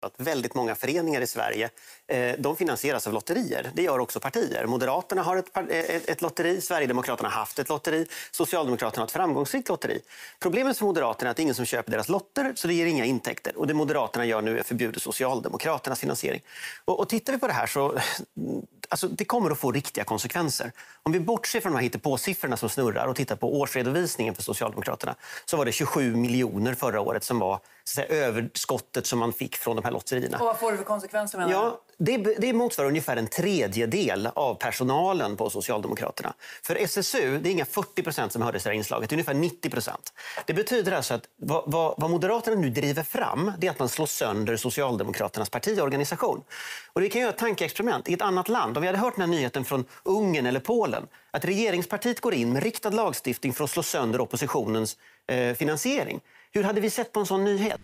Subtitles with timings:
[0.00, 1.70] att väldigt många föreningar i Sverige
[2.06, 3.70] eh, de finansieras av lotterier.
[3.74, 4.66] Det gör också partier.
[4.66, 9.12] Moderaterna har ett, eh, ett, ett, lotteri, Sverigedemokraterna har haft ett lotteri, Socialdemokraterna har ett
[9.12, 10.00] framgångsrikt lotteri.
[10.40, 12.86] Problemet för Moderaterna är att det är ingen som köper deras lotter så det ger
[12.86, 13.58] inga intäkter.
[13.58, 16.42] Och det Moderaterna gör nu är att förbjuda Socialdemokraternas finansiering.
[16.84, 20.04] Och, och tittar vi på det här så mm, alltså, det kommer att få riktiga
[20.04, 20.72] konsekvenser.
[21.02, 25.14] Om vi bortser från de här hittepåsiffrorna som snurrar och tittar på årsredovisningen för Socialdemokraterna
[25.44, 29.76] så var det 27 miljoner förra året som var säga, överskottet som man fick från
[29.76, 30.38] de här lotterierna.
[30.38, 31.38] Och vad får det för konsekvenser?
[31.38, 36.34] Menar ja, det, det motsvarar ungefär en tredjedel av personalen på Socialdemokraterna.
[36.62, 39.16] För SSU, det är inga 40 procent som hördes i det här inslaget, det är
[39.16, 40.12] ungefär 90 procent.
[40.46, 43.88] Det betyder alltså att vad, vad, vad, Moderaterna nu driver fram det är att man
[43.88, 46.42] slår sönder Socialdemokraternas partiorganisation.
[46.92, 48.08] Och det kan göra ett tankeexperiment.
[48.08, 51.06] I ett annat land, om vi hade hört den här nyheten från Ungern eller Polen,
[51.30, 56.20] att regeringspartiet går in med riktad lagstiftning för att slå sönder oppositionens eh, finansiering.
[56.52, 57.80] Hur hade vi sett på en sån nyhet?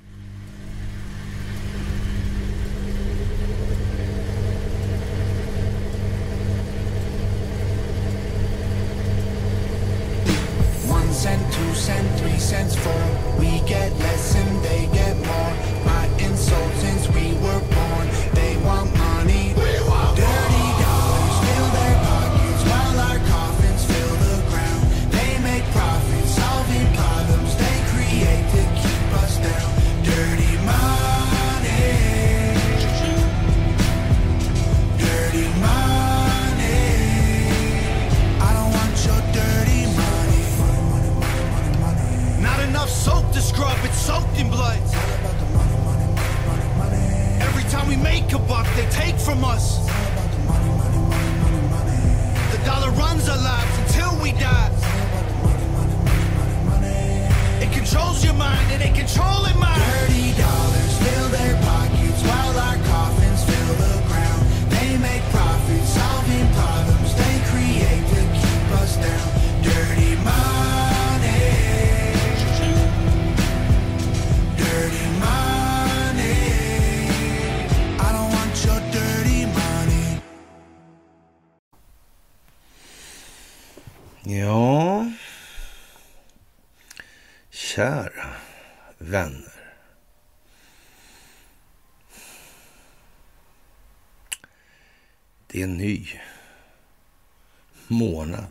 [97.88, 98.50] Månad.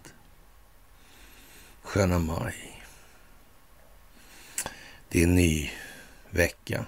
[1.82, 2.84] Sköna maj.
[5.10, 5.72] Det är en ny
[6.30, 6.86] vecka.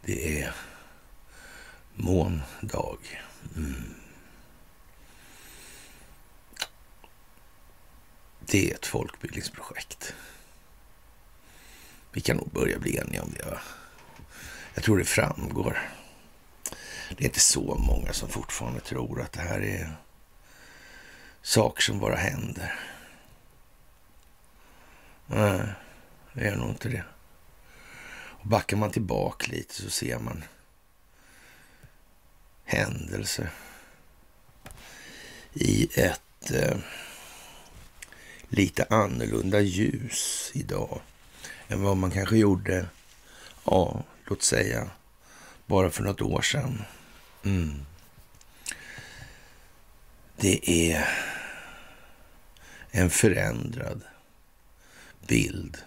[0.00, 0.54] Det är
[1.94, 2.98] måndag.
[3.56, 3.94] Mm.
[8.40, 10.14] Det är ett folkbildningsprojekt.
[12.12, 13.44] Vi kan nog börja bli eniga om det.
[13.44, 13.58] Va?
[14.74, 15.90] Jag tror det framgår.
[17.08, 19.96] Det är inte så många som fortfarande tror att det här är
[21.42, 22.74] saker som bara händer.
[25.26, 25.60] Nej,
[26.32, 27.04] det är nog inte det.
[28.40, 30.44] Och backar man tillbaka lite så ser man
[32.64, 33.50] händelser
[35.52, 36.76] i ett eh,
[38.48, 41.00] lite annorlunda ljus idag
[41.68, 42.86] än vad man kanske gjorde,
[43.64, 44.90] ja, låt säga,
[45.66, 46.82] bara för något år sedan.
[47.44, 47.86] Mm.
[50.36, 51.08] Det är
[52.98, 54.02] en förändrad
[55.26, 55.78] bild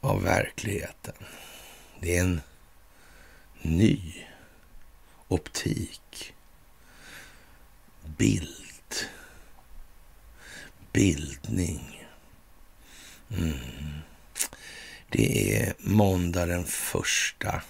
[0.00, 1.14] av verkligheten.
[2.00, 2.40] Det är en
[3.62, 4.26] ny
[5.28, 6.34] optik,
[8.16, 8.68] bild
[10.92, 12.06] bildning.
[13.30, 13.58] Mm.
[15.08, 17.62] Det är måndag den första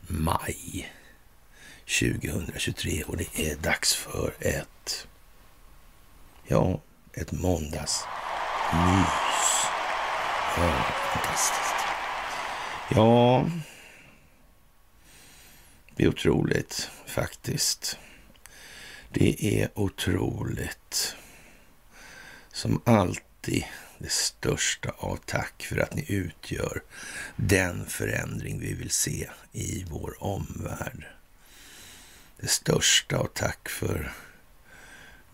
[0.00, 0.92] maj
[2.00, 5.06] 2023 och det är dags för ett,
[6.46, 6.80] ja,
[7.12, 8.02] ett måndagsmys.
[10.56, 10.72] Ja,
[11.12, 11.74] fantastiskt.
[12.90, 13.46] Ja,
[15.96, 17.98] det är otroligt faktiskt.
[19.08, 21.16] Det är otroligt
[22.52, 23.64] som alltid
[23.98, 26.82] det största av tack för att ni utgör
[27.36, 31.06] den förändring vi vill se i vår omvärld.
[32.40, 34.12] Det största av tack för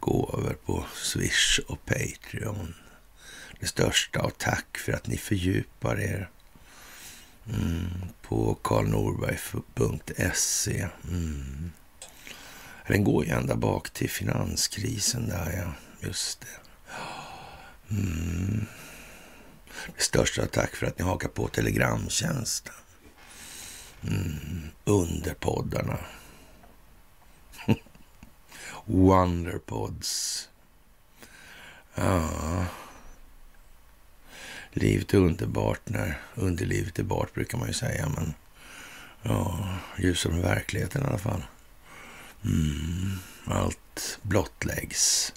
[0.00, 2.74] gåvor på Swish och Patreon.
[3.60, 6.30] Det största av tack för att ni fördjupar er
[7.46, 7.88] mm,
[8.22, 10.88] på karlnorberg.se.
[11.08, 11.72] Mm.
[12.86, 15.72] Den går ju ända bak till finanskrisen där, ja.
[16.08, 16.46] Just det.
[17.90, 18.66] Mm.
[19.96, 22.74] största tack för att ni hakar på Telegramtjänsten.
[24.02, 25.98] Mm, underpoddarna.
[28.88, 30.48] Wonderpods.
[31.94, 32.66] Ja.
[34.72, 38.08] Livet är underbart när underlivet är bart, brukar man ju säga.
[38.08, 38.34] Men
[39.22, 39.68] ja,
[39.98, 41.42] ljusare med verkligheten i alla fall.
[42.44, 45.34] Mm, allt blottläggs.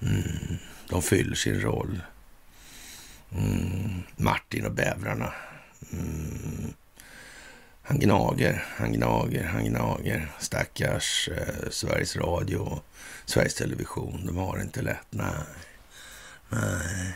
[0.00, 2.00] Mm, de fyller sin roll.
[3.32, 5.32] Mm, Martin och bävrarna.
[5.92, 6.74] Mm,
[7.88, 10.32] han gnager, han gnager, han gnager.
[10.38, 12.84] Stackars eh, Sveriges Radio och
[13.24, 14.26] Sveriges Television.
[14.26, 15.06] De har det inte lätt.
[15.10, 15.32] Nej.
[16.48, 17.14] Nej.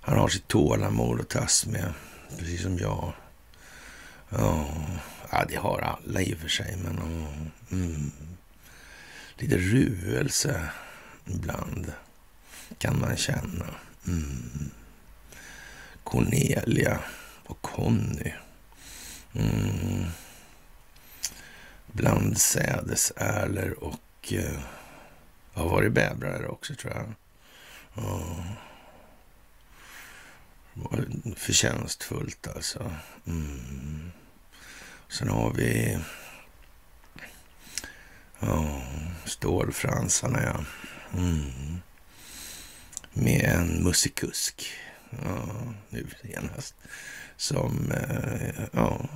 [0.00, 1.92] Han har sitt tålamod att tas med,
[2.38, 3.12] precis som jag.
[4.30, 4.96] Oh.
[5.30, 6.98] ja det har alla i och för sig, men
[7.70, 8.12] mm,
[9.36, 10.70] lite ruelse
[11.26, 11.92] ibland
[12.78, 13.66] kan man känna.
[14.06, 14.70] Mm.
[16.04, 16.98] Cornelia
[17.46, 18.32] och Conny.
[19.38, 20.04] Mm.
[21.86, 24.60] Bland sädesärlor och eh,
[25.52, 27.14] har varit bävrar också tror jag.
[27.94, 28.44] Ja.
[31.36, 32.92] Förtjänstfullt alltså.
[33.26, 34.12] Mm.
[35.08, 35.98] Sen har vi
[38.40, 38.82] ja,
[39.24, 40.64] stålfransarna ja.
[41.18, 41.80] Mm.
[43.12, 44.66] Med en musikusk.
[45.10, 46.74] Ja, nu senast.
[47.36, 49.08] Som eh, ja,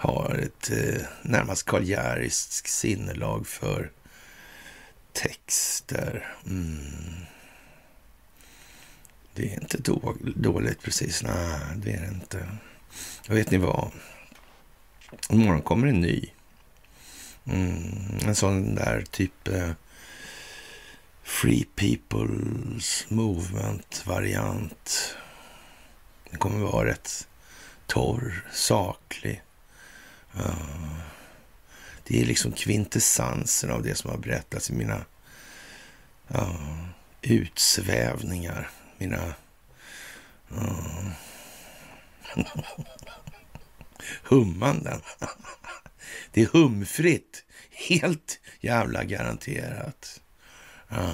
[0.00, 3.90] har ett eh, närmast karljäriskt sinnelag för
[5.12, 6.34] texter.
[6.46, 7.26] Mm.
[9.34, 9.78] Det är inte
[10.34, 11.22] dåligt precis.
[11.22, 12.48] Nej, det är det inte.
[13.28, 13.90] Och vet ni vad?
[15.30, 16.30] Imorgon kommer en ny.
[17.44, 19.70] Mm, en sån där typ eh,
[21.22, 25.16] Free People's Movement-variant.
[26.30, 27.28] Den kommer vara rätt
[27.86, 29.42] torr, saklig.
[32.04, 35.04] Det är liksom kvintessensen av det som har berättats i mina
[36.28, 36.56] ja,
[37.22, 39.34] utsvävningar mina...
[40.48, 40.74] Ja.
[44.22, 45.00] hummanden.
[46.32, 47.44] Det är humfritt.
[47.70, 50.20] Helt jävla garanterat.
[50.88, 51.12] Ja,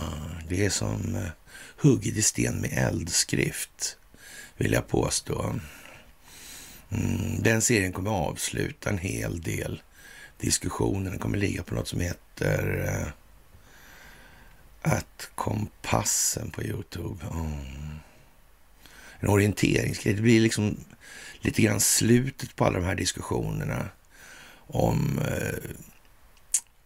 [0.48, 1.28] det är som eh,
[1.76, 3.96] hugget i sten med eldskrift,
[4.56, 5.54] vill jag påstå.
[6.96, 9.82] Mm, den serien kommer att avsluta en hel del
[10.38, 11.10] diskussioner.
[11.10, 13.08] Den kommer ligga på något som heter uh,
[14.92, 17.24] att kompassen på Youtube.
[17.32, 17.98] Mm.
[19.20, 20.14] En orienteringsgrej.
[20.14, 20.76] Det blir liksom
[21.40, 23.88] lite grann slutet på alla de här diskussionerna
[24.66, 25.70] om eh,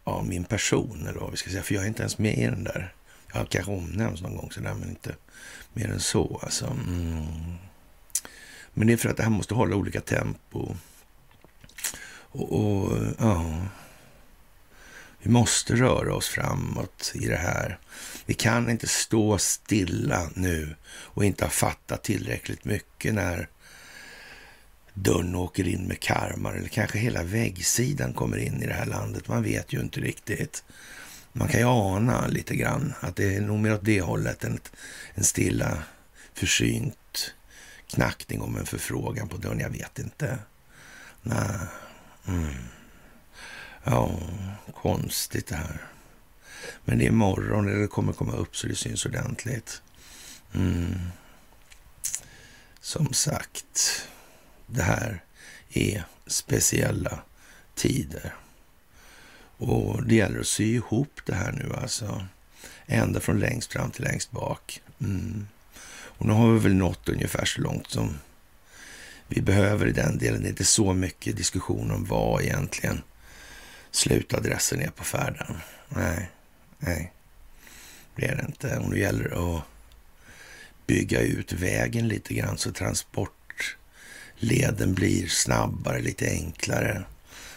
[0.05, 1.63] ja, min person, eller vad vi ska säga.
[1.63, 2.95] För jag är inte ens med i den där.
[3.35, 5.15] Jag kanske omnämns någon gång sådär, men inte
[5.73, 6.41] mer än så.
[6.43, 6.67] Alltså.
[6.67, 7.27] Mm.
[8.81, 10.77] Men det är för att det här måste hålla olika tempo.
[12.11, 13.67] Och, och ja,
[15.19, 17.79] vi måste röra oss framåt i det här.
[18.27, 23.49] Vi kan inte stå stilla nu och inte ha fattat tillräckligt mycket när
[24.95, 29.29] dörren åker in med karmar eller kanske hela väggsidan kommer in i det här landet.
[29.29, 30.65] Man vet ju inte riktigt.
[31.33, 34.61] Man kan ju ana lite grann att det är nog mer åt det hållet än
[35.15, 35.83] en stilla
[36.35, 36.97] försynt
[37.91, 39.61] knackning om en förfrågan på dörren.
[39.61, 40.39] Jag vet inte.
[41.23, 41.59] Nej.
[42.29, 42.55] Mm.
[43.85, 44.21] Ja,
[44.75, 45.87] konstigt det här.
[46.85, 49.83] Men det är imorgon, eller det kommer komma upp så det syns ordentligt.
[50.55, 50.99] Mm.
[52.81, 54.07] Som sagt,
[54.67, 55.25] det här
[55.71, 57.23] är speciella
[57.75, 58.35] tider.
[59.57, 62.27] Och det gäller att sy ihop det här nu alltså.
[62.87, 64.83] Ända från längst fram till längst bak.
[65.01, 65.47] Mm.
[66.21, 68.19] Och nu har vi väl nått ungefär så långt som
[69.29, 70.43] vi behöver i den delen.
[70.43, 73.03] Det är inte så mycket diskussion om vad egentligen
[73.91, 75.57] slutadressen är på färden.
[75.89, 76.31] Nej,
[76.79, 77.13] nej,
[78.17, 78.79] det är det inte.
[78.79, 79.63] Och nu gäller det att
[80.87, 87.03] bygga ut vägen lite grann så transportleden blir snabbare, lite enklare.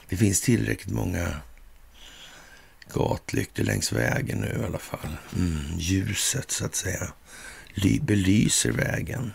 [0.10, 1.42] Det finns tillräckligt många
[2.94, 5.18] gatlyktor längs vägen nu i alla fall.
[5.36, 7.14] Mm, ljuset så att säga
[8.02, 9.32] belyser vägen.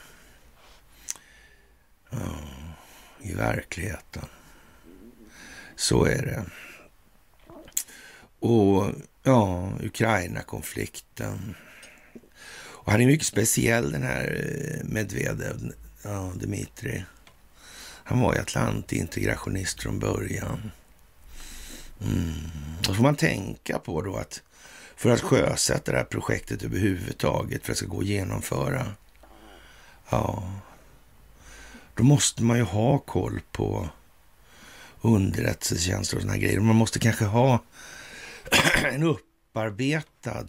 [2.11, 2.19] Ja,
[3.23, 4.25] I verkligheten.
[5.77, 6.45] Så är det.
[8.41, 8.93] Och
[9.23, 11.55] ja, Ukraina-konflikten.
[12.89, 17.05] Och han är mycket speciell den här eh, Medvedev, ja, Dmitri.
[18.05, 20.71] Han var ju atlantintegrationist från början.
[22.01, 22.33] Mm.
[22.83, 24.43] Då får man tänka på då att
[24.99, 28.87] för att sjösätta det här projektet överhuvudtaget, för att det ska gå att genomföra,
[30.11, 30.53] Ja,
[31.95, 33.89] då måste man ju ha koll på
[35.01, 36.61] underrättelsetjänster och såna här grejer.
[36.61, 37.63] Man måste kanske ha
[38.85, 40.47] en upparbetad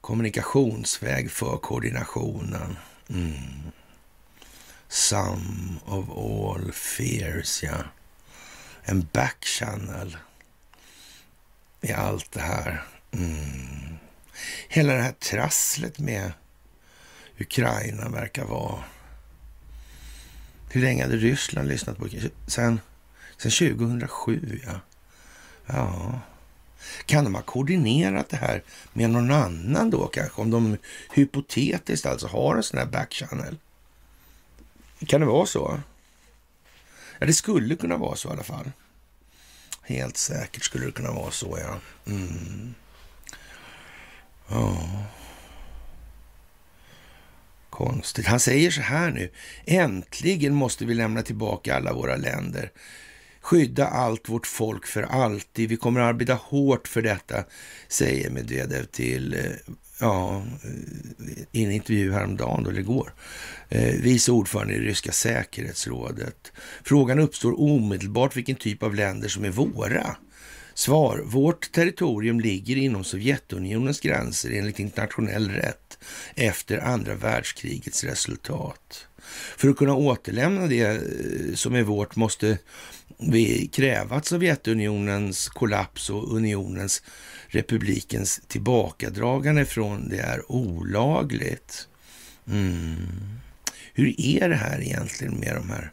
[0.00, 2.76] kommunikationsväg för koordinationen.
[3.08, 3.72] Mm.
[4.88, 7.76] Some of all fears, ja.
[8.82, 10.16] En backchannel
[11.82, 12.84] i allt det här.
[13.12, 13.98] Mm.
[14.68, 16.32] Hela det här trasslet med
[17.38, 18.84] Ukraina verkar vara...
[20.70, 22.08] Hur länge hade Ryssland lyssnat på
[22.46, 22.80] Sen,
[23.36, 24.80] sen 2007, ja.
[25.66, 26.20] Ja.
[27.06, 28.62] Kan de ha koordinerat det här
[28.92, 30.40] med någon annan då kanske?
[30.40, 30.76] Om de
[31.10, 33.58] hypotetiskt alltså har en sån här backchannel.
[35.06, 35.80] Kan det vara så?
[37.18, 38.70] Ja, det skulle kunna vara så i alla fall.
[39.92, 41.80] Helt säkert skulle det kunna vara så, ja.
[42.12, 42.74] Mm.
[44.48, 44.88] Ja.
[47.70, 48.26] Konstigt.
[48.26, 49.30] Han säger så här nu.
[49.64, 52.70] Äntligen måste vi lämna tillbaka alla våra länder.
[53.42, 55.68] Skydda allt vårt folk för alltid.
[55.68, 57.44] Vi kommer att arbeta hårt för detta,
[57.88, 59.40] säger Medvedev till eh,
[60.00, 63.14] ja, eh, i en intervju häromdagen, eller igår,
[63.68, 66.52] eh, vice ordförande i ryska säkerhetsrådet.
[66.84, 70.16] Frågan uppstår omedelbart vilken typ av länder som är våra.
[70.74, 71.22] Svar.
[71.24, 75.98] Vårt territorium ligger inom Sovjetunionens gränser enligt internationell rätt
[76.34, 79.06] efter andra världskrigets resultat.
[79.56, 82.58] För att kunna återlämna det eh, som är vårt måste
[83.18, 87.02] vi kräva att Sovjetunionens kollaps och unionens
[87.46, 91.88] republikens tillbakadragande från det är olagligt.
[92.46, 93.38] Mm.
[93.94, 95.92] Hur är det här egentligen med de här?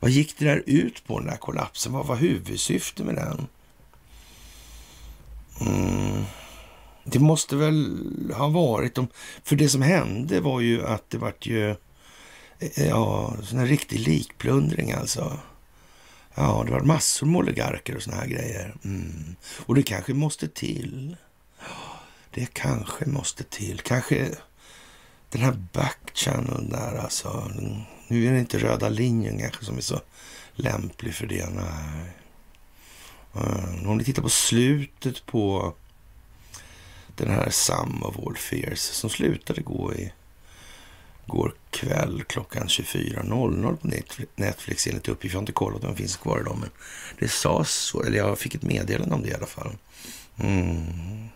[0.00, 1.92] Vad gick det där ut på, den här kollapsen?
[1.92, 3.46] Vad var huvudsyftet med den?
[5.60, 6.24] Mm.
[7.04, 8.94] Det måste väl ha varit...
[8.94, 9.08] De,
[9.44, 11.70] för det som hände var ju att det vart ju...
[12.58, 15.38] Eh, ja, sån här riktig likplundring alltså.
[16.34, 18.74] Ja, det var massor med oligarker och såna här grejer.
[18.84, 19.36] Mm.
[19.66, 21.16] Och det kanske måste till.
[22.30, 23.80] Det kanske måste till.
[23.80, 24.30] Kanske
[25.30, 27.50] den här backchanneln där alltså.
[28.08, 30.00] Nu är det inte röda linjen kanske som är så
[30.54, 31.50] lämplig för det.
[31.50, 32.12] Nej.
[33.36, 33.88] Mm.
[33.88, 35.74] Om ni tittar på slutet på
[37.16, 40.12] den här Sum of All Fears som slutade gå i
[41.26, 43.88] går kväll klockan 24.00 på
[44.36, 45.32] Netflix enligt uppgift.
[45.32, 46.70] Jag har inte kollat om den finns kvar idag, men
[47.18, 48.02] det sades så.
[48.02, 49.76] Eller jag fick ett meddelande om det i alla fall.
[50.36, 51.28] Mm.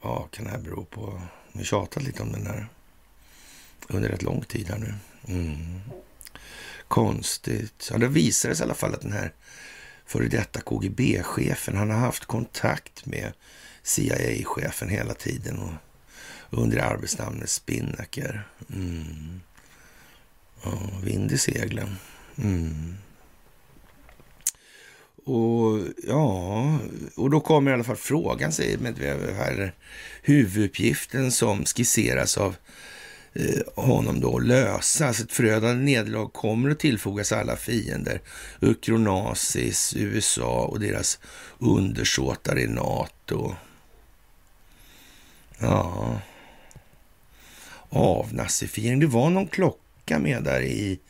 [0.00, 1.22] Vad kan det här bero på?
[1.52, 2.66] Vi tjatat lite om den här
[3.88, 4.94] under rätt lång tid här nu.
[5.28, 5.80] Mm.
[6.88, 7.88] Konstigt.
[7.92, 9.32] Ja, det visade sig i alla fall att den här
[10.06, 13.32] före detta KGB-chefen, han har haft kontakt med
[13.82, 15.58] CIA-chefen hela tiden.
[15.58, 15.72] Och
[16.50, 18.48] under arbetsnamnet Spinnaker.
[18.74, 19.40] Mm.
[20.64, 21.96] Ja, vind i seglen.
[22.38, 22.94] Mm.
[25.24, 26.78] Och ja,
[27.16, 29.74] och då kommer i alla fall frågan, säger Medvedev här,
[30.22, 32.56] huvuduppgiften som skisseras av
[33.32, 35.00] eh, honom då lösas.
[35.00, 38.20] Alltså, ett förödande nederlag kommer att tillfogas alla fiender.
[38.60, 41.18] Ukronasis, USA och deras
[41.58, 43.54] undersåtar i NATO.
[45.58, 46.20] Ja,
[47.90, 49.00] avnazifiering.
[49.00, 51.00] Det var någon klocka med där i,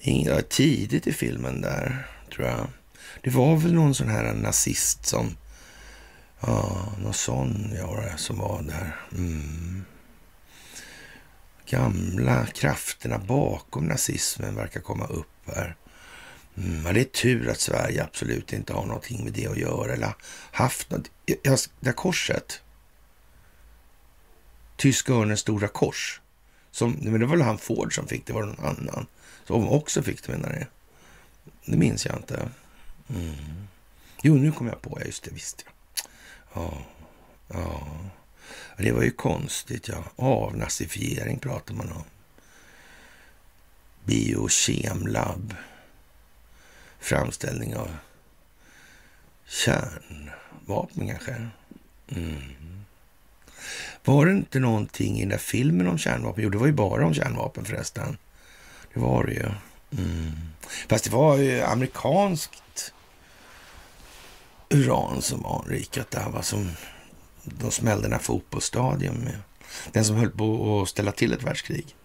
[0.00, 2.66] i tidigt i filmen där, tror jag.
[3.22, 5.36] Det var väl någon sån här nazist som,
[6.40, 8.96] ja, någon sån ja, som var där.
[9.12, 9.84] Mm.
[11.66, 15.76] Gamla krafterna bakom nazismen verkar komma upp här.
[16.56, 19.92] Mm, ja, det är tur att Sverige absolut inte har någonting med det att göra
[19.92, 20.14] eller
[20.52, 21.10] haft något.
[21.42, 22.60] Ja, det här korset,
[24.76, 26.20] Tyska örnens stora kors.
[26.70, 29.06] Som, men det var väl han Ford som fick det, var det någon annan
[29.46, 30.66] som också fick det menar jag.
[31.64, 32.48] Det minns jag inte.
[33.08, 33.66] Mm.
[34.22, 35.72] Jo, nu kom jag på, ja, just det, visst ja.
[36.54, 36.84] Ja,
[37.48, 37.88] ja.
[38.78, 40.04] Det var ju konstigt, ja.
[40.16, 42.04] Avnazifiering pratar man om.
[44.04, 45.54] Biokemlabb.
[47.00, 47.96] Framställning av
[49.46, 51.48] kärnvapen kanske.
[52.08, 52.63] Mm.
[54.04, 56.44] Var det inte någonting i den där filmen om kärnvapen?
[56.44, 58.16] Jo, det var ju bara om kärnvapen förresten.
[58.94, 59.46] Det var det ju.
[60.02, 60.32] Mm.
[60.88, 62.92] Fast det var ju amerikanskt
[64.70, 66.42] uran som var anrikat där, va?
[66.42, 66.70] som
[67.44, 69.38] de smällde den här fotbollsstadion med.
[69.92, 71.96] Den som höll på att ställa till ett världskrig.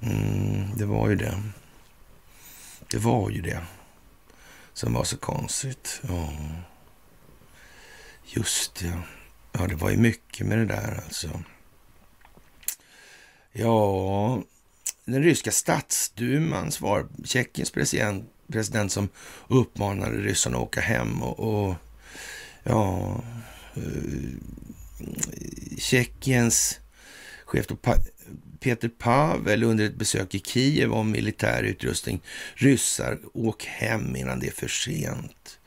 [0.00, 1.42] Mm, det var ju det.
[2.90, 3.60] Det var ju det
[4.72, 6.00] som var så konstigt.
[6.08, 6.32] Ja.
[8.24, 9.02] Just det.
[9.52, 11.42] Ja, det var ju mycket med det där alltså.
[13.52, 14.42] Ja,
[15.04, 19.08] den ryska statsduman var Tjeckiens president, president som
[19.48, 21.74] uppmanade ryssarna att åka hem och, och
[22.62, 23.22] ja,
[23.76, 24.30] uh,
[25.78, 26.80] Tjeckiens
[27.44, 27.94] chef pa
[28.60, 32.20] Peter Pavel under ett besök i Kiev om militär utrustning.
[32.54, 35.58] Ryssar, åk hem innan det är för sent.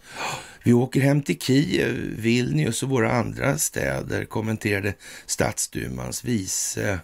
[0.64, 4.94] Vi åker hem till Kiev, Vilnius och våra andra städer, kommenterade
[5.26, 7.00] stadsdumans vice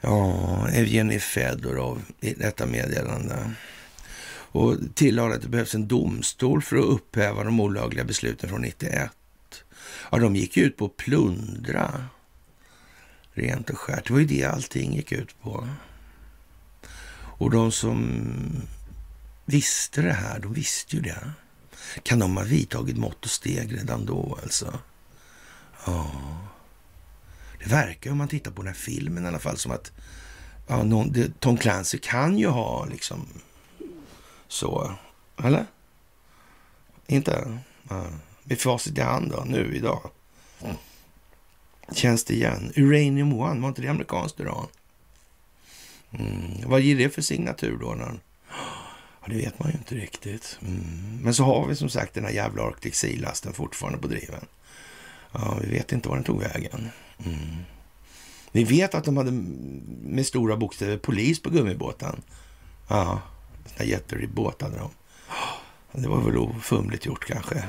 [0.00, 3.50] ja, Evgenij Fedorov i detta meddelande.
[4.26, 9.10] Och tillade att det behövs en domstol för att upphäva de olagliga besluten från 91.
[10.10, 12.04] Ja, de gick ut på att plundra.
[13.32, 14.06] Rent och skärt.
[14.06, 15.68] Det var ju det allting gick ut på.
[17.38, 18.62] Och de som
[19.44, 21.30] visste det här, de visste ju det.
[22.02, 24.78] Kan de ha vidtagit mått och steg redan då alltså?
[25.86, 26.10] Ja.
[27.58, 29.92] Det verkar om man tittar på den här filmen i alla fall som att
[30.66, 33.26] ja, någon, det, Tom Clancy kan ju ha liksom
[34.48, 34.94] så.
[35.44, 35.66] Eller?
[37.06, 37.58] Inte?
[37.88, 38.06] Ja.
[38.44, 40.10] Med facit i hand då, nu idag.
[41.92, 42.72] Känns det igen?
[42.76, 44.66] Uranium One, var inte det amerikanskt uran?
[46.10, 46.70] Mm.
[46.70, 47.94] Vad ger det för signatur då?
[47.94, 48.20] När...
[49.26, 50.58] Ja, det vet man ju inte riktigt.
[50.62, 51.18] Mm.
[51.22, 54.46] Men så har vi som sagt den här jävla Arctic Sea-lasten fortfarande på driven.
[55.32, 56.90] Ja, vi vet inte var den tog vägen.
[57.26, 57.56] Mm.
[58.52, 59.30] Vi vet att de hade
[60.02, 62.22] med stora bokstäver polis på gummibåten.
[62.88, 63.22] Ja,
[63.66, 64.90] sådana jätteribbåt hade de.
[65.92, 67.64] Det var väl ofumligt gjort kanske.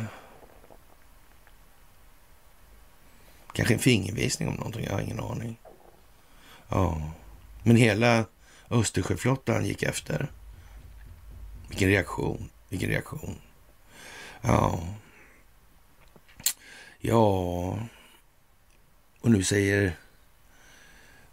[3.54, 5.60] Kanske en fingervisning om någonting, jag har ingen aning.
[6.70, 7.12] Ja,
[7.64, 8.26] men hela
[8.70, 10.32] Östersjöflottan gick efter.
[11.76, 13.42] Vilken reaktion, vilken reaktion.
[14.42, 14.80] Ja.
[17.00, 17.20] Ja.
[19.22, 19.98] Och nu säger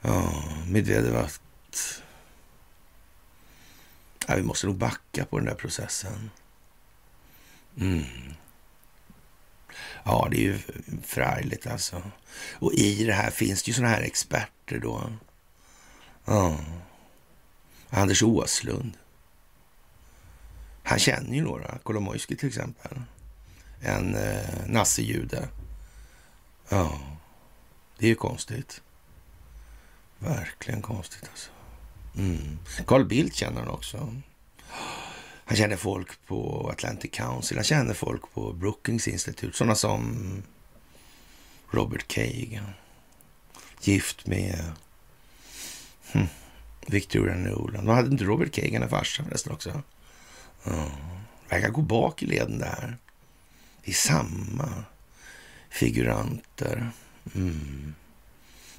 [0.01, 2.03] ja, Medvedev att
[4.27, 6.31] ja, vi måste nog backa på den där processen.
[7.77, 8.05] Mm.
[10.05, 10.59] Ja, det är ju
[11.03, 12.03] förargligt alltså.
[12.55, 15.13] Och i det här finns det ju såna här experter då.
[16.25, 16.59] Ja.
[17.91, 18.99] Anders Åslund.
[20.83, 21.79] Han känner ju några.
[21.79, 23.01] Kolomojski till exempel.
[23.81, 25.49] En eh, nazijude.
[26.69, 27.01] Ja,
[27.99, 28.83] det är ju konstigt.
[30.19, 31.51] Verkligen konstigt alltså.
[32.17, 32.59] Mm.
[32.87, 34.15] Carl Bildt känner han också.
[35.45, 40.43] Han känner folk på Atlantic Council, han känner folk på Brookings Institute, sådana som
[41.71, 42.67] Robert Kagan.
[43.81, 44.73] Gift med
[46.13, 46.27] hm,
[46.87, 47.87] Victoria Nolan.
[47.87, 49.83] Vad hade inte Robert Kagan en farsa förresten också?
[50.65, 50.91] Ja.
[51.49, 52.97] Verkar gå bak i leden där.
[53.85, 54.85] Det är samma
[55.71, 56.91] figuranter.
[57.35, 57.95] Mm.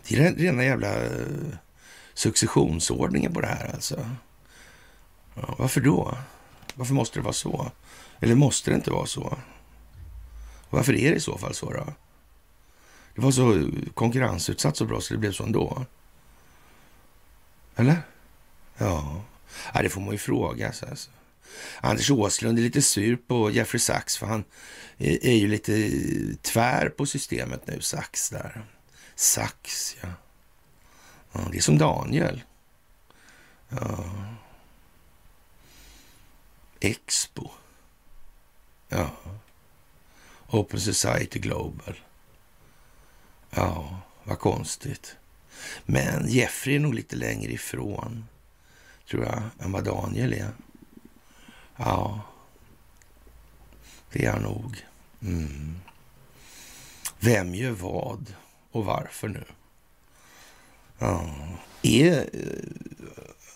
[0.08, 1.58] Det är rena jävla eh,
[2.14, 4.10] successionsordningen på det här alltså.
[5.36, 6.18] Ja, varför då?
[6.76, 7.72] Varför måste det vara så?
[8.20, 9.38] Eller måste det inte vara så?
[10.70, 11.94] Varför är det i så fall så då?
[13.16, 15.86] Det var så konkurrensutsatt så bra så det blev så ändå.
[17.76, 18.02] Eller?
[18.78, 19.22] Ja,
[19.74, 20.90] ja det får man ju fråga sig.
[20.90, 21.10] Alltså.
[21.82, 24.44] Anders Åslund är lite sur på Jeffrey Sachs för han
[24.98, 25.92] är, ju lite
[26.42, 28.66] tvär på systemet nu, Sachs där.
[29.16, 30.10] Sachs, ja.
[31.32, 31.48] ja.
[31.52, 32.44] Det är som Daniel.
[33.70, 34.06] Ja.
[36.80, 37.50] Expo.
[38.90, 39.12] Ja.
[40.48, 42.00] Open Society Global.
[43.50, 45.16] Ja, vad konstigt.
[45.86, 48.28] Men Jeffrey är nog lite längre ifrån,
[49.10, 50.52] tror jag, än vad Daniel är.
[51.76, 52.22] Ja,
[54.12, 54.86] det är han nog.
[55.22, 55.76] Mm.
[57.20, 58.34] Vem gör vad
[58.72, 59.44] och varför nu?
[61.00, 61.30] Ja.
[61.82, 62.74] Är eh,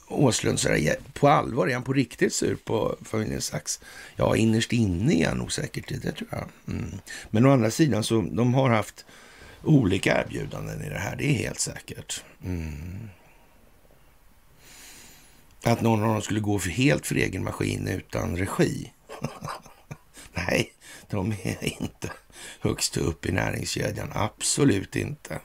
[0.07, 3.79] Åslund sådär, på allvar, är han på riktigt sur på familjen Sachs?
[4.15, 6.49] Ja, innerst inne är han nog säkert det, tror jag.
[6.67, 6.99] Mm.
[7.29, 9.05] Men å andra sidan så de har haft
[9.63, 12.23] olika erbjudanden i det här, det är helt säkert.
[12.43, 13.09] Mm.
[15.63, 18.93] Att någon av dem skulle gå för helt för egen maskin utan regi.
[20.33, 20.73] Nej,
[21.09, 22.11] de är inte
[22.59, 24.11] högst upp i näringskedjan.
[24.13, 25.39] Absolut inte.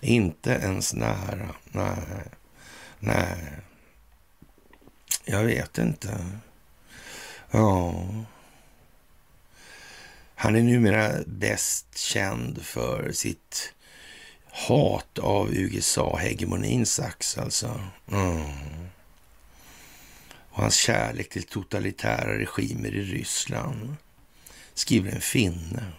[0.00, 1.54] Inte ens nära.
[1.64, 1.96] Nej.
[2.98, 3.36] Nej.
[5.24, 6.26] Jag vet inte.
[7.50, 7.94] Ja.
[10.34, 13.72] Han är numera bäst känd för sitt
[14.46, 17.80] hat av USA-hegemonin sax, alltså.
[18.12, 18.85] Mm.
[20.56, 23.96] Och hans kärlek till totalitära regimer i Ryssland.
[24.74, 25.92] Skriver en finne.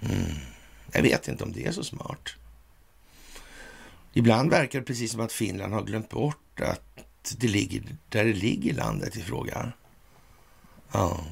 [0.00, 0.36] Mm.
[0.92, 2.28] Jag vet inte om det är så smart.
[4.12, 7.04] Ibland verkar det precis som att Finland har glömt bort att
[7.36, 9.72] det ligger där det ligger landet i fråga.
[10.92, 11.26] Ja.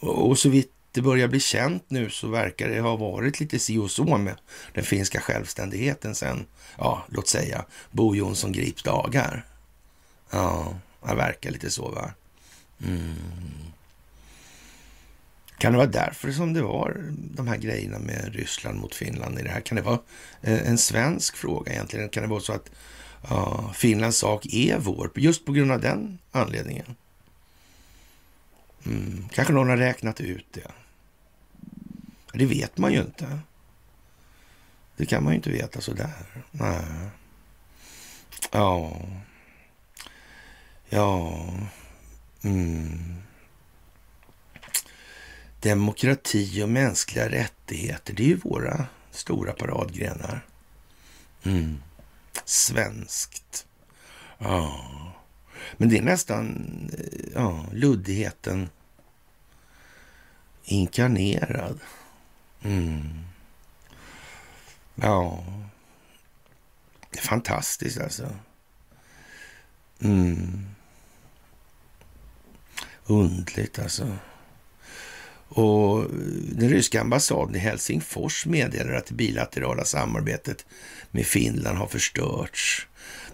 [0.00, 3.78] Och så vitt det börjar bli känt nu så verkar det ha varit lite si
[3.78, 4.36] och så med
[4.72, 6.46] den finska självständigheten sen,
[6.78, 9.46] ja, låt säga Bo Jonsson Grips dagar.
[10.34, 10.74] Ja,
[11.06, 12.10] det verkar lite så va.
[12.84, 13.14] Mm.
[15.58, 19.42] Kan det vara därför som det var de här grejerna med Ryssland mot Finland i
[19.42, 19.60] det här?
[19.60, 19.98] Kan det vara
[20.42, 22.08] eh, en svensk fråga egentligen?
[22.08, 22.70] Kan det vara så att
[23.28, 26.94] ja, Finlands sak är vår just på grund av den anledningen?
[28.86, 29.28] Mm.
[29.32, 30.70] Kanske någon har räknat ut det.
[32.32, 33.38] Det vet man ju inte.
[34.96, 36.12] Det kan man ju inte veta sådär.
[36.50, 37.08] Nej.
[38.50, 38.92] Ja.
[40.94, 41.44] Ja.
[42.42, 43.22] Mm.
[45.60, 50.46] Demokrati och mänskliga rättigheter, det är ju våra stora paradgrenar.
[51.42, 51.82] Mm.
[52.44, 53.66] Svenskt.
[54.38, 54.90] Ja.
[55.76, 58.70] Men det är nästan eh, ja, luddigheten
[60.64, 61.80] inkarnerad.
[62.62, 63.24] Mm.
[64.94, 65.44] Ja.
[67.10, 68.28] Det är fantastiskt alltså.
[70.00, 70.73] Mm.
[73.06, 74.16] Undligt alltså.
[75.48, 76.04] Och
[76.52, 80.66] den ryska ambassaden i Helsingfors meddelar att det bilaterala samarbetet
[81.10, 82.86] med Finland har förstörts.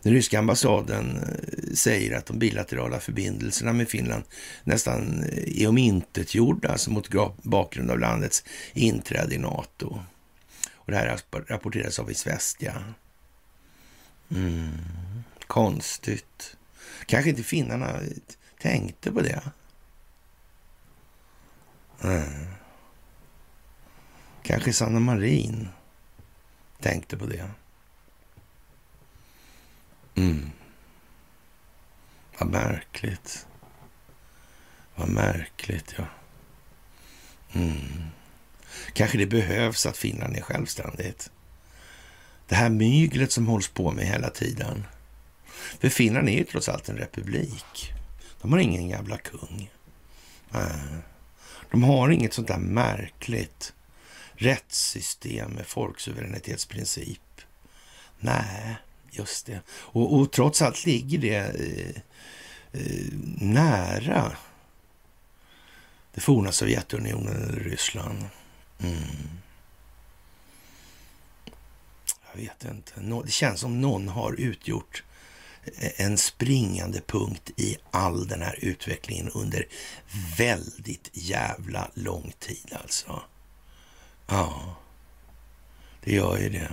[0.03, 4.25] Den ryska ambassaden eh, säger att de bilaterala förbindelserna med Finland
[4.65, 7.09] nästan eh, är omintetgjorda alltså mot
[7.43, 10.01] bakgrund av landets inträde i Nato.
[10.73, 12.85] Och det här rapporteras av Isvestia.
[14.31, 14.79] Mm,
[15.47, 16.57] konstigt.
[17.07, 18.09] Kanske inte finnarna eh,
[18.59, 19.43] tänkte på det.
[22.05, 22.47] Mm.
[24.43, 25.69] Kanske Sanna Marin
[26.81, 27.51] tänkte på det.
[30.15, 30.51] Mm.
[32.39, 33.47] Vad märkligt.
[34.95, 36.05] Vad märkligt, ja.
[37.53, 38.11] Mm.
[38.93, 41.31] Kanske det behövs att Finland är självständigt.
[42.47, 44.87] Det här myglet som hålls på med hela tiden.
[45.81, 47.93] För Finland är ju trots allt en republik.
[48.41, 49.71] De har ingen jävla kung.
[51.71, 53.73] De har inget sånt där märkligt
[54.33, 57.41] rättssystem med folksuveränitetsprincip.
[58.19, 58.77] Nej,
[59.11, 59.61] Just det.
[59.71, 62.03] Och, och trots allt ligger det eh,
[62.73, 64.37] eh, nära
[66.15, 68.25] det forna Sovjetunionen eller Ryssland.
[68.79, 69.03] Mm.
[72.33, 73.23] Jag vet inte.
[73.25, 75.03] Det känns som någon har utgjort
[75.97, 79.67] en springande punkt i all den här utvecklingen under
[80.39, 83.23] väldigt jävla lång tid alltså.
[84.27, 84.77] Ja,
[86.05, 86.71] det gör ju det.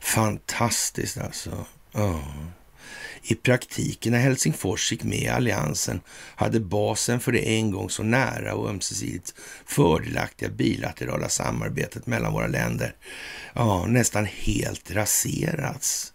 [0.00, 1.66] Fantastiskt alltså.
[1.92, 2.22] Ja.
[3.22, 6.00] I praktiken när Helsingfors gick med i alliansen
[6.34, 9.34] hade basen för det en gång så nära och ömsesidigt
[9.66, 12.94] fördelaktiga bilaterala samarbetet mellan våra länder
[13.54, 16.12] ja, nästan helt raserats.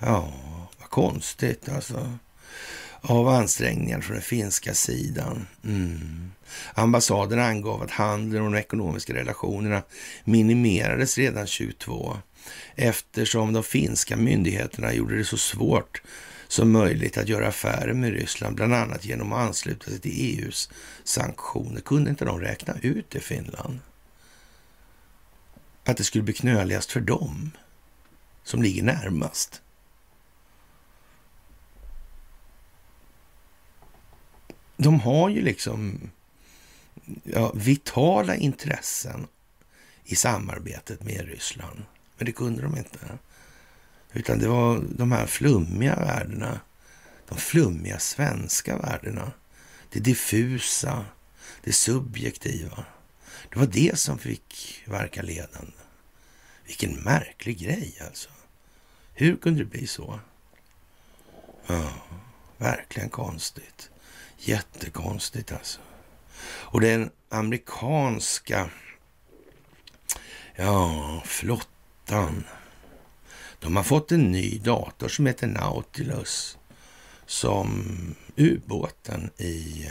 [0.00, 0.32] Ja,
[0.78, 2.18] vad konstigt alltså.
[3.00, 5.46] Av ansträngningar från den finska sidan.
[5.64, 6.32] Mm.
[6.74, 9.82] Ambassaden angav att handeln och de ekonomiska relationerna
[10.24, 12.16] minimerades redan 22
[12.74, 16.02] eftersom de finska myndigheterna gjorde det så svårt
[16.48, 20.70] som möjligt att göra affärer med Ryssland, bland annat genom att ansluta sig till EUs
[21.04, 21.80] sanktioner.
[21.80, 23.78] Kunde inte de räkna ut det, Finland?
[25.84, 27.50] Att det skulle bli knöligast för dem
[28.44, 29.62] som ligger närmast.
[34.82, 36.10] De har ju liksom
[37.24, 39.26] ja, vitala intressen
[40.04, 41.82] i samarbetet med Ryssland.
[42.16, 42.98] Men det kunde de inte.
[44.12, 46.60] Utan det var de här flummiga värdena.
[47.28, 49.32] De flummiga svenska värdena.
[49.90, 51.04] Det diffusa,
[51.64, 52.84] det subjektiva.
[53.50, 55.72] Det var det som fick verka ledande.
[56.66, 58.30] Vilken märklig grej alltså.
[59.14, 60.20] Hur kunde det bli så?
[61.66, 61.92] Ja,
[62.58, 63.89] verkligen konstigt.
[64.40, 65.80] Jättekonstigt alltså.
[66.42, 68.70] Och den amerikanska
[70.56, 72.44] ja, flottan.
[73.58, 76.58] De har fått en ny dator som heter Nautilus
[77.26, 79.86] som ubåten i...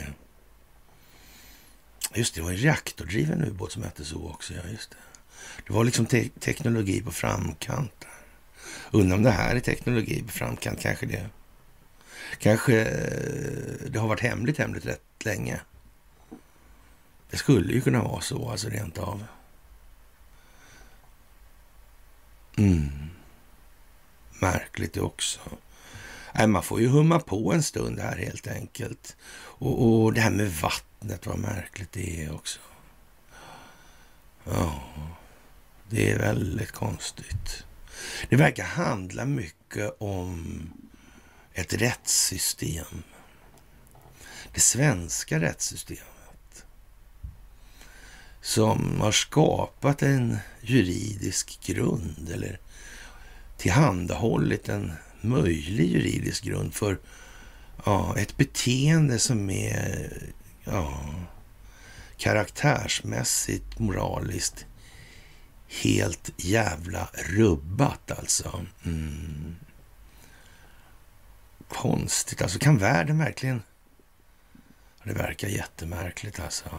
[2.15, 4.53] Just det, det var en reaktordriven ubåt som hette så också.
[4.53, 4.97] Ja, just det.
[5.67, 8.05] det var liksom te teknologi på framkant.
[8.91, 11.29] Undrar om det här är teknologi på framkant, kanske det.
[12.37, 15.59] Kanske eh, det har varit hemligt, hemligt rätt länge.
[17.29, 19.23] Det skulle ju kunna vara så, alltså rent av.
[22.57, 22.89] Mm.
[24.39, 25.39] Märkligt det också.
[26.33, 29.15] Nej, man får ju humma på en stund här helt enkelt.
[29.41, 32.59] Och, och det här med vattnet, vad märkligt det är också.
[34.43, 34.83] Ja,
[35.89, 37.65] det är väldigt konstigt.
[38.29, 40.59] Det verkar handla mycket om
[41.53, 43.03] ett rättssystem.
[44.53, 46.65] Det svenska rättssystemet.
[48.41, 52.59] Som har skapat en juridisk grund eller
[53.57, 56.99] tillhandahållit en möjlig juridisk grund för
[57.85, 60.11] ja, ett beteende som är
[60.63, 61.05] ja,
[62.17, 64.65] karaktärsmässigt, moraliskt
[65.67, 68.65] helt jävla rubbat alltså.
[68.83, 69.55] Mm.
[71.69, 72.59] Konstigt alltså.
[72.59, 73.63] Kan världen verkligen...
[75.03, 76.69] Det verkar jättemärkligt alltså.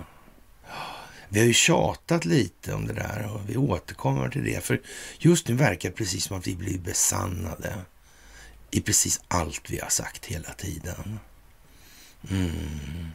[1.28, 4.64] Vi har ju tjatat lite om det där och vi återkommer till det.
[4.64, 4.80] För
[5.18, 7.74] just nu verkar det precis som att vi blir besannade
[8.70, 11.18] i precis allt vi har sagt hela tiden.
[12.30, 13.10] Mm.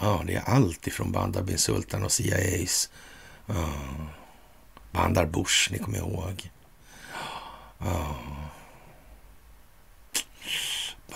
[0.00, 2.90] Ja, det är allt ifrån Bandar bin Sultan och CIAs
[3.46, 3.72] ja.
[4.92, 6.50] Bandar Bush, ni kommer ihåg.
[7.78, 8.16] Ja.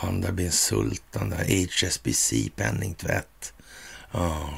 [0.02, 3.52] Bandar bin Sultan, HSBC, penningtvätt.
[4.12, 4.50] Ja.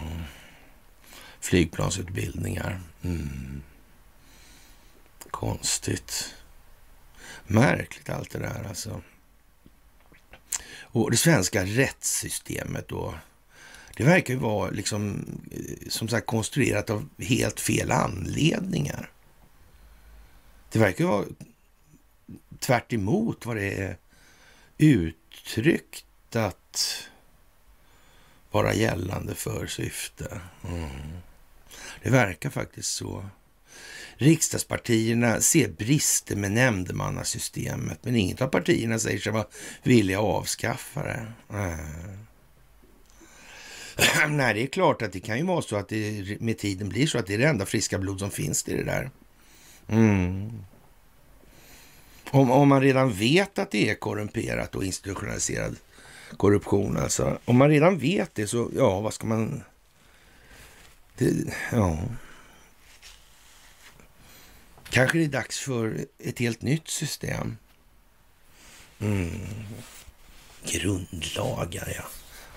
[1.40, 2.80] flygplansutbildningar.
[3.02, 3.62] Mm.
[5.30, 6.34] Konstigt.
[7.46, 9.02] Märkligt allt det där alltså.
[10.80, 13.14] Och det svenska rättssystemet då.
[13.96, 19.10] Det verkar ju vara liksom, eh, som sagt konstruerat av helt fel anledningar.
[20.72, 21.24] Det verkar ju vara
[22.60, 22.92] tvärt
[23.46, 23.96] vad det är
[25.48, 27.08] uttryckt att
[28.50, 30.40] vara gällande för syfte.
[30.68, 30.88] Mm.
[32.02, 33.24] Det verkar faktiskt så.
[34.16, 39.46] Riksdagspartierna ser brister med nämndemannasystemet, men inget av partierna säger sig vara
[39.82, 41.32] villiga att avskaffa det.
[41.50, 42.26] Mm.
[44.36, 47.06] Nej, det är klart att det kan ju vara så att det med tiden blir
[47.06, 49.10] så att det är det enda friska blod som finns i det där.
[49.88, 50.52] Mm.
[52.30, 55.76] Om, om man redan vet att det är korrumperat och institutionaliserad
[56.36, 57.38] korruption, alltså.
[57.44, 59.62] Om man redan vet det så, ja, vad ska man...
[61.18, 61.98] Det, ja...
[64.90, 67.56] Kanske det är dags för ett helt nytt system.
[68.98, 69.30] Mm.
[70.64, 72.04] Grundlagar, ja.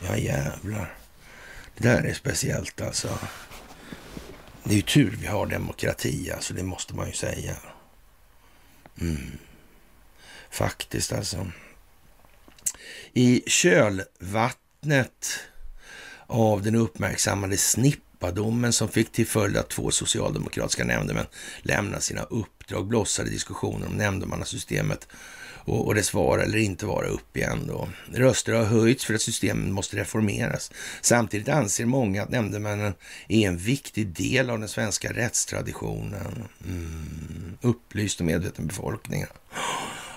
[0.08, 0.94] Ja, jävlar.
[1.78, 3.20] Det där är speciellt alltså.
[4.64, 6.54] Det är ju tur vi har demokrati, alltså.
[6.54, 7.56] Det måste man ju säga.
[9.02, 9.32] Mm.
[10.52, 11.48] Faktiskt alltså.
[13.14, 15.40] I kölvattnet
[16.28, 21.26] av den uppmärksammade snippadomen som fick till följd att två socialdemokratiska nämndemän
[21.62, 25.08] lämnade sina uppdrag blossade diskussioner om nämndemannasystemet
[25.66, 27.68] och, och dess vara eller inte vara upp igen.
[27.68, 27.90] Då.
[28.14, 30.72] Röster har höjts för att systemet måste reformeras.
[31.02, 32.94] Samtidigt anser många att nämndemännen
[33.28, 36.48] är en viktig del av den svenska rättstraditionen.
[36.66, 37.58] Mm.
[37.62, 39.26] Upplyst och medveten befolkning.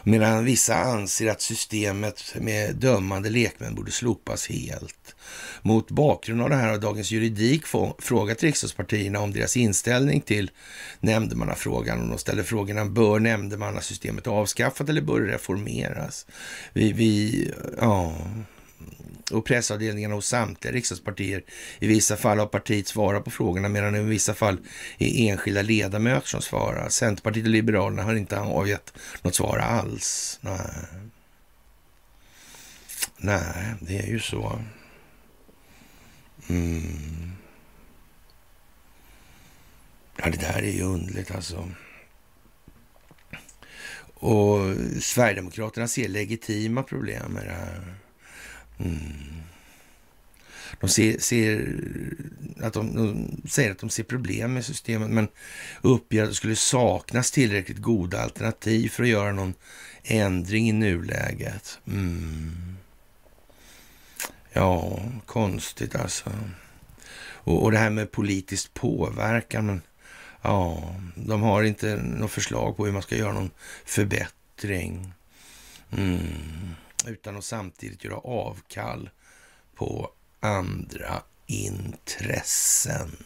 [0.06, 5.16] Medan vissa anser att systemet med dömande lekmän borde slopas helt.
[5.62, 7.62] Mot bakgrund av det här har Dagens Juridik
[7.98, 10.50] frågat riksdagspartierna om deras inställning till
[11.00, 12.02] nämndemannafrågan.
[12.02, 16.26] Och de ställer frågorna, bör nämndemannasystemet avskaffas eller bör det reformeras?
[16.72, 18.16] Vi, vi ja,
[19.30, 21.44] och pressavdelningarna hos samtliga riksdagspartier.
[21.78, 24.58] I vissa fall har partiet svarat på frågorna medan det i vissa fall
[24.98, 26.88] är enskilda ledamöter som svarar.
[26.88, 28.92] Centerpartiet och Liberalerna har inte avgett
[29.22, 30.38] något svar alls.
[30.40, 30.58] Nej,
[33.16, 34.60] Nej det är ju så.
[36.48, 37.32] Mm.
[40.16, 41.70] Ja, det där är ju underligt alltså.
[44.14, 44.58] Och
[45.00, 48.03] Sverigedemokraterna ser legitima problem med det här.
[48.78, 49.34] Mm.
[50.80, 51.76] De, ser, ser
[52.60, 55.28] att de, de, säger att de ser problem med systemet men
[55.82, 59.54] uppger att det skulle saknas tillräckligt goda alternativ för att göra någon
[60.02, 61.78] ändring i nuläget.
[61.87, 62.76] Mm.
[64.52, 66.32] Ja, konstigt alltså.
[67.20, 69.66] Och, och det här med politisk påverkan.
[69.66, 69.82] Men,
[70.42, 73.50] ja, de har inte något förslag på hur man ska göra någon
[73.84, 75.12] förbättring.
[75.90, 76.74] Mm
[77.06, 79.10] utan att samtidigt göra avkall
[79.74, 83.16] på andra intressen.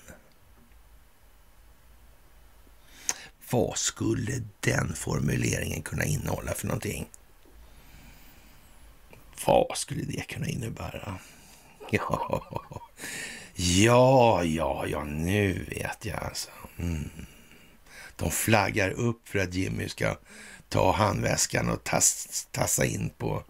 [3.50, 7.08] Vad skulle den formuleringen kunna innehålla för någonting?
[9.46, 11.18] Vad skulle det kunna innebära?
[11.90, 12.64] Ja,
[13.60, 16.50] Ja, ja, ja, nu vet jag alltså.
[16.78, 17.10] Mm.
[18.16, 20.16] De flaggar upp för att Jimmy ska
[20.68, 23.44] ta handväskan och tass, tassa in på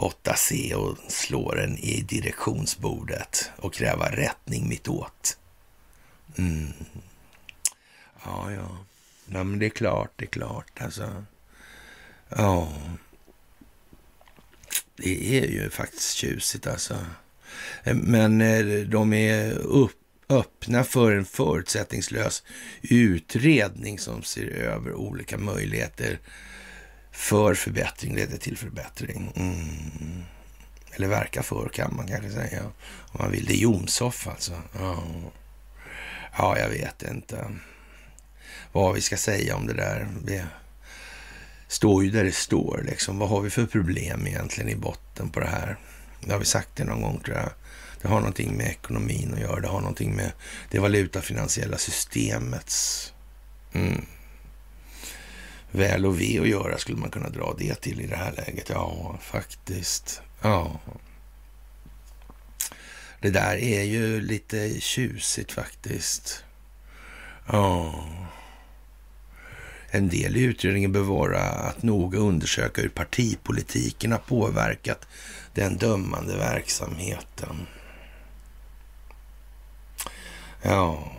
[0.00, 5.38] 8C och slå den i direktionsbordet och kräva rättning mittåt.
[6.38, 6.72] Mm.
[8.24, 8.78] Ja, ja.
[9.26, 10.80] ja men det är klart, det är klart.
[10.80, 11.24] Alltså.
[12.28, 12.72] Ja.
[14.96, 16.96] Det är ju faktiskt tjusigt alltså.
[17.84, 19.96] Men eh, de är upp,
[20.28, 22.42] öppna för en förutsättningslös
[22.82, 26.18] utredning som ser över olika möjligheter
[27.20, 29.32] för förbättring, leder till förbättring.
[29.36, 30.22] Mm.
[30.92, 32.62] Eller verka för kan man kanske säga.
[32.84, 33.46] Om man vill.
[33.46, 34.52] Det är Jomshof alltså.
[34.78, 35.04] Ja.
[36.38, 37.50] ja, jag vet inte
[38.72, 40.08] vad vi ska säga om det där.
[40.24, 40.46] Det
[41.68, 42.82] står ju där det står.
[42.86, 43.18] Liksom.
[43.18, 45.76] Vad har vi för problem egentligen i botten på det här?
[46.20, 47.50] Det har vi sagt det någon gång tror jag.
[48.02, 49.60] Det har någonting med ekonomin att göra.
[49.60, 50.32] Det har någonting med
[50.70, 53.12] det valutafinansiella systemets
[53.72, 54.04] mm,
[55.70, 58.68] väl och ve att göra, skulle man kunna dra det till i det här läget.
[58.68, 60.22] Ja, faktiskt.
[60.42, 60.80] Ja.
[63.20, 66.44] Det där är ju lite tjusigt faktiskt.
[67.46, 68.04] Ja.
[69.90, 75.06] En del i utredningen bör vara att noga undersöka hur partipolitiken har påverkat
[75.54, 77.66] den dömande verksamheten.
[80.62, 81.12] Ja,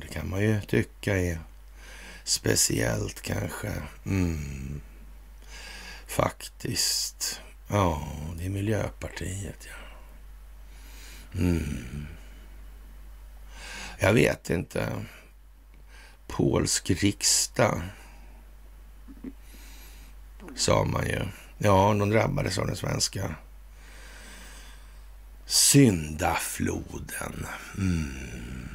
[0.00, 1.38] det kan man ju tycka är
[2.26, 3.72] speciellt kanske.
[4.06, 4.80] Mm.
[6.06, 7.40] Faktiskt.
[7.68, 8.08] Ja,
[8.38, 9.72] det är Miljöpartiet, ja.
[11.40, 12.06] Mm.
[13.98, 15.04] Jag vet inte.
[16.26, 17.82] Polsk riksdag,
[20.56, 21.20] sa man ju.
[21.58, 23.34] Ja, de drabbades av den svenska
[25.46, 27.46] syndafloden.
[27.78, 28.65] Mm.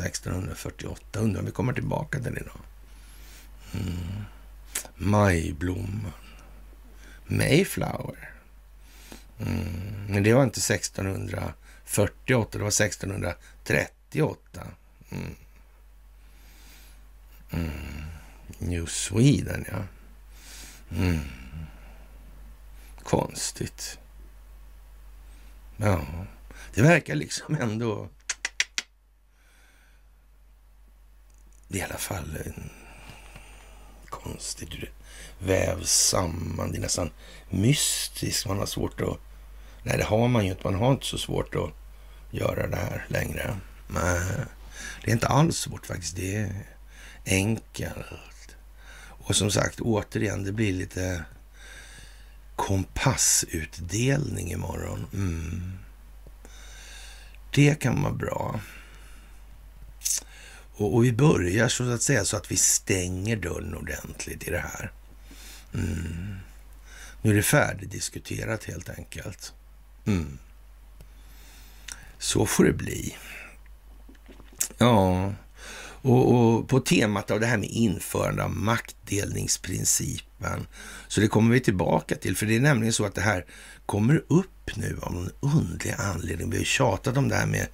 [0.00, 1.20] 1648.
[1.20, 2.60] Undrar om vi kommer tillbaka till det idag?
[3.74, 4.24] Mm.
[4.96, 6.12] Majblomman.
[7.26, 8.30] Mayflower.
[9.38, 10.06] Mm.
[10.08, 14.60] Men det var inte 1648, det var 1638.
[15.10, 15.34] Mm.
[17.50, 17.70] Mm.
[18.58, 19.82] New Sweden, ja.
[20.96, 21.20] Mm.
[23.02, 23.98] Konstigt.
[25.76, 26.06] Ja,
[26.74, 28.08] det verkar liksom ändå
[31.68, 32.38] Det är i alla fall
[34.08, 34.90] konstigt hur det
[35.46, 36.72] vävs samman.
[36.72, 37.10] Det är nästan
[37.50, 38.46] mystiskt.
[38.46, 39.18] Man har svårt att...
[39.82, 40.64] Nej, det har man ju inte.
[40.64, 41.70] Man har inte så svårt att
[42.30, 43.56] göra det här längre.
[43.88, 44.20] Nej,
[45.04, 46.16] det är inte alls svårt faktiskt.
[46.16, 46.66] Det är
[47.26, 47.96] enkelt.
[48.96, 51.24] Och som sagt, återigen, det blir lite
[52.56, 55.06] kompassutdelning imorgon.
[55.12, 55.78] Mm.
[57.54, 58.60] Det kan vara bra.
[60.76, 64.58] Och, och, vi börjar så att säga så att vi stänger dörren ordentligt i det
[64.58, 64.92] här.
[65.74, 66.36] Mm.
[67.22, 69.52] Nu är det färdigdiskuterat helt enkelt.
[70.04, 70.38] Mm.
[72.18, 73.16] Så får det bli.
[74.78, 75.32] Ja,
[76.04, 80.66] och, och, på temat av det här med införande av maktdelningsprincipen.
[81.08, 83.44] Så det kommer vi tillbaka till, för det är nämligen så att det här
[83.86, 86.50] kommer upp nu av någon underlig anledning.
[86.50, 87.66] Vi har tjatat om det här med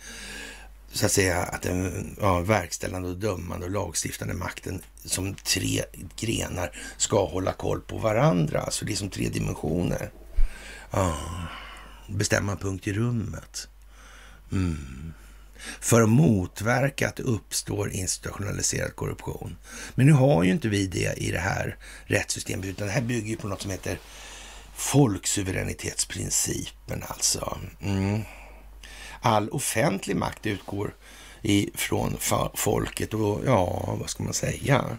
[0.92, 5.82] så att säga att den ja, verkställande och dömande och lagstiftande makten som tre
[6.16, 8.60] grenar ska hålla koll på varandra.
[8.60, 10.10] Alltså det är som tre dimensioner.
[10.90, 11.18] Ja,
[12.08, 13.68] bestämma punkt i rummet.
[14.52, 15.12] Mm.
[15.80, 19.56] För att motverka att det uppstår institutionaliserad korruption.
[19.94, 23.30] Men nu har ju inte vi det i det här rättssystemet, utan det här bygger
[23.30, 23.98] ju på något som heter
[24.74, 27.58] folksuveränitetsprincipen alltså.
[27.80, 28.22] Mm
[29.20, 30.94] all offentlig makt utgår
[31.42, 32.16] ifrån
[32.54, 34.98] folket och ja, vad ska man säga?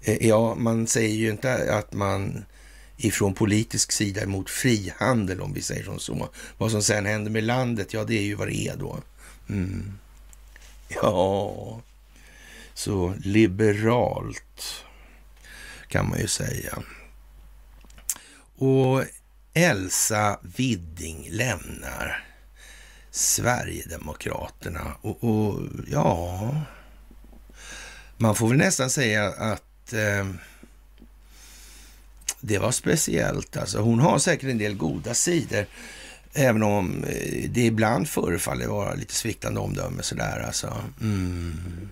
[0.00, 2.44] Eh, ja, man säger ju inte att man
[2.96, 6.28] ifrån politisk sida emot frihandel, om vi säger som så.
[6.58, 8.98] Vad som sen händer med landet, ja, det är ju vad det är då.
[9.48, 9.98] Mm.
[10.88, 11.80] Ja,
[12.74, 14.84] så liberalt
[15.88, 16.78] kan man ju säga.
[18.58, 19.04] Och
[19.58, 22.24] Elsa Widding lämnar
[23.10, 26.54] Sverigedemokraterna och, och ja,
[28.16, 30.26] man får väl nästan säga att eh,
[32.40, 33.56] det var speciellt.
[33.56, 35.66] Alltså, hon har säkert en del goda sidor,
[36.32, 40.44] även om eh, det ibland förefaller vara lite sviktande omdöme sådär.
[40.46, 40.82] Alltså.
[41.00, 41.88] Mm.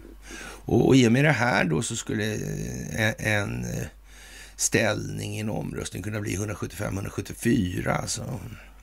[0.67, 3.67] Och, och i och med det här då så skulle eh, en, en
[4.57, 8.41] ställning i en omröstning kunna bli 175-174 alltså.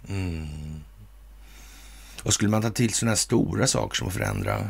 [0.09, 0.83] Mm.
[2.23, 4.69] Och skulle man ta till sådana stora saker som att förändra,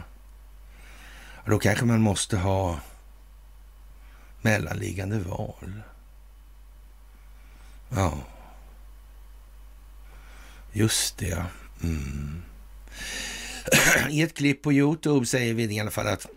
[1.45, 2.79] då kanske man måste ha
[4.41, 5.81] mellanliggande val.
[7.89, 8.17] Ja,
[10.71, 11.45] just det.
[11.83, 12.41] Mm.
[14.09, 16.27] I ett klipp på Youtube säger vi i alla fall att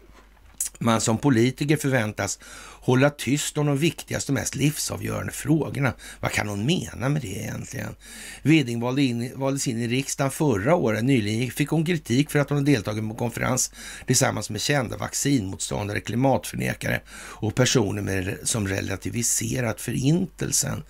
[0.78, 2.38] man som politiker förväntas
[2.86, 5.92] hålla tyst om de viktigaste och mest livsavgörande frågorna.
[6.20, 7.94] Vad kan hon mena med det egentligen?
[8.42, 11.04] Veding valde in, valdes in i riksdagen förra året.
[11.04, 13.72] Nyligen fick hon kritik för att hon deltagit på konferens
[14.06, 20.82] tillsammans med kända vaccinmotståndare, klimatförnekare och personer med, som relativiserat förintelsen.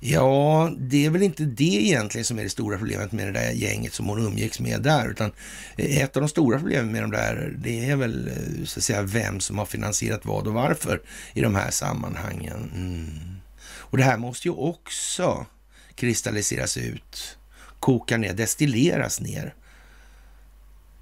[0.00, 3.50] Ja, det är väl inte det egentligen som är det stora problemet med det där
[3.50, 5.32] gänget som hon umgicks med där, utan
[5.76, 9.02] ett av de stora problemen med de där, det är väl eh, så att säga
[9.02, 11.00] vem som har finansierat vad och varför
[11.36, 12.70] i de här sammanhangen.
[12.74, 13.36] Mm.
[13.66, 15.46] Och det här måste ju också
[15.94, 17.38] kristalliseras ut,
[17.80, 19.54] koka ner, destilleras ner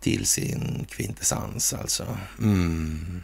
[0.00, 2.18] till sin kvintessens alltså.
[2.38, 3.22] Mm.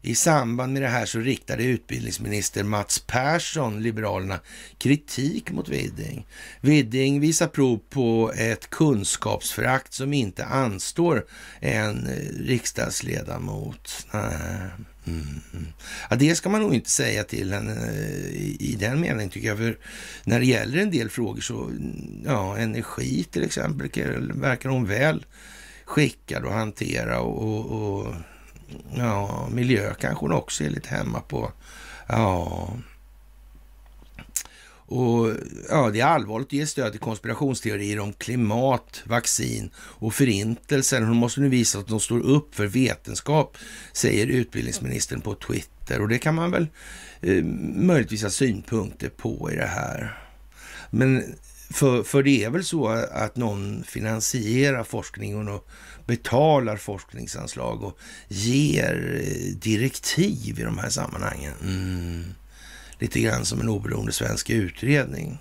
[0.00, 4.40] I samband med det här så riktade utbildningsminister Mats Persson, Liberalerna,
[4.78, 6.26] kritik mot Widding.
[6.60, 11.26] Widding visar prov på ett kunskapsförakt som inte anstår
[11.60, 14.06] en eh, riksdagsledamot.
[14.12, 14.84] Mm.
[15.06, 15.66] Mm.
[16.10, 19.58] Ja, det ska man nog inte säga till henne eh, i den meningen tycker jag.
[19.58, 19.78] För
[20.24, 25.24] när det gäller en del frågor så, mm, ja, energi till exempel, verkar hon väl
[25.84, 28.14] skickad att hantera och, och, och
[28.96, 31.52] Ja, miljö kanske hon också är lite hemma på.
[32.06, 32.68] Ja.
[34.92, 35.36] Och
[35.68, 41.04] ja, det är allvarligt att ge stöd till konspirationsteorier om klimat, vaccin och förintelsen.
[41.04, 43.56] Hon måste nu visa att de står upp för vetenskap,
[43.92, 46.00] säger utbildningsministern på Twitter.
[46.00, 46.66] Och det kan man väl
[47.20, 50.18] eh, möjligtvis ha synpunkter på i det här.
[50.90, 51.24] Men
[51.70, 55.68] för, för det är väl så att någon finansierar forskningen och
[56.06, 61.54] betalar forskningsanslag och ger eh, direktiv i de här sammanhangen.
[61.62, 62.24] Mm.
[63.02, 65.38] Lite grann som en oberoende svensk utredning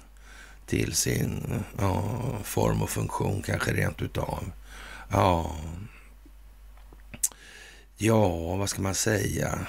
[0.65, 4.51] till sin ja, form och funktion kanske rent utav.
[5.09, 5.55] Ja,
[7.97, 9.59] ja, vad ska man säga?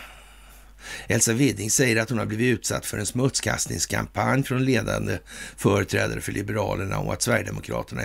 [1.06, 5.18] Elsa Widding säger att hon har blivit utsatt för en smutskastningskampanj från ledande
[5.56, 8.02] företrädare för Liberalerna och att Sverigedemokraterna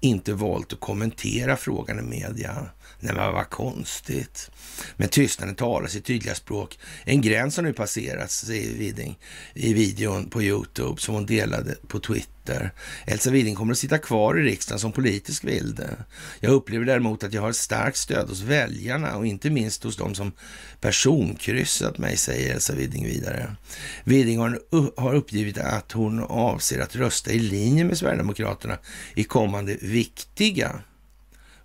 [0.00, 2.66] inte valt att kommentera frågan i media.
[3.00, 4.50] Nej, men vad konstigt.
[4.96, 6.78] Men tystnaden talar sitt tydliga språk.
[7.04, 9.18] En gräns har nu passerats, säger Widing
[9.54, 12.72] i videon på Youtube som hon delade på Twitter.
[13.06, 15.96] Elsa Widing kommer att sitta kvar i riksdagen som politisk vilde.
[16.40, 19.96] Jag upplever däremot att jag har ett starkt stöd hos väljarna och inte minst hos
[19.96, 20.32] de som
[20.80, 23.56] personkryssat mig, säger Elsa Widing vidare.
[24.04, 24.60] Widing har,
[25.00, 28.78] har uppgivit att hon avser att rösta i linje med Sverigedemokraterna
[29.14, 30.80] i kommande viktiga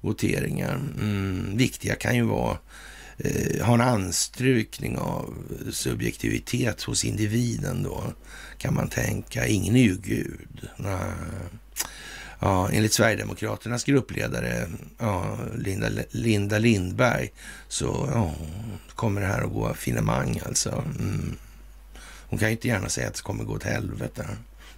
[0.03, 0.75] voteringar.
[0.75, 2.57] Mm, viktiga kan ju vara
[3.17, 5.33] eh, ha en anstrykning av
[5.71, 8.03] subjektivitet hos individen då,
[8.57, 9.47] kan man tänka.
[9.47, 10.69] Ingen är ju Gud.
[10.77, 11.11] Nej.
[12.39, 17.31] Ja, enligt Sverigedemokraternas gruppledare ja, Linda, Linda Lindberg
[17.67, 18.33] så ja,
[18.95, 20.83] kommer det här att gå finemang alltså.
[20.99, 21.35] Mm.
[22.29, 24.27] Hon kan ju inte gärna säga att det kommer gå åt helvete.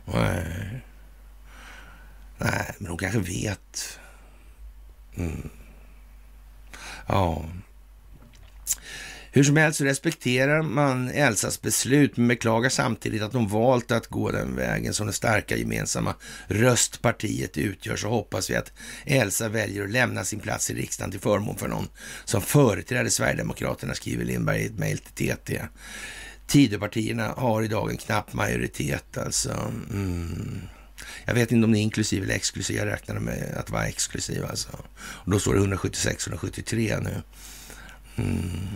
[0.05, 0.81] Nej.
[2.37, 3.99] Nej, men hon kanske vet
[5.17, 5.49] Mm.
[7.07, 7.45] Ja.
[9.35, 14.07] Hur som helst så respekterar man Elsas beslut men beklagar samtidigt att de valt att
[14.07, 16.15] gå den vägen som det starka gemensamma
[16.47, 17.95] röstpartiet utgör.
[17.95, 18.71] Så hoppas vi att
[19.05, 21.87] Elsa väljer att lämna sin plats i riksdagen till förmån för någon
[22.25, 25.61] som företräder Sverigedemokraterna, skriver Lindberg i ett mejl till TT.
[26.47, 29.71] Tidöpartierna har idag en knapp majoritet alltså.
[29.91, 30.61] Mm.
[31.25, 32.77] Jag vet inte om det är inklusive eller exklusiv.
[32.77, 34.69] Jag räknade med att vara exklusiv alltså.
[34.97, 37.21] Och då står det 176, 173 nu.
[38.15, 38.67] Mm.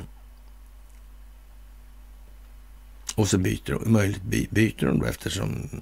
[3.15, 5.81] Och så byter de, möjligt byter de då eftersom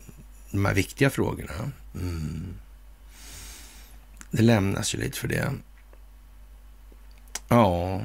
[0.51, 1.71] de här viktiga frågorna.
[1.95, 2.53] Mm.
[4.31, 5.53] Det lämnas ju lite för det.
[7.47, 8.01] Ja,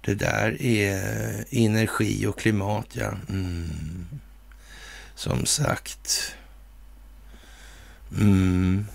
[0.00, 3.12] det där är energi och klimat, ja.
[3.28, 4.06] Mm.
[5.14, 6.34] Som sagt.
[8.18, 8.86] Mm.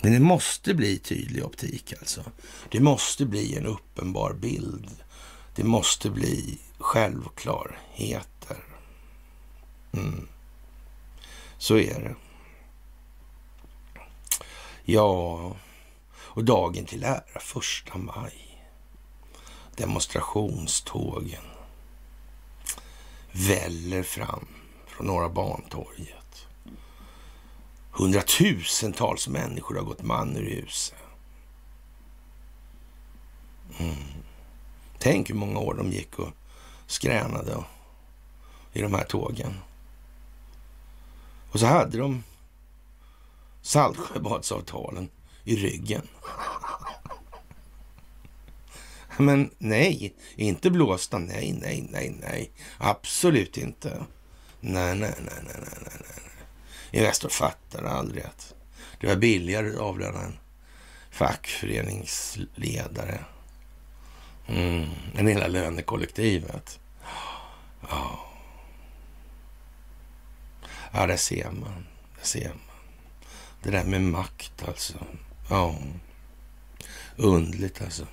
[0.00, 2.24] Men det måste bli tydlig optik alltså.
[2.70, 4.90] Det måste bli en uppenbar bild.
[5.54, 8.64] Det måste bli självklarheter.
[9.92, 10.28] Mm.
[11.58, 12.14] Så är det.
[14.84, 15.56] Ja,
[16.10, 18.64] och dagen till ära, första maj.
[19.76, 21.44] Demonstrationstågen
[23.32, 24.57] väller fram
[24.98, 26.48] från Norra Bantorget.
[27.90, 30.94] Hundratusentals människor har gått man ur huset.
[33.78, 33.94] Mm.
[34.98, 36.28] Tänk hur många år de gick och
[36.86, 37.64] skränade
[38.72, 39.54] i de här tågen.
[41.52, 42.22] Och så hade de
[43.62, 45.08] Saltsjöbadsavtalen
[45.44, 46.08] i ryggen.
[49.16, 51.18] Men nej, inte blåsta.
[51.18, 52.52] Nej, nej, nej, nej.
[52.78, 54.06] Absolut inte.
[54.60, 55.92] Nej, nej, nej, nej, nej, nej.
[56.90, 58.54] Investor fattar aldrig att
[59.00, 60.38] det var billigare att avlöna en
[61.10, 63.24] fackföreningsledare
[64.46, 66.80] mm, än hela lönekollektivet.
[67.90, 68.20] Ja.
[70.92, 71.86] ja, där ser man.
[72.18, 72.58] Där ser man.
[73.62, 74.94] Det där med makt alltså.
[75.50, 75.74] Ja,
[77.16, 78.06] undligt alltså.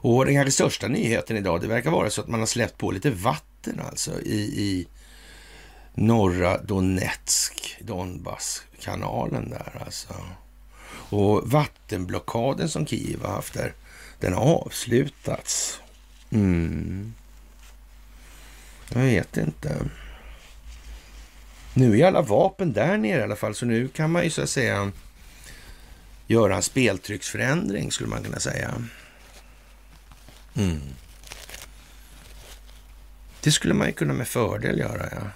[0.00, 2.90] Och den kanske största nyheten idag, det verkar vara så att man har släppt på
[2.90, 4.86] lite vatten alltså i, i
[5.98, 10.14] norra Donetsk, Donbasskanalen där alltså.
[11.10, 13.74] Och vattenblockaden som Kiev har haft där,
[14.20, 15.80] den har avslutats.
[16.30, 17.14] Mm.
[18.88, 19.76] Jag vet inte.
[21.74, 24.42] Nu är alla vapen där nere i alla fall, så nu kan man ju så
[24.42, 24.92] att säga
[26.26, 28.74] göra en speltrycksförändring skulle man kunna säga.
[30.54, 30.80] Mm.
[33.40, 35.30] Det skulle man ju kunna med fördel göra, ja.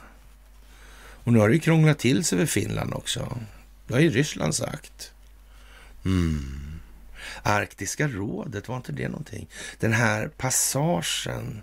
[1.25, 3.39] Och nu har det ju krånglat till sig för Finland också.
[3.87, 5.12] Det har ju Ryssland sagt.
[6.05, 6.81] Mm.
[7.43, 9.49] Arktiska rådet, var inte det någonting?
[9.79, 11.62] Den här passagen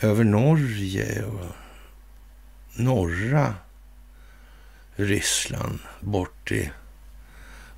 [0.00, 1.54] över Norge och
[2.74, 3.54] norra
[4.96, 6.70] Ryssland bort till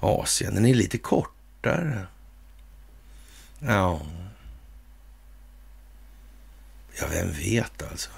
[0.00, 0.54] Asien.
[0.54, 2.06] Den är lite kortare.
[3.58, 4.00] Ja.
[7.00, 8.10] Ja, vem vet alltså.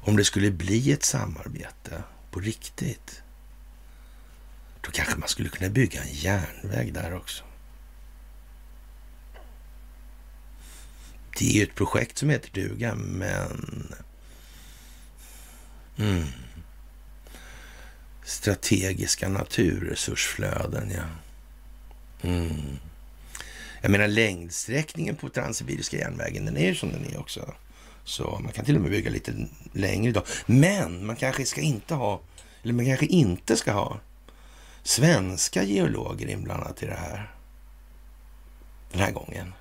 [0.00, 3.22] Om det skulle bli ett samarbete på riktigt,
[4.80, 7.44] då kanske man skulle kunna bygga en järnväg där också.
[11.38, 13.94] Det är ju ett projekt som heter duga, men...
[15.96, 16.26] Mm.
[18.24, 21.04] Strategiska naturresursflöden, ja.
[22.28, 22.78] Mm.
[23.80, 27.54] Jag menar längdsträckningen på Transsibiriska järnvägen, den är ju som den är också.
[28.08, 29.34] Så man kan till och med bygga lite
[29.72, 30.24] längre idag.
[30.46, 32.20] Men man kanske ska inte ha,
[32.62, 34.00] eller man kanske inte ska ha
[34.82, 37.30] svenska geologer inblandat i det här.
[38.92, 39.54] Den här gången.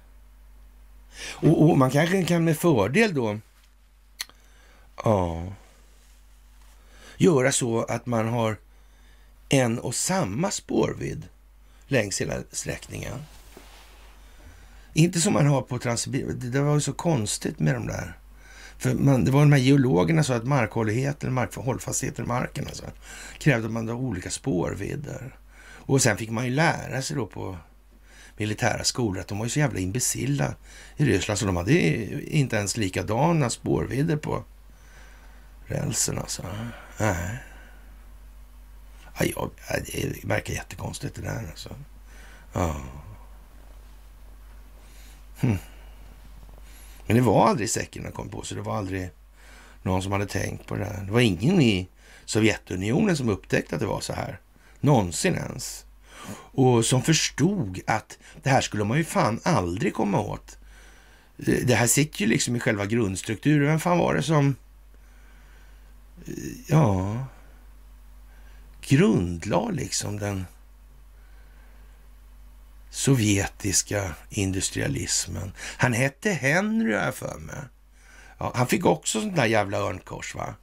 [1.30, 3.39] Och, och man kanske kan med fördel då
[5.04, 5.43] ja,
[7.18, 8.58] göra så att man har
[9.50, 11.24] en och samma spårvidd
[11.88, 13.26] längs hela sträckningen.
[14.93, 16.52] Inte som man har på Transsibirien.
[16.52, 18.18] Det var ju så konstigt med de där.
[18.78, 22.86] För man, det var de här geologerna sa att markhålligheten, markhållfastheten i marken alltså,
[23.38, 25.36] krävde att man hade olika spårvidder.
[25.60, 27.58] Och sen fick man ju lära sig då på
[28.38, 30.56] militära skolor att de var ju så jävla imbecilla
[30.98, 31.74] i Ryssland så de hade
[32.36, 34.44] inte ens likadana spårvidder på
[35.66, 36.44] rälsen alltså.
[37.00, 37.44] Nej.
[39.20, 41.70] Ja, det verkar jättekonstigt det där alltså.
[42.54, 42.82] Ja.
[45.40, 45.58] Hm.
[47.08, 48.58] Men det var aldrig säcken kom på, sig.
[48.58, 49.10] det var aldrig
[49.82, 51.03] någon som hade tänkt på det där.
[51.05, 51.88] Det var ingen i
[52.26, 54.39] Sovjetunionen som upptäckte att det var så här.
[54.80, 55.86] Någonsin ens.
[56.51, 60.58] Och som förstod att det här skulle man ju fan aldrig komma åt.
[61.38, 63.68] Det här sitter ju liksom i själva grundstrukturen.
[63.68, 64.55] Vem fan var det som...
[66.68, 67.26] Ja...
[68.82, 70.45] Grundlade liksom den
[72.98, 75.52] sovjetiska industrialismen.
[75.78, 77.56] Han hette Henry, har jag för mig.
[78.38, 80.56] Ja, han fick också sånt där jävla örnkors, va?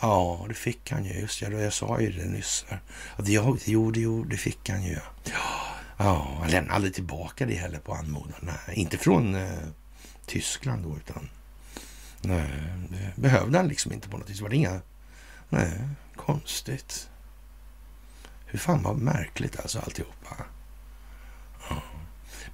[0.00, 1.12] Ja, det fick han ju.
[1.12, 2.66] Just ja, jag sa ju det nyss.
[2.68, 4.98] Ja, jo, det, jo, det fick han ju.
[5.24, 5.32] Ja,
[5.96, 8.40] ja han lämnade aldrig tillbaka det heller på anmodan.
[8.40, 9.58] Nej, inte från eh,
[10.26, 11.28] Tyskland då, utan
[12.20, 12.50] nej,
[12.88, 14.40] det behövde han liksom inte på något vis.
[14.40, 14.80] Var Det inga...
[15.48, 15.72] Nej,
[16.16, 17.08] konstigt.
[18.46, 20.36] Hur fan var märkligt alltså alltihopa.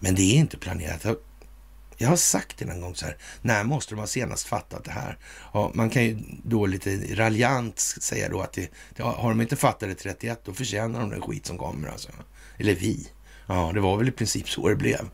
[0.01, 1.07] Men det är inte planerat.
[1.97, 4.91] Jag har sagt det någon gång så här, när måste de ha senast fattat det
[4.91, 5.19] här?
[5.55, 9.89] Ja, man kan ju då lite raljant säga då att det, har de inte fattat
[9.89, 12.09] det 31, då förtjänar de den skit som kommer alltså.
[12.59, 13.09] Eller vi.
[13.47, 15.09] Ja, det var väl i princip så det blev.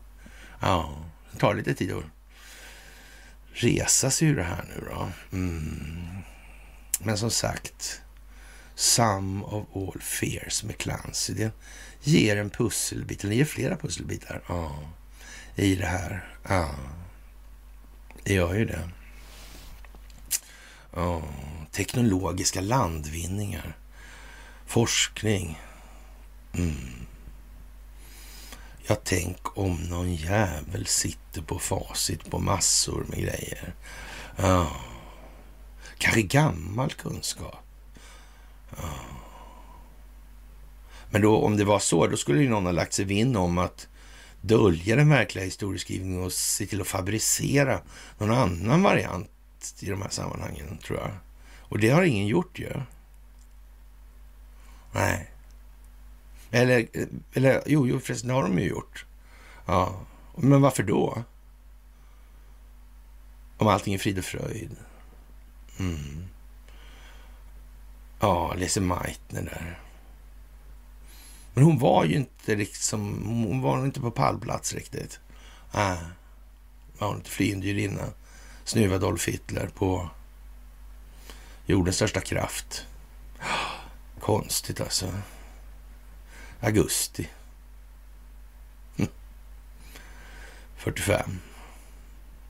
[0.59, 2.03] Ja, det tar lite tid att
[3.53, 5.09] resa sig ur det här nu då.
[5.31, 6.17] Mm.
[6.99, 8.01] Men som sagt,
[8.75, 11.33] Some of all fears med Clancy.
[11.33, 11.51] Det
[12.03, 14.79] ger en pusselbit, eller ger flera pusselbitar ja,
[15.55, 16.35] i det här.
[16.47, 16.69] Ja,
[18.23, 18.89] det gör ju det.
[20.93, 21.21] Ja,
[21.71, 23.77] teknologiska landvinningar,
[24.65, 25.59] forskning.
[26.53, 27.05] Mm.
[28.87, 33.73] Ja, tänk om någon jävel sitter på facit på massor med grejer.
[34.35, 34.75] Ja.
[35.97, 37.65] Kanske gammal kunskap.
[38.77, 39.22] Ja.
[41.13, 43.57] Men då, om det var så, då skulle ju någon ha lagt sig vinn om
[43.57, 43.87] att
[44.41, 47.81] dölja den verkliga historieskrivningen och se till att fabricera
[48.17, 49.29] någon annan variant
[49.79, 51.11] i de här sammanhangen, tror jag.
[51.59, 52.73] Och det har ingen gjort ju.
[54.93, 55.31] Nej.
[56.51, 56.87] Eller,
[57.33, 59.05] eller jo, jo, förresten det har de ju gjort.
[59.65, 60.05] Ja,
[60.37, 61.23] men varför då?
[63.57, 64.75] Om allting är frid och fröjd.
[65.79, 66.27] Mm.
[68.19, 69.82] Ja, Lise Meitner där.
[71.53, 75.19] Men hon var ju inte liksom, hon var inte på pallplats riktigt.
[75.71, 75.97] Nej, äh,
[76.97, 78.09] var hon inte flyende judinna.
[78.63, 80.09] Snuva Adolf Hitler på
[81.65, 82.85] jordens största kraft.
[84.19, 85.13] Konstigt alltså.
[86.59, 87.29] Augusti.
[90.75, 91.39] 45.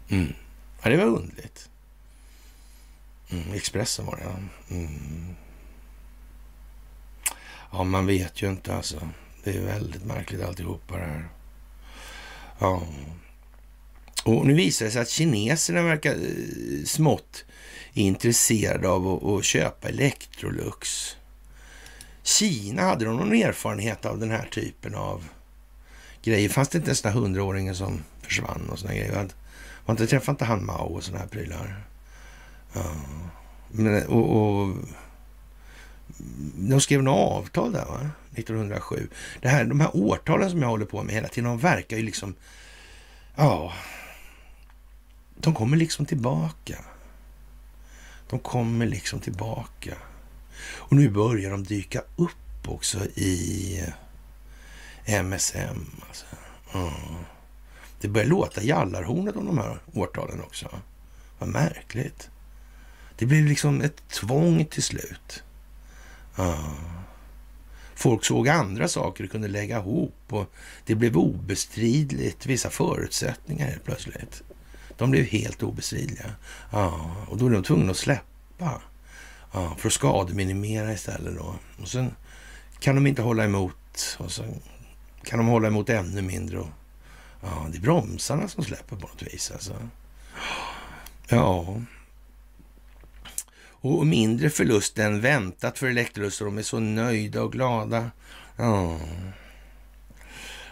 [0.09, 0.33] Mm.
[0.81, 1.69] Ja, det var underligt.
[3.29, 4.35] Mm, Expressen var det, ja.
[4.75, 5.35] Mm.
[7.73, 9.09] Ja, man vet ju inte alltså.
[9.43, 11.29] Det är väldigt märkligt alltihopa det här.
[12.59, 12.81] Ja.
[14.23, 17.45] Och nu visar det sig att kineserna verkar eh, smått
[17.93, 21.15] intresserade av att, att köpa Electrolux.
[22.23, 25.27] Kina, hade de någon erfarenhet av den här typen av
[26.23, 26.49] grejer?
[26.49, 29.27] Fanns det inte en sån här hundraåringen som försvann och såna grejer?
[29.85, 31.83] Man inte, träffade inte han Mao och såna här prylar?
[32.73, 32.95] Ja.
[33.69, 34.75] Men, och, och
[36.55, 38.09] de skrev något avtal där, va?
[38.35, 39.07] 1907.
[39.41, 42.03] Det här, de här årtalen som jag håller på med hela tiden, de verkar ju
[42.03, 42.35] liksom...
[43.35, 43.73] Ja,
[45.35, 46.77] de kommer liksom tillbaka.
[48.29, 49.93] De kommer liksom tillbaka.
[50.63, 53.83] Och nu börjar de dyka upp också i
[55.05, 55.85] MSM.
[56.07, 56.25] Alltså.
[56.73, 57.23] Mm.
[58.01, 60.79] Det börjar låta jallarhornet om de här årtalen också.
[61.39, 62.29] Vad märkligt.
[63.17, 65.43] Det blir liksom ett tvång till slut.
[66.35, 66.57] Ja.
[67.95, 70.53] Folk såg andra saker och kunde lägga ihop och
[70.85, 74.43] det blev obestridligt, vissa förutsättningar helt plötsligt.
[74.97, 76.31] De blev helt obestridliga.
[76.71, 78.81] Ja, och då blev de tvungna att släppa
[79.53, 81.35] ja, för att skademinimera istället.
[81.35, 81.55] Då.
[81.81, 82.15] Och sen
[82.79, 84.59] kan de inte hålla emot och sen
[85.23, 86.59] kan de hålla emot ännu mindre.
[86.59, 86.69] Och,
[87.41, 89.51] ja, det är bromsarna som släpper på något vis.
[89.51, 89.73] Alltså.
[91.27, 91.81] Ja,
[93.83, 98.11] och mindre förlust än väntat för Electrolux och de är så nöjda och glada.
[98.55, 98.99] Ja.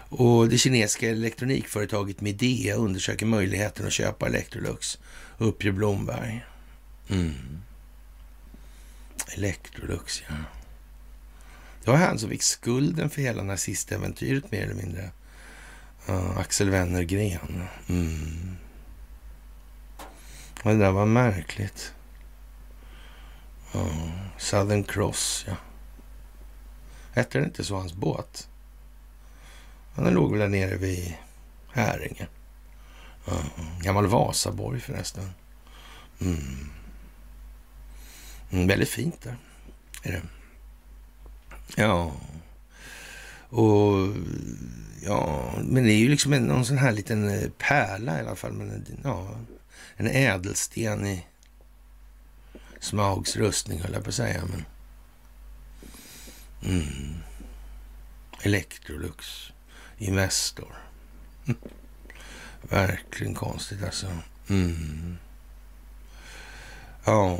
[0.09, 4.99] Och det kinesiska elektronikföretaget Midea undersöker möjligheten att köpa Electrolux,
[5.37, 6.45] uppger Blomberg.
[7.09, 7.61] Mm.
[9.35, 10.35] Electrolux, ja.
[11.83, 15.09] Det var han som fick skulden för hela nazistäventyret mer eller mindre.
[16.09, 17.63] Uh, Axel Wennergren.
[17.89, 18.57] Mm.
[20.63, 21.93] det där var märkligt.
[24.37, 25.55] Southern Cross, ja.
[27.13, 28.47] Hette det inte så, hans båt?
[29.95, 31.13] Den låg väl där nere vid
[31.71, 32.27] Häringe.
[33.25, 33.43] Ja,
[33.81, 35.29] gammal Vasaborg förresten.
[36.21, 36.69] Mm.
[38.51, 39.35] Mm, väldigt fint där,
[40.03, 40.21] är det.
[41.75, 42.11] Ja.
[43.49, 44.15] Och
[45.01, 48.35] ja, men det är ju liksom en, någon sån här liten eh, pärla i alla
[48.35, 48.53] fall.
[48.53, 49.35] Men, ja,
[49.95, 51.25] en ädelsten i
[52.81, 54.43] Smaugs rustning höll jag på att säga.
[54.45, 54.65] Men...
[56.63, 57.15] Mm.
[58.41, 59.51] Electrolux.
[59.97, 60.75] Investor.
[61.45, 61.59] Mm.
[62.61, 64.07] Verkligen konstigt alltså.
[64.49, 65.17] Mm.
[67.05, 67.39] Ja.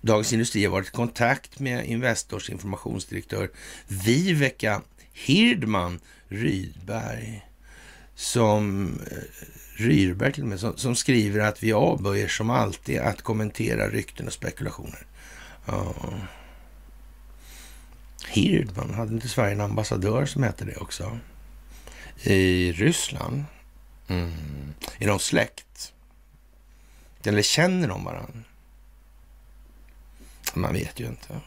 [0.00, 3.50] Dagens Industri har varit i kontakt med Investors informationsdirektör
[3.88, 7.46] Viveka Hirdman Rydberg
[8.14, 9.16] som eh,
[9.76, 14.26] Ryrberg till och med, som, som, skriver att vi avböjer som alltid att kommentera rykten
[14.26, 15.06] och spekulationer.
[15.66, 15.94] Ja.
[18.28, 21.18] Hirdman, hade inte Sverige en ambassadör som hette det också?
[22.22, 23.44] I Ryssland?
[24.08, 24.32] Mm.
[24.98, 25.92] Är de släkt?
[27.24, 28.40] Eller känner de varandra?
[30.54, 31.40] Man vet ju inte.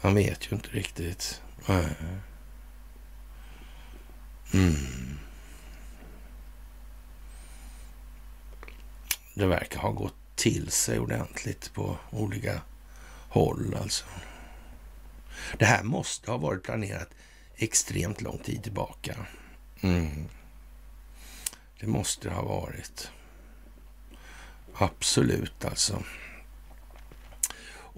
[0.00, 1.42] Man vet ju inte riktigt.
[4.52, 5.18] Mm.
[9.38, 12.60] Det verkar ha gått till sig ordentligt på olika
[13.28, 14.04] håll alltså.
[15.58, 17.08] Det här måste ha varit planerat
[17.56, 19.16] extremt lång tid tillbaka.
[19.80, 20.28] Mm.
[21.80, 23.10] Det måste det ha varit.
[24.74, 26.02] Absolut alltså.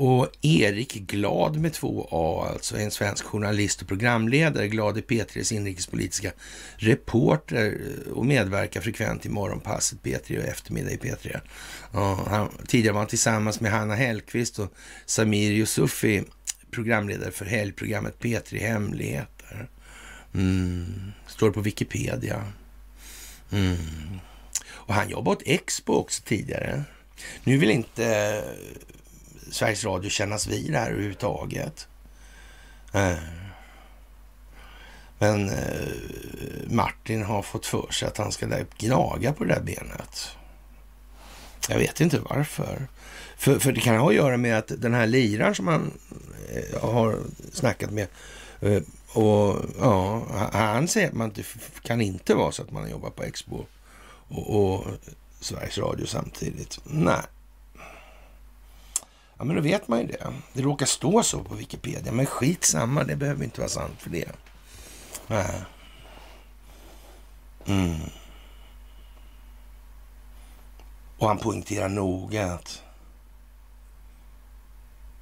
[0.02, 5.52] Och Erik Glad med två A, alltså en svensk journalist och programledare, Glad i P3s
[5.52, 6.32] inrikespolitiska
[6.76, 11.40] reporter eh, och medverkar frekvent i Morgonpasset P3 och Eftermiddag i P3.
[12.28, 14.72] Han, tidigare var han tillsammans med Hanna Hellqvist och
[15.06, 16.24] Samir Yusufi
[16.70, 19.68] programledare för helgprogrammet P3 Hemligheter.
[20.34, 22.44] Mm, står på Wikipedia.
[23.50, 23.76] Mm.
[24.66, 26.82] Och han jobbade åt Expo också tidigare.
[27.44, 28.80] Nu vill inte eh,
[29.50, 31.88] Sveriges Radio kännas vid det här överhuvudtaget.
[32.92, 33.14] Eh.
[35.18, 35.88] Men eh,
[36.66, 38.46] Martin har fått för sig att han ska
[38.78, 40.28] gnaga på det där benet.
[41.68, 42.86] Jag vet inte varför.
[43.36, 45.92] För, för det kan ha att göra med att den här liraren som han
[46.54, 47.18] eh, har
[47.52, 48.08] snackat med
[49.12, 51.42] och ja, han säger att man inte,
[51.82, 53.64] kan inte vara så att man jobbar på Expo
[54.28, 54.86] och, och
[55.40, 56.80] Sveriges Radio samtidigt.
[56.84, 57.22] Nej.
[59.40, 60.32] Ja, men då vet man ju det.
[60.52, 64.32] Det råkar stå så på Wikipedia, men skitsamma, det behöver inte vara sant för det.
[65.26, 65.64] Nej.
[67.66, 68.00] Mm.
[71.18, 72.82] Och han poängterar noga att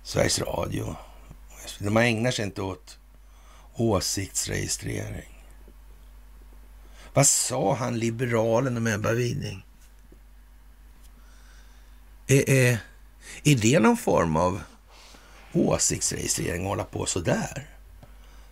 [0.03, 0.97] Sveriges Radio,
[1.79, 2.99] de ägnar sig inte åt
[3.75, 5.45] åsiktsregistrering.
[7.15, 9.67] Vad sa han, liberalen om Ebba Widing?
[12.27, 12.79] Eh, eh
[13.45, 14.61] är det någon form av
[15.53, 17.69] åsiktsregistrering att hålla på sådär?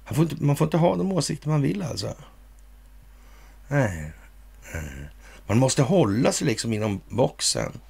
[0.04, 2.14] Man får, inte, man får inte ha de åsikter man vill alltså.
[3.68, 4.12] Nej.
[5.46, 7.80] Man måste hålla sig liksom inom boxen.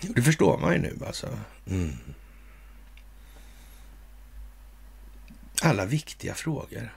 [0.00, 1.38] Det förstår man ju nu alltså.
[1.66, 1.96] Mm.
[5.62, 6.94] Alla viktiga frågor,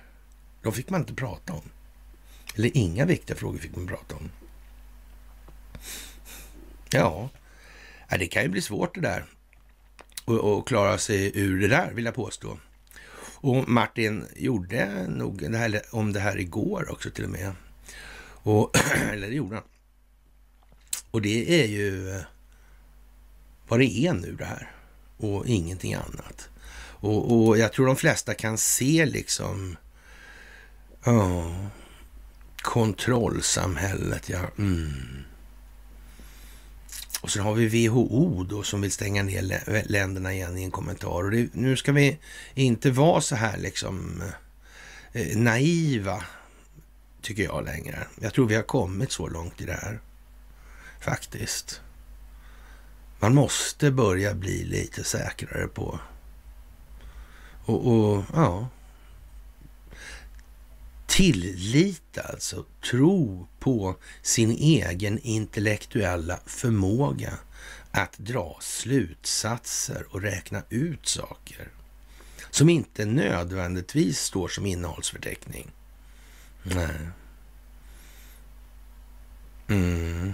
[0.61, 1.69] de fick man inte prata om.
[2.55, 4.31] Eller inga viktiga frågor fick man prata om.
[6.89, 7.29] Ja,
[8.17, 9.25] det kan ju bli svårt det där.
[10.25, 12.57] Och, klara sig ur det där, vill jag påstå.
[13.41, 17.53] Och Martin gjorde nog det här, om det här igår också till och med.
[18.21, 18.77] Och,
[19.11, 19.63] eller det gjorde han.
[21.11, 22.21] Och det är ju
[23.67, 24.71] vad det är nu det här
[25.17, 26.49] och ingenting annat.
[27.01, 29.77] Och, och jag tror de flesta kan se liksom
[31.03, 31.55] ja,
[32.61, 34.29] kontrollsamhället.
[34.29, 34.39] Ja.
[34.57, 35.23] Mm.
[37.21, 41.23] Och så har vi WHO då som vill stänga ner länderna igen i en kommentar.
[41.23, 42.17] Och det, nu ska vi
[42.53, 44.23] inte vara så här liksom
[45.11, 46.23] eh, naiva,
[47.21, 48.07] tycker jag längre.
[48.21, 49.99] Jag tror vi har kommit så långt i det här,
[50.99, 51.81] faktiskt.
[53.19, 55.99] Man måste börja bli lite säkrare på
[57.65, 58.67] och, och ja,
[61.19, 67.33] Tillit, alltså tro på sin egen intellektuella förmåga
[67.91, 71.71] att dra slutsatser och räkna ut saker
[72.49, 75.71] som inte nödvändigtvis står som innehållsförteckning.
[76.63, 77.09] Nej.
[79.67, 80.33] Mm.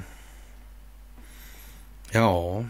[2.11, 2.65] Ja.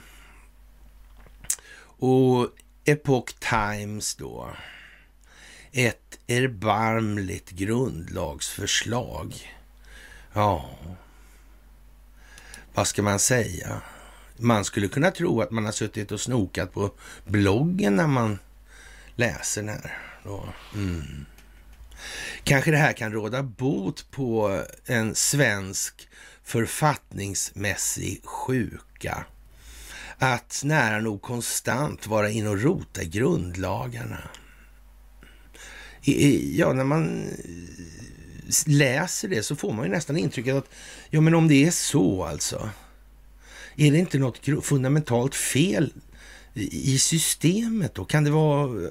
[1.97, 2.49] Och
[2.85, 4.49] Epoch Times då.
[5.77, 9.53] Ett erbarmligt grundlagsförslag.
[10.33, 10.69] Ja,
[12.73, 13.81] vad ska man säga?
[14.37, 16.91] Man skulle kunna tro att man har suttit och snokat på
[17.25, 18.39] bloggen när man
[19.15, 19.97] läser den här.
[20.23, 20.45] Då.
[20.73, 21.25] Mm.
[22.43, 26.09] Kanske det här kan råda bot på en svensk
[26.43, 29.25] författningsmässig sjuka
[30.17, 34.29] att nära nog konstant vara in och rota i grundlagarna.
[36.55, 37.31] Ja, när man
[38.65, 40.69] läser det så får man ju nästan intrycket att
[41.09, 42.69] ja, men om det är så alltså.
[43.75, 45.93] Är det inte något fundamentalt fel
[46.53, 48.05] i systemet då?
[48.05, 48.89] Kan det vara eh,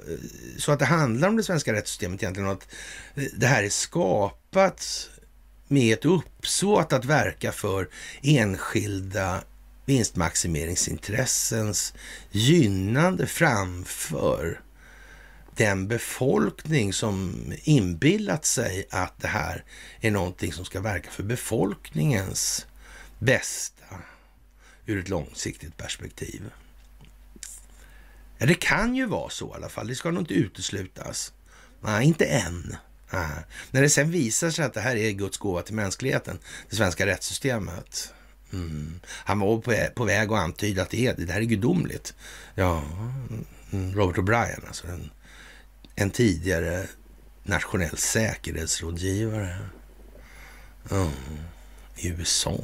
[0.58, 2.68] så att det handlar om det svenska rättssystemet egentligen och att
[3.14, 5.10] eh, det här är skapat
[5.68, 7.88] med ett uppsåt att verka för
[8.22, 9.42] enskilda
[9.86, 11.94] vinstmaximeringsintressens
[12.30, 14.60] gynnande framför
[15.56, 19.64] den befolkning som inbillat sig att det här
[20.00, 22.66] är någonting som ska verka för befolkningens
[23.18, 23.84] bästa
[24.86, 26.42] ur ett långsiktigt perspektiv.
[28.38, 29.86] Ja, det kan ju vara så i alla fall.
[29.86, 31.32] Det ska nog inte uteslutas.
[31.80, 32.76] Nej, inte än.
[33.10, 33.44] Nej.
[33.70, 36.38] När det sen visar sig att det här är Guds gåva till mänskligheten,
[36.70, 38.14] det svenska rättssystemet,
[38.54, 39.00] Mm.
[39.06, 42.14] Han var på, på väg att antyda att det, är, det här är gudomligt.
[42.54, 42.82] Ja,
[43.72, 45.10] mm, Robert O'Brien, alltså den
[45.94, 46.86] en tidigare
[47.42, 49.58] nationell säkerhetsrådgivare
[50.90, 51.10] mm,
[51.96, 52.60] i USA.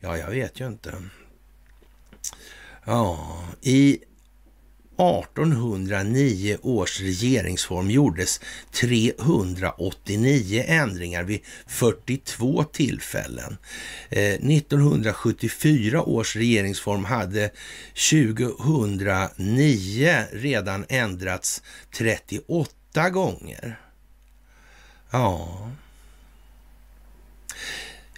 [0.00, 1.02] Ja, jag vet ju inte.
[2.84, 4.04] Ja, i
[5.00, 8.40] 1809 års regeringsform gjordes
[8.72, 13.56] 389 ändringar vid 42 tillfällen.
[14.10, 17.50] Eh, 1974 års regeringsform hade
[18.10, 23.80] 2009 redan ändrats 38 gånger.
[25.10, 25.70] Ja,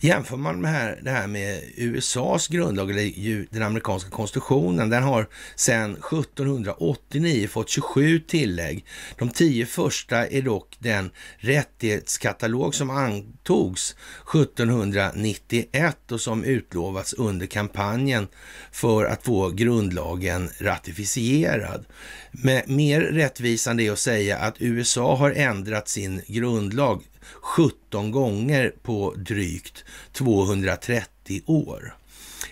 [0.05, 5.29] Jämför man med här, det här med USAs grundlag, eller den amerikanska konstitutionen, den har
[5.57, 8.87] sedan 1789 fått 27 tillägg.
[9.19, 13.97] De tio första är dock den rättighetskatalog som antogs
[14.35, 18.29] 1791 och som utlovats under kampanjen
[18.73, 21.85] för att få grundlagen ratificerad.
[22.31, 27.03] Men mer rättvisande är att säga att USA har ändrat sin grundlag
[27.41, 31.95] 17 gånger på drygt 230 år.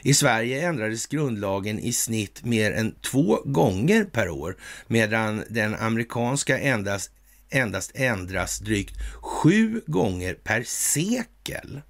[0.02, 4.56] I Sverige ändrades grundlagen i snitt mer än två gånger per år,
[4.86, 7.10] medan den amerikanska endast,
[7.50, 11.80] endast ändras drygt sju gånger per sekel.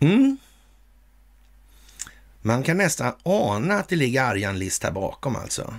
[0.00, 0.36] Mm.
[2.42, 5.74] Man kan nästan ana att det ligger argan list här bakom alltså.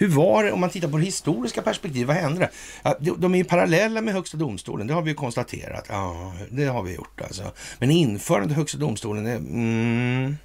[0.00, 2.08] Hur var det om man tittar på det historiska perspektivet?
[2.08, 2.50] Vad hände?
[2.82, 5.86] Ja, de är ju parallella med Högsta domstolen, det har vi ju konstaterat.
[5.88, 7.52] Ja, det har vi gjort alltså.
[7.78, 10.36] Men införandet av Högsta domstolen, det, mm,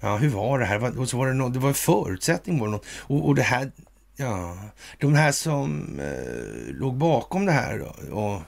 [0.00, 0.98] ja, hur var det här?
[0.98, 2.58] Och så var det, någon, det var en förutsättning.
[2.58, 3.72] Var det något, och, och det här,
[4.16, 4.56] ja,
[5.00, 8.42] de här som eh, låg bakom det här och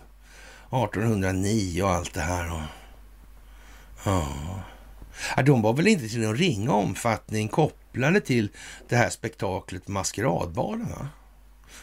[0.85, 2.53] 1809 och allt det här.
[2.53, 2.63] Och,
[4.05, 4.29] ja.
[5.37, 8.49] ja, de var väl inte till någon ringa omfattning kopplade kopplade till
[8.89, 11.09] det här spektaklet Maskeradbalen, va?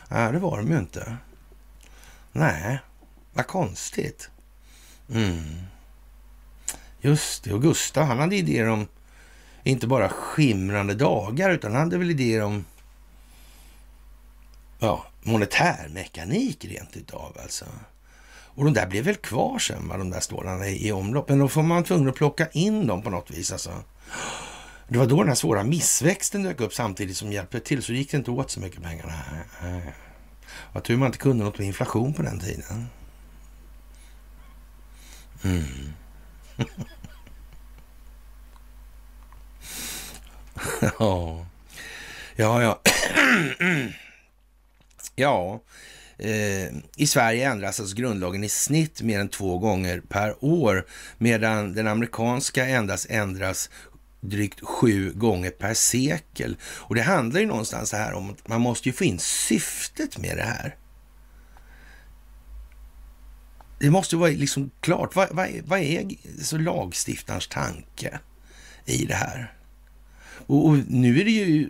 [0.08, 1.18] Nej, det var de ju inte.
[2.32, 2.80] Nej,
[3.34, 4.30] vad konstigt.
[5.10, 5.62] Mm.
[7.02, 8.88] Just det, och Gustav han hade idéer om
[9.64, 12.66] inte bara skimrande dagar, utan han hade väl idéer om
[14.80, 17.66] ja, monetärmekanik rent utav alltså.
[18.56, 21.30] Och de där blev väl kvar sen, va, de där stålarna i, i omlopp.
[21.30, 23.72] Men då får man tvungen att plocka in dem på något vis alltså.
[24.92, 28.12] Det var då den här svåra missväxten dök upp samtidigt som hjälpte till, så gick
[28.12, 29.16] det inte åt så mycket pengar.
[30.74, 32.88] Vad tur man inte kunde något med inflation på den tiden.
[35.44, 35.94] Mm.
[41.00, 41.46] ja,
[42.36, 42.82] ja, ja.
[45.16, 45.62] ja.
[46.18, 50.86] Eh, I Sverige ändras alltså grundlagen i snitt mer än två gånger per år,
[51.18, 53.70] medan den amerikanska endast ändras
[54.22, 56.58] drygt sju gånger per sekel.
[56.64, 60.38] Och det handlar ju någonstans här om att man måste ju få in syftet med
[60.38, 60.76] det här.
[63.80, 65.16] Det måste vara liksom klart.
[65.16, 66.10] Vad, vad, vad är
[66.42, 68.20] så lagstiftarens tanke
[68.86, 69.54] i det här?
[70.48, 71.70] Och, och, nu är det ju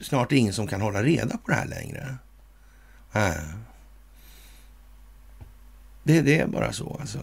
[0.00, 2.16] snart ingen som kan hålla reda på det här längre.
[3.12, 3.32] Äh.
[6.02, 7.18] Det, det är bara så alltså.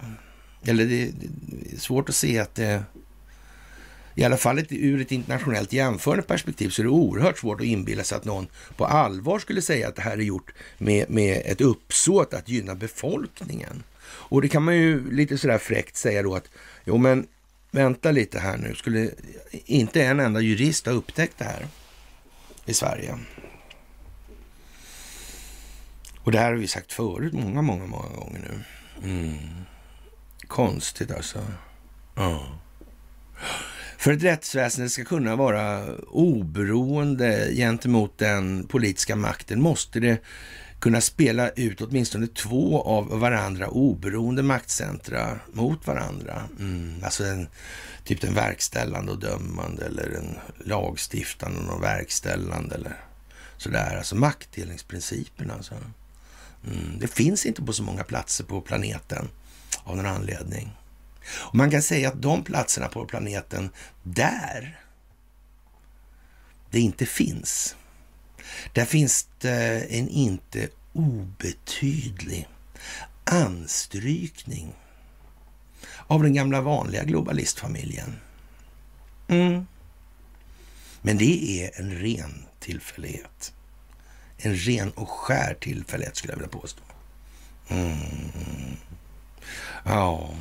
[0.64, 2.84] Eller det, det är svårt att se att det
[4.18, 8.04] i alla fall ur ett internationellt jämförande perspektiv så är det oerhört svårt att inbilla
[8.04, 8.48] sig att någon
[8.78, 12.76] på allvar skulle säga att det här är gjort med, med ett uppsåt att gynna
[12.76, 13.84] befolkningen.
[14.04, 16.50] Och det kan man ju lite sådär fräckt säga då att
[16.86, 17.28] jo men
[17.72, 19.12] vänta lite här nu, skulle
[19.52, 21.68] inte en enda jurist ha upptäckt det här
[22.66, 23.18] i Sverige?
[26.18, 28.64] Och det här har vi sagt förut många, många, många gånger nu.
[29.10, 29.38] Mm.
[30.48, 31.40] Konstigt alltså.
[32.16, 32.60] Ja.
[33.98, 40.22] För att rättsväsendet ska kunna vara oberoende gentemot den politiska makten måste det
[40.80, 46.44] kunna spela ut åtminstone två av varandra oberoende maktcentra mot varandra.
[46.60, 47.48] Mm, alltså en,
[48.04, 52.98] typ den verkställande och dömande eller en lagstiftande och verkställande eller
[53.58, 53.98] sådär.
[53.98, 55.76] Alltså maktdelningsprincipen alltså.
[56.68, 59.30] Mm, det finns inte på så många platser på planeten
[59.84, 60.72] av någon anledning.
[61.30, 63.70] Och man kan säga att de platserna på planeten
[64.04, 64.80] där
[66.72, 67.76] det inte finns,
[68.74, 72.48] där finns det en inte obetydlig
[73.24, 74.74] anstrykning
[76.08, 78.20] av den gamla vanliga globalistfamiljen.
[79.28, 79.68] Mm.
[81.02, 83.54] Men det är en ren tillfällighet.
[84.38, 86.84] En ren och skär tillfällighet skulle jag vilja påstå.
[87.68, 88.78] Mm.
[89.84, 90.36] Ja,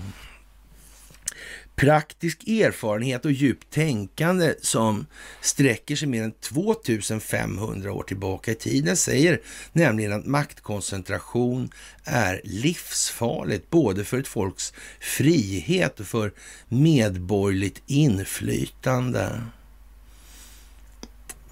[1.76, 5.06] Praktisk erfarenhet och djupt tänkande som
[5.40, 9.40] sträcker sig mer än 2500 år tillbaka i tiden säger
[9.72, 11.70] nämligen att maktkoncentration
[12.04, 16.32] är livsfarligt både för ett folks frihet och för
[16.68, 19.42] medborgerligt inflytande.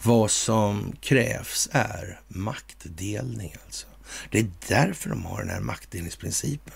[0.03, 3.87] Vad som krävs är maktdelning alltså.
[4.31, 6.75] Det är därför de har den här maktdelningsprincipen.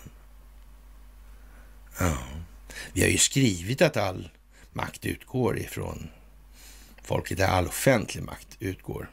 [1.99, 2.19] Ja.
[2.93, 4.31] Vi har ju skrivit att all
[4.73, 6.11] makt utgår ifrån
[7.03, 9.11] folket, all offentlig makt utgår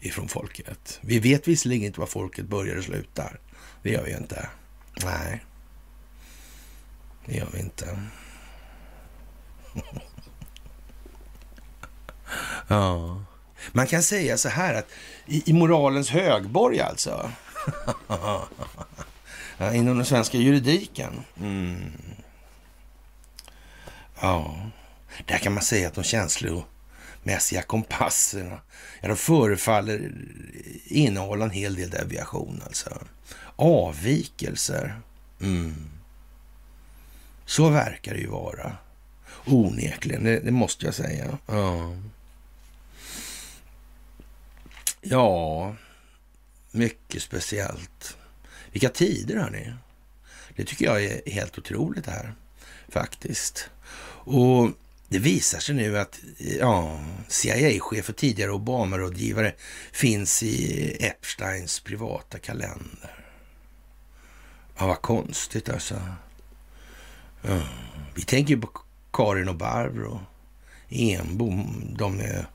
[0.00, 0.98] ifrån folket.
[1.00, 3.40] Vi vet visserligen inte var folket börjar och slutar.
[3.82, 4.48] Det gör vi ju inte.
[5.04, 5.44] Nej,
[7.26, 8.02] det gör vi inte.
[12.68, 13.24] ja.
[13.72, 14.88] Man kan säga så här att
[15.26, 17.30] i, i moralens högborg alltså.
[19.72, 21.12] inom den svenska juridiken.
[21.40, 21.92] Mm.
[24.24, 24.70] Ja,
[25.26, 28.60] där kan man säga att de känslomässiga kompasserna,
[29.00, 30.12] ja, de förefaller
[30.84, 32.98] innehålla en hel del deviation alltså.
[33.56, 35.00] Avvikelser.
[35.40, 35.90] Mm.
[37.44, 38.76] Så verkar det ju vara.
[39.46, 41.38] Onekligen, det, det måste jag säga.
[41.46, 41.96] Ja.
[45.00, 45.74] ja,
[46.70, 48.16] mycket speciellt.
[48.72, 49.74] Vilka tider, hörni.
[50.56, 52.34] Det tycker jag är helt otroligt det här,
[52.88, 53.70] faktiskt.
[54.24, 54.70] Och
[55.08, 56.20] det visar sig nu att
[56.60, 59.54] ja, CIA-chef och tidigare Obama-rådgivare
[59.92, 63.24] finns i Epsteins privata kalender.
[64.78, 66.02] Ja, vad konstigt alltså.
[67.42, 67.62] Ja,
[68.14, 68.68] vi tänker ju på
[69.12, 70.20] Karin och Barbro
[70.88, 72.46] Enbom, de är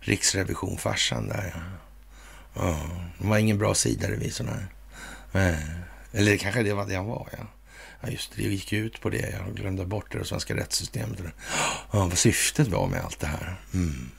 [0.00, 0.78] riksrevision,
[1.10, 1.54] där.
[1.54, 1.60] Ja.
[2.54, 4.48] ja, de var ingen bra sida-revisorn
[5.32, 5.66] här.
[6.12, 7.46] Eller kanske det var det han var, ja.
[8.00, 9.30] Ja, just det, det gick ut på det.
[9.46, 11.18] Jag glömde bort det, det svenska rättssystemet.
[11.92, 13.60] Ja, vad syftet var med allt det här.
[13.74, 14.10] Mm.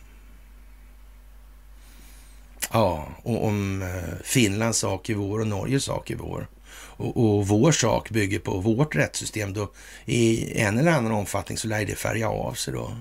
[2.72, 6.48] Ja, och om eh, Finlands sak är vår och Norges sak är vår.
[6.74, 9.54] Och, och, vår sak bygger på vårt rättssystem.
[9.54, 9.72] Då
[10.06, 12.96] i en eller annan omfattning så lär det färga av sig då.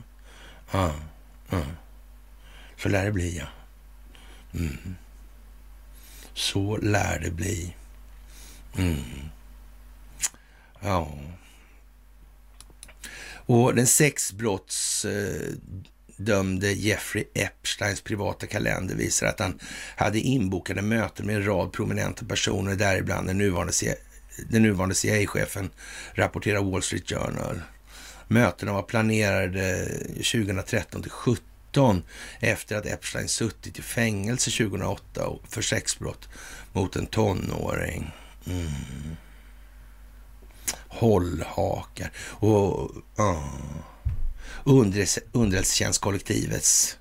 [0.71, 0.95] Ja,
[1.51, 1.63] ja.
[2.77, 3.47] Så lär det bli, ja.
[4.59, 4.97] Mm.
[6.35, 7.75] Så lär det bli.
[8.79, 9.31] Mm.
[10.81, 11.13] Ja.
[13.47, 19.59] Och den sexbrottsdömde Jeffrey Epsteins privata kalender visar att han
[19.97, 23.73] hade inbokade möten med en rad prominenta personer, däribland den nuvarande,
[24.49, 25.71] den nuvarande CIA-chefen,
[26.15, 27.61] rapporterar Wall Street Journal.
[28.29, 29.89] Mötena var planerade
[30.33, 32.03] 2013 till 2017
[32.41, 36.29] efter att Epstein suttit i fängelse 2008 för sexbrott
[36.73, 38.11] mot en tonåring.
[38.47, 38.67] Mm
[40.89, 42.91] hållhakar och
[43.21, 43.45] uh,
[44.65, 46.97] underrättelsetjänstkollektivets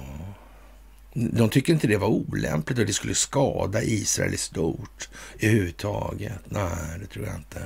[1.12, 5.08] De tyckte inte det var olämpligt och det skulle skada Israel i stort
[5.40, 6.40] överhuvudtaget.
[6.44, 7.60] Nej, det tror jag inte.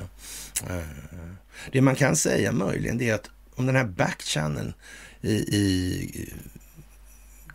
[0.68, 0.86] Eh,
[1.72, 4.74] det man kan säga möjligen det är att om den här backchanneln
[5.20, 6.34] i, i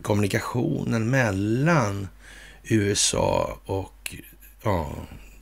[0.02, 2.08] kommunikationen mellan
[2.68, 4.14] USA och
[4.62, 4.92] ja,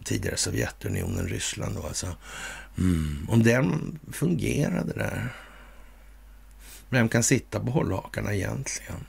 [0.05, 2.16] tidigare Sovjetunionen, Ryssland då alltså.
[2.79, 3.27] Mm.
[3.31, 5.29] Om den fungerade där.
[6.89, 9.07] Vem kan sitta på hållhakarna egentligen?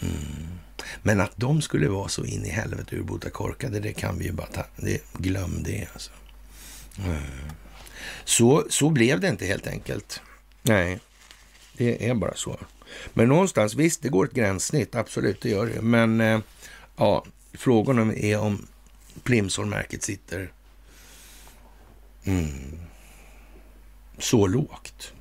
[0.00, 0.48] Mm.
[1.02, 4.32] Men att de skulle vara så in i helvete urbota korkade, det kan vi ju
[4.32, 4.64] bara ta.
[4.76, 6.10] Det, glöm det alltså.
[6.98, 7.22] Mm.
[8.24, 10.20] Så, så blev det inte helt enkelt.
[10.62, 10.98] Nej,
[11.76, 12.58] det är bara så.
[13.14, 15.82] Men någonstans, visst, det går ett gränssnitt, absolut, det gör det.
[15.82, 16.40] Men eh,
[16.96, 18.66] ja, frågan är om
[19.22, 20.52] Plimsoll-märket sitter
[22.24, 22.78] mm,
[24.18, 25.12] så lågt.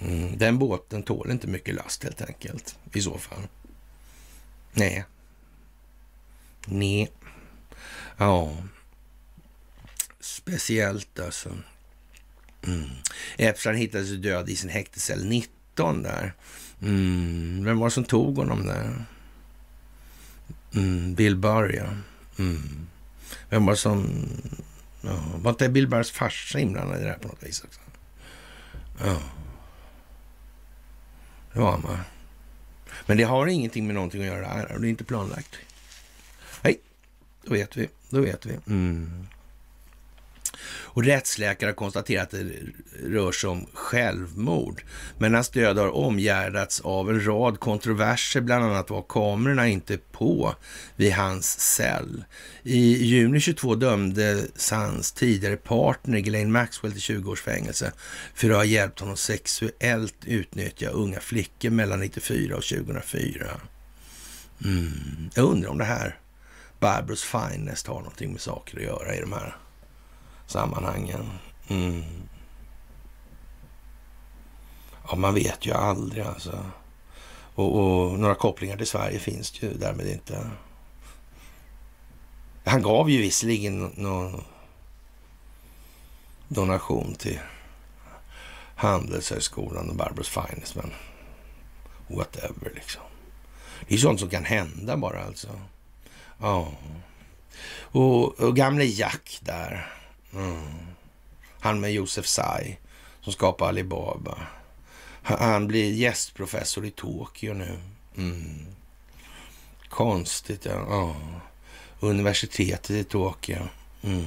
[0.00, 3.48] Mm, den båten tål inte mycket last helt enkelt, i så fall.
[4.72, 5.04] Nej.
[6.66, 7.12] Nej.
[8.16, 8.56] Ja.
[10.20, 11.50] Speciellt alltså.
[12.66, 12.88] Mm.
[13.36, 16.34] Epstein hittades död i sin häktescell 19 där.
[16.82, 17.64] Mm.
[17.64, 19.04] Vem var det som tog honom där?
[20.74, 21.14] Mm.
[21.14, 21.88] Bill Burr, ja.
[22.38, 22.86] Mm.
[23.48, 24.26] Vem var det som...
[25.00, 25.22] Ja.
[25.36, 27.80] Var inte Bill Burrs farsa inblandad i det här på något vis också?
[29.04, 29.20] Ja.
[31.52, 31.98] Det var han, va?
[33.06, 34.78] Men det har ingenting med någonting att göra här.
[34.78, 35.56] Det är inte planlagt.
[36.62, 36.80] Nej,
[37.44, 37.88] då vet vi.
[38.10, 38.58] Då vet vi.
[38.66, 39.26] Mm.
[40.98, 42.54] Och rättsläkare har konstaterat att det
[43.08, 44.82] rör sig om självmord.
[45.18, 50.54] Men hans död har omgärdats av en rad kontroverser, bland annat var kamerorna inte på
[50.96, 52.24] vid hans cell.
[52.62, 57.92] I juni 22 dömdes hans tidigare partner Ghislaine Maxwell till 20 års fängelse
[58.34, 63.46] för att ha hjälpt honom sexuellt utnyttja unga flickor mellan 94 och 2004.
[64.64, 65.30] Mm.
[65.34, 66.18] Jag undrar om det här
[66.80, 69.56] Barbros Finest har någonting med saker att göra i de här
[70.48, 71.30] sammanhangen.
[71.68, 72.04] Mm.
[75.08, 76.64] Ja, man vet ju aldrig alltså.
[77.54, 80.50] Och, och, några kopplingar till Sverige finns ju därmed inte.
[82.64, 84.44] Han gav ju visserligen någon
[86.48, 87.38] donation till
[88.76, 90.92] Handelshögskolan och Barbros Finest, men
[92.06, 93.02] whatever liksom.
[93.88, 95.48] Det är sånt som kan hända bara alltså.
[96.40, 96.72] Ja.
[97.70, 99.97] Och, och gamle Jack där.
[100.32, 100.78] Mm.
[101.60, 102.78] Han med Josef Tsai
[103.20, 104.38] som skapade Alibaba.
[105.22, 107.78] Han blir gästprofessor i Tokyo nu.
[108.16, 108.66] Mm.
[109.88, 110.80] Konstigt, ja.
[110.80, 111.16] Oh.
[112.00, 113.58] Universitetet i Tokyo.
[114.02, 114.24] Mm.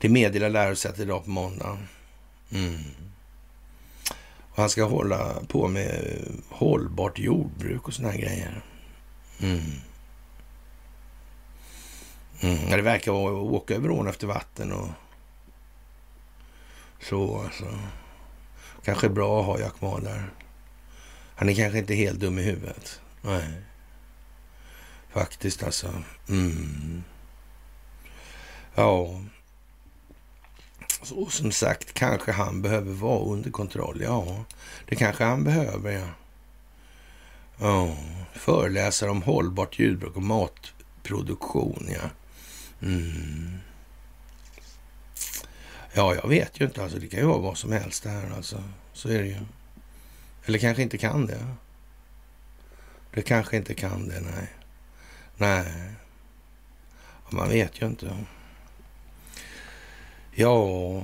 [0.00, 1.78] Det meddelar lärosätet idag på måndag.
[2.52, 2.84] Mm.
[4.50, 6.18] Och han ska hålla på med
[6.48, 8.62] hållbart jordbruk och såna här grejer.
[9.40, 9.60] Mm.
[12.40, 12.70] Mm.
[12.70, 14.88] Det verkar vara att åka över ån efter vatten och
[17.00, 17.78] så alltså.
[18.84, 20.30] Kanske bra att ha Jack Ma där.
[21.34, 23.00] Han är kanske inte helt dum i huvudet.
[23.22, 23.62] Nej.
[25.10, 26.02] Faktiskt alltså.
[26.28, 27.04] Mm.
[28.74, 29.20] Ja.
[31.02, 34.00] Så som sagt, kanske han behöver vara under kontroll.
[34.02, 34.44] Ja,
[34.86, 36.08] det kanske han behöver, ja.
[37.58, 37.96] Ja,
[38.32, 42.10] föreläsare om hållbart jordbruk och matproduktion, ja.
[42.86, 43.58] Mm.
[45.92, 46.82] Ja, jag vet ju inte.
[46.82, 48.30] Alltså, det kan ju vara vad som helst det här.
[48.30, 48.62] Alltså.
[48.92, 49.36] Så är det ju.
[50.44, 51.54] Eller kanske inte kan det.
[53.14, 54.48] Det kanske inte kan det, nej.
[55.36, 55.92] Nej.
[57.30, 58.16] Man vet ju inte.
[60.34, 61.02] Ja.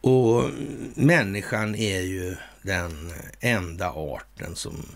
[0.00, 0.50] Och
[0.94, 4.86] människan är ju den enda arten som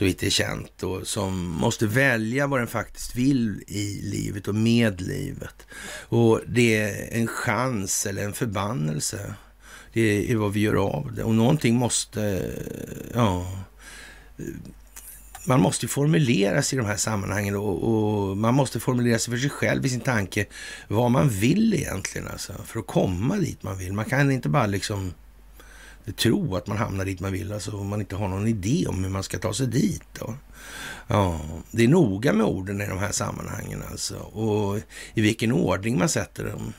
[0.00, 4.48] så vitt det är känt, och som måste välja vad den faktiskt vill i livet
[4.48, 5.66] och med livet.
[6.08, 9.34] Och det är en chans eller en förbannelse.
[9.92, 11.22] Det är vad vi gör av det.
[11.22, 12.52] Och någonting måste,
[13.14, 13.64] ja,
[15.46, 19.38] man måste formulera sig i de här sammanhangen och, och, man måste formulera sig för
[19.38, 20.46] sig själv i sin tanke
[20.88, 23.92] vad man vill egentligen alltså, för att komma dit man vill.
[23.92, 25.14] Man kan inte bara liksom
[26.16, 29.04] tro att man hamnar dit man vill, alltså om man inte har någon idé om
[29.04, 30.02] hur man ska ta sig dit.
[30.18, 30.34] Då.
[31.06, 31.40] Ja,
[31.70, 34.78] det är noga med orden i de här sammanhangen alltså och
[35.14, 36.72] i vilken ordning man sätter dem.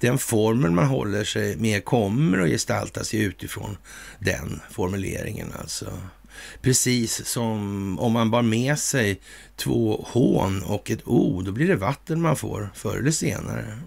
[0.00, 3.76] Den formen man håller sig med kommer att gestalta sig utifrån
[4.18, 5.98] den formuleringen alltså.
[6.62, 9.20] Precis som om man bar med sig
[9.56, 13.78] två hån och ett o, då blir det vatten man får förr eller senare.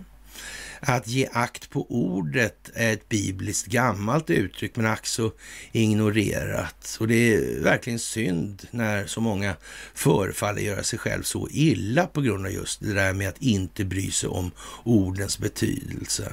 [0.88, 5.32] Att ge akt på ordet är ett bibliskt gammalt uttryck, men ack så
[5.72, 6.98] ignorerat.
[6.99, 9.56] Och det är verkligen synd när så många
[9.94, 13.86] förefaller göra sig själv så illa på grund av just det där med att inte
[13.86, 14.52] bry sig om
[14.84, 16.32] ordens betydelse.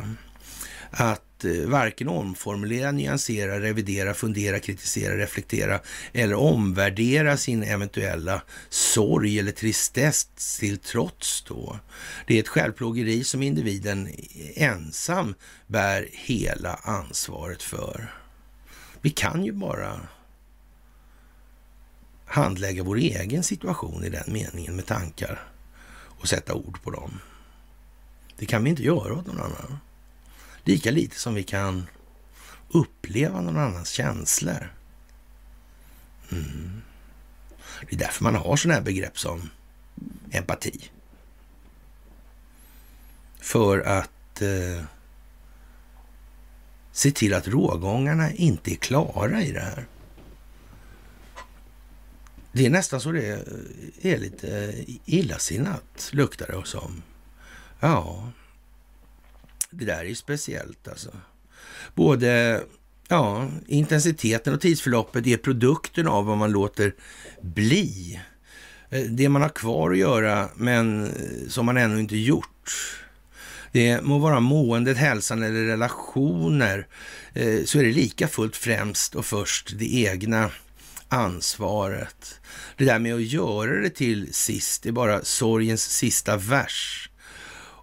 [0.91, 5.81] Att Eh, varken omformulera, nyansera, revidera, fundera, kritisera, reflektera
[6.13, 11.79] eller omvärdera sin eventuella sorg eller tristess till trots då.
[12.27, 14.09] Det är ett självplågeri som individen
[14.55, 15.35] ensam
[15.67, 18.15] bär hela ansvaret för.
[19.01, 20.01] Vi kan ju bara
[22.25, 25.49] handlägga vår egen situation i den meningen med tankar
[26.23, 27.19] och sätta ord på dem.
[28.37, 29.79] Det kan vi inte göra åt någon annan.
[30.65, 31.87] Lika lite som vi kan
[32.69, 34.75] uppleva någon annans känslor.
[36.33, 36.83] Mm.
[37.89, 39.51] Det är därför man har sådana här begrepp som
[40.31, 40.91] empati.
[43.41, 44.85] För att eh,
[46.93, 49.87] se till att rågångarna inte är klara i det här.
[52.53, 53.45] Det är nästan så det
[54.03, 57.03] är lite eh, illasinnat, luktar det som.
[57.81, 58.33] Ja,
[59.73, 61.11] det där är ju speciellt alltså.
[61.95, 62.61] Både
[63.09, 66.95] ja, intensiteten och tidsförloppet är produkten av vad man låter
[67.43, 68.21] bli.
[68.91, 72.49] Eh, det man har kvar att göra, men eh, som man ännu inte gjort.
[73.73, 76.87] Det må vara måendet, hälsan eller relationer,
[77.35, 80.51] eh, så är det lika fullt främst och först det egna
[81.09, 82.41] ansvaret.
[82.77, 87.09] Det där med att göra det till sist, det är bara sorgens sista vers.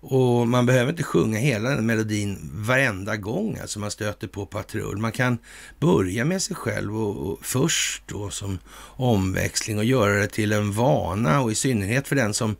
[0.02, 4.98] Och man behöver inte sjunga hela den melodin varenda gång alltså man stöter på patrull.
[4.98, 5.38] Man kan
[5.80, 8.60] börja med sig själv och, och först då som
[8.96, 12.56] omväxling och göra det till en vana och i synnerhet för den som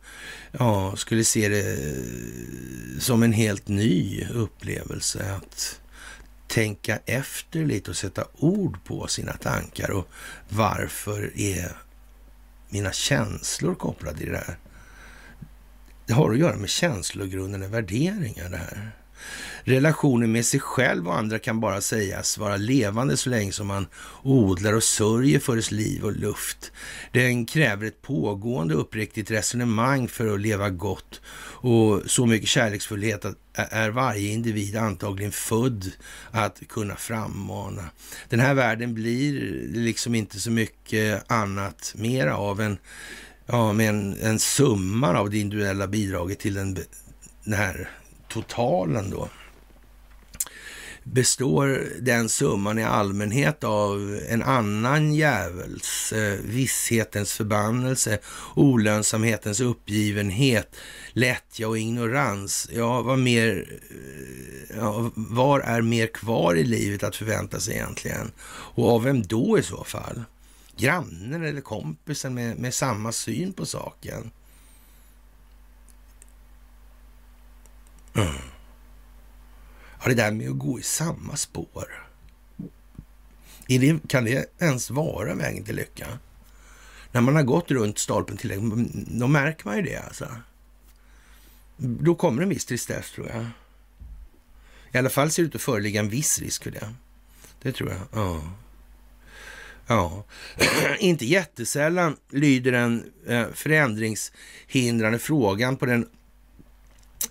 [0.52, 5.34] ja, skulle se det eh, som en helt ny upplevelse.
[5.36, 5.80] Att
[6.48, 10.08] tänka efter lite och sätta ord på sina tankar och
[10.48, 11.76] varför är
[12.68, 14.56] mina känslor kopplade till det här?
[16.10, 18.90] Det har att göra med känslogrundande värderingar det här.
[19.64, 23.86] Relationen med sig själv och andra kan bara sägas vara levande så länge som man
[24.22, 26.72] odlar och sörjer för dess liv och luft.
[27.12, 31.20] Den kräver ett pågående uppriktigt resonemang för att leva gott
[31.62, 35.92] och så mycket kärleksfullhet att är varje individ antagligen född
[36.30, 37.90] att kunna frammana.
[38.28, 39.32] Den här världen blir
[39.72, 42.78] liksom inte så mycket annat mera av en
[43.50, 46.74] ja, med en, en summa av det individuella bidraget till den,
[47.44, 47.90] den här
[48.28, 49.28] totalen då
[51.04, 58.18] består den summan i allmänhet av en annan djävuls, eh, visshetens förbannelse,
[58.54, 60.76] olönsamhetens uppgivenhet,
[61.12, 62.68] lättja och ignorans.
[62.72, 68.30] Ja, vad mer, eh, ja, var är mer kvar i livet att förvänta sig egentligen?
[68.48, 70.24] Och av vem då i så fall?
[70.80, 74.30] Grannen eller kompisen med, med samma syn på saken.
[78.14, 78.34] Mm.
[80.02, 82.06] Ja, det där med att gå i samma spår.
[83.66, 86.18] Det, kan det ens vara vägen till lycka?
[87.12, 90.28] När man har gått runt stolpen tillräckligt, då märker man ju det alltså.
[91.76, 93.46] Då kommer en viss tristess tror jag.
[94.92, 96.94] I alla fall ser det ut att föreligga en viss risk för det.
[97.62, 98.00] Det tror jag.
[98.12, 98.42] Ja.
[99.90, 100.24] Ja,
[100.98, 106.06] inte jättesällan lyder den eh, förändringshindrande frågan på den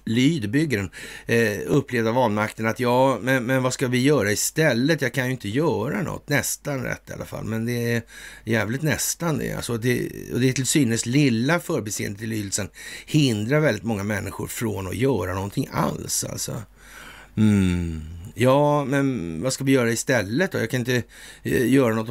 [0.05, 0.89] lydbyggaren
[1.25, 5.01] eh, upplevda vanmakten att ja, men, men vad ska vi göra istället?
[5.01, 6.29] Jag kan ju inte göra något.
[6.29, 8.01] Nästan rätt i alla fall, men det är
[8.43, 9.53] jävligt nästan det.
[9.53, 12.69] Alltså det och det till synes lilla förbiseendet i lydelsen
[13.05, 16.23] hindrar väldigt många människor från att göra någonting alls.
[16.23, 16.63] Alltså.
[17.37, 18.01] Mm.
[18.35, 20.57] Ja, men vad ska vi göra istället då?
[20.57, 21.03] Jag kan inte
[21.43, 22.09] eh, göra något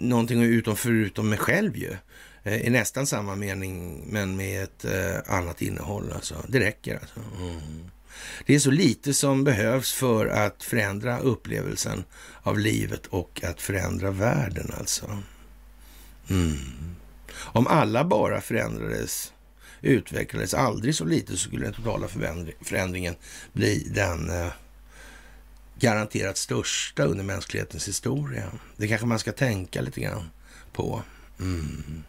[0.00, 1.96] någonting utom förutom mig själv ju.
[2.42, 6.12] Eh, I nästan samma mening, men med ett eh, annat innehåll.
[6.12, 6.44] Alltså.
[6.48, 7.20] Det räcker alltså.
[7.40, 7.90] Mm.
[8.46, 12.04] Det är så lite som behövs för att förändra upplevelsen
[12.42, 15.22] av livet och att förändra världen alltså.
[16.30, 16.56] Mm.
[17.36, 19.32] Om alla bara förändrades,
[19.80, 22.08] utvecklades aldrig så lite så skulle den totala
[22.60, 23.14] förändringen
[23.52, 24.52] bli den eh,
[25.80, 28.52] garanterat största under mänsklighetens historia.
[28.76, 30.30] Det kanske man ska tänka lite grann
[30.72, 31.02] på.
[31.40, 32.02] Mm.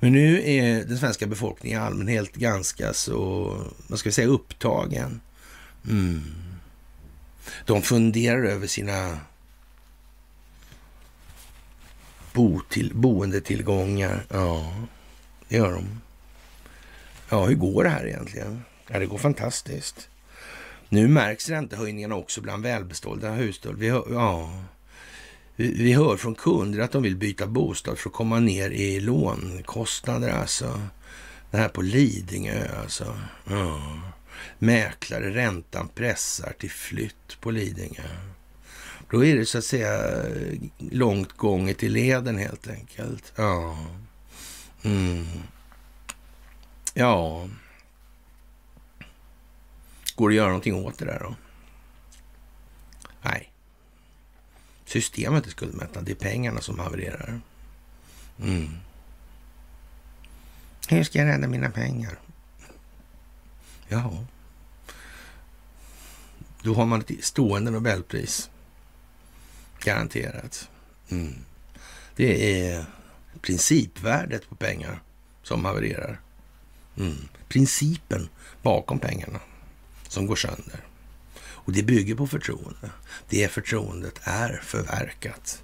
[0.00, 3.54] Men nu är den svenska befolkningen i allmänhet ganska så,
[3.86, 5.20] vad ska vi säga, upptagen.
[5.88, 6.22] Mm.
[7.64, 9.18] De funderar över sina
[12.32, 14.26] bo till, boendetillgångar.
[14.30, 14.74] Ja,
[15.48, 16.00] det gör de.
[17.28, 18.62] Ja, hur går det här egentligen?
[18.88, 20.08] Ja, det går fantastiskt.
[20.88, 23.76] Nu märks räntehöjningarna också bland välbestådda hushåll.
[23.76, 24.62] Vi hör, ja,
[25.56, 29.00] vi, vi, hör från kunder att de vill byta bostad för att komma ner i
[29.00, 30.30] lånkostnader.
[30.30, 30.80] Alltså.
[31.50, 33.18] Det här på Lidingö alltså.
[33.44, 34.00] Ja.
[34.58, 38.02] Mäklare, räntan pressar till flytt på Lidingö.
[39.10, 40.22] Då är det så att säga
[40.78, 43.32] långt gånget i leden helt enkelt.
[43.36, 43.78] Ja.
[44.82, 45.26] Mm.
[46.94, 47.48] Ja.
[50.18, 51.34] Går det att göra någonting åt det där då?
[53.22, 53.52] Nej.
[54.84, 56.06] Systemet är skuldmättat.
[56.06, 57.40] Det är pengarna som havererar.
[58.42, 58.68] Mm.
[60.88, 62.18] Hur ska jag rädda mina pengar?
[63.88, 64.24] Ja.
[66.62, 68.50] Då har man ett stående Nobelpris.
[69.78, 70.70] Garanterat.
[71.08, 71.34] Mm.
[72.16, 72.84] Det är
[73.40, 75.02] principvärdet på pengar
[75.42, 76.20] som havererar.
[76.96, 77.28] Mm.
[77.48, 78.28] Principen
[78.62, 79.40] bakom pengarna
[80.08, 80.80] som går sönder.
[81.40, 82.90] Och det bygger på förtroende.
[83.28, 85.62] Det förtroendet är förverkat.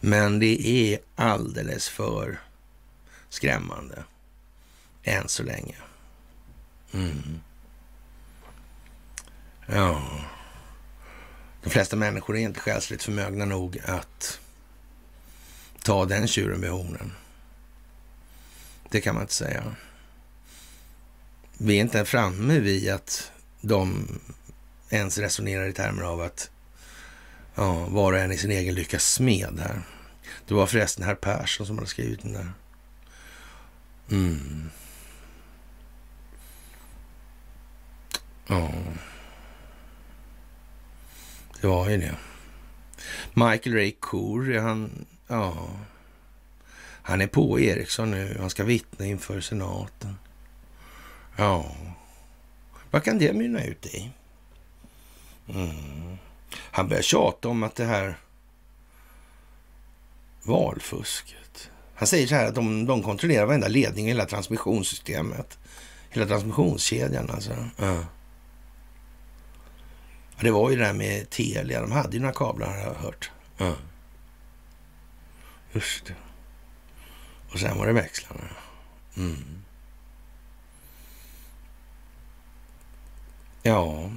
[0.00, 2.40] Men det är alldeles för
[3.28, 4.04] skrämmande
[5.02, 5.76] än så länge.
[6.92, 7.40] Mm.
[9.66, 10.02] Ja.
[11.62, 14.40] De flesta människor är inte själsligt förmögna nog att
[15.82, 17.12] ta den tjuren vid hornen.
[18.90, 19.74] Det kan man inte säga.
[21.58, 23.32] Vi är inte framme vid att
[23.66, 24.08] de
[24.90, 26.50] ens resonerar i termer av att
[27.54, 29.82] ja, var och en i sin egen lyckas smed här.
[30.46, 32.52] Det var förresten herr Persson som hade skrivit den där.
[34.10, 34.70] Mm.
[38.46, 38.70] Ja.
[41.60, 42.16] Det var ju det.
[43.34, 45.68] Michael Ray Corey, han, ja,
[47.02, 48.36] han är på Ericsson nu.
[48.40, 50.18] Han ska vittna inför senaten.
[51.36, 51.76] Ja,
[52.90, 54.10] vad kan det mynna ut i?
[55.54, 56.16] Mm.
[56.52, 58.18] Han börjar tjata om att det här
[60.42, 61.70] valfusket.
[61.94, 65.58] Han säger så här att de, de kontrollerar varenda ledning i hela transmissionssystemet.
[66.10, 67.52] Hela transmissionskedjan alltså.
[67.76, 68.04] Ja.
[70.36, 71.80] Ja, det var ju det där med Telia.
[71.80, 73.30] De hade ju några kablar har jag hört.
[73.56, 73.74] Ja.
[75.72, 76.14] Just det.
[77.52, 78.42] Och sen var det växlarna.
[79.16, 79.62] Mm.
[83.66, 84.10] Ja.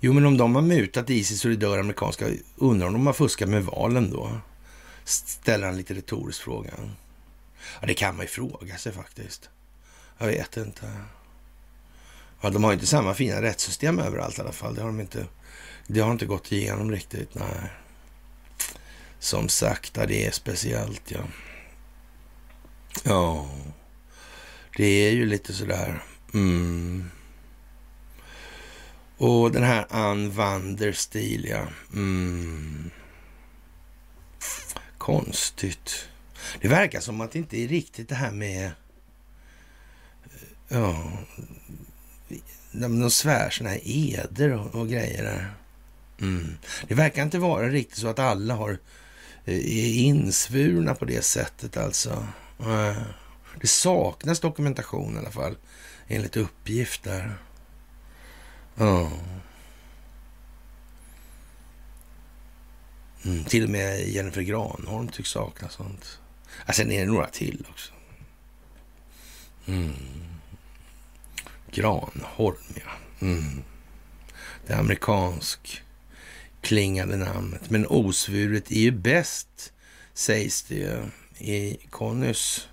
[0.00, 2.26] Jo, men om de har mutat Isis och det dör amerikanska,
[2.56, 4.40] undrar om de har fuskat med valen då?
[5.04, 6.96] Ställer han lite retoriskt frågan.
[7.80, 9.50] Ja, det kan man ju fråga sig faktiskt.
[10.18, 10.92] Jag vet inte.
[12.40, 14.74] Ja, de har inte samma fina rättssystem överallt i alla fall.
[14.74, 15.26] Det har de inte,
[15.86, 17.34] det har inte gått igenom riktigt.
[17.34, 17.72] Nej.
[19.18, 21.20] Som sagt, ja, det är speciellt ja.
[23.02, 23.50] Ja,
[24.76, 26.02] det är ju lite sådär.
[26.34, 27.10] Mm.
[29.22, 31.66] Och den här Ann Wanderstil, ja.
[31.92, 32.90] Mm.
[34.98, 36.08] Konstigt.
[36.60, 38.64] Det verkar som att det inte är riktigt det här med...
[38.64, 38.72] Eh,
[40.68, 41.12] ja,
[42.72, 45.54] de svär sådana här eder och, och grejer där.
[46.20, 46.56] Mm.
[46.88, 48.78] Det verkar inte vara riktigt så att alla har
[49.44, 52.26] eh, är insvurna på det sättet alltså.
[52.60, 53.02] Eh,
[53.60, 55.56] det saknas dokumentation i alla fall,
[56.08, 57.38] enligt uppgift där.
[58.74, 59.10] Ja.
[63.24, 66.20] Mm, till och med Jennifer Granholm tycks sakna sånt.
[66.66, 67.92] Ja, sen är det några till också.
[69.66, 69.92] Mm.
[71.70, 73.26] Granholm, ja.
[73.26, 73.62] Mm.
[74.66, 75.82] Det amerikansk
[76.60, 77.70] klingande namnet.
[77.70, 79.72] Men osvuret är ju bäst,
[80.14, 81.02] sägs det ju
[81.38, 82.68] i Connys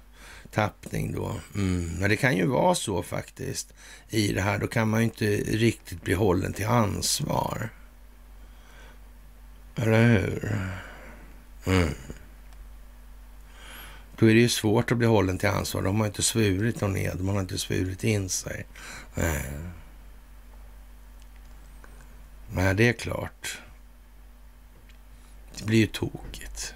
[0.51, 1.35] tappning då.
[1.55, 1.91] Mm.
[1.99, 3.73] Men det kan ju vara så faktiskt
[4.09, 4.57] i det här.
[4.57, 7.69] Då kan man ju inte riktigt bli hållen till ansvar.
[9.75, 10.57] Eller hur?
[11.65, 11.93] Mm.
[14.17, 15.81] Då är det ju svårt att bli hållen till ansvar.
[15.81, 17.21] De har inte svurit någon ed.
[17.21, 18.65] Man har inte svurit in sig.
[19.15, 19.45] Nej.
[22.51, 23.61] Nej, det är klart.
[25.57, 26.73] Det blir ju tokigt.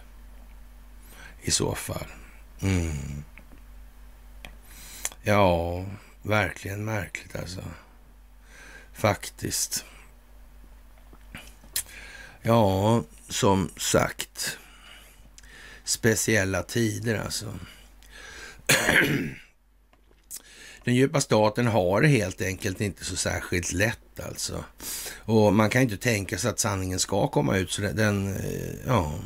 [1.42, 2.08] I så fall.
[2.62, 3.24] Mm.
[5.26, 5.86] Ja,
[6.22, 7.62] verkligen märkligt alltså.
[8.94, 9.86] Faktiskt.
[12.42, 14.58] Ja, som sagt.
[15.84, 17.60] Speciella tider alltså.
[20.84, 24.64] Den djupa staten har det helt enkelt inte så särskilt lätt alltså.
[25.18, 27.72] Och man kan inte tänka sig att sanningen ska komma ut.
[27.72, 29.20] Så den, eh, ja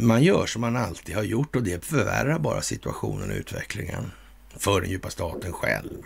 [0.00, 4.10] man gör som man alltid har gjort och det förvärrar bara situationen och utvecklingen
[4.56, 6.02] för den djupa staten själv.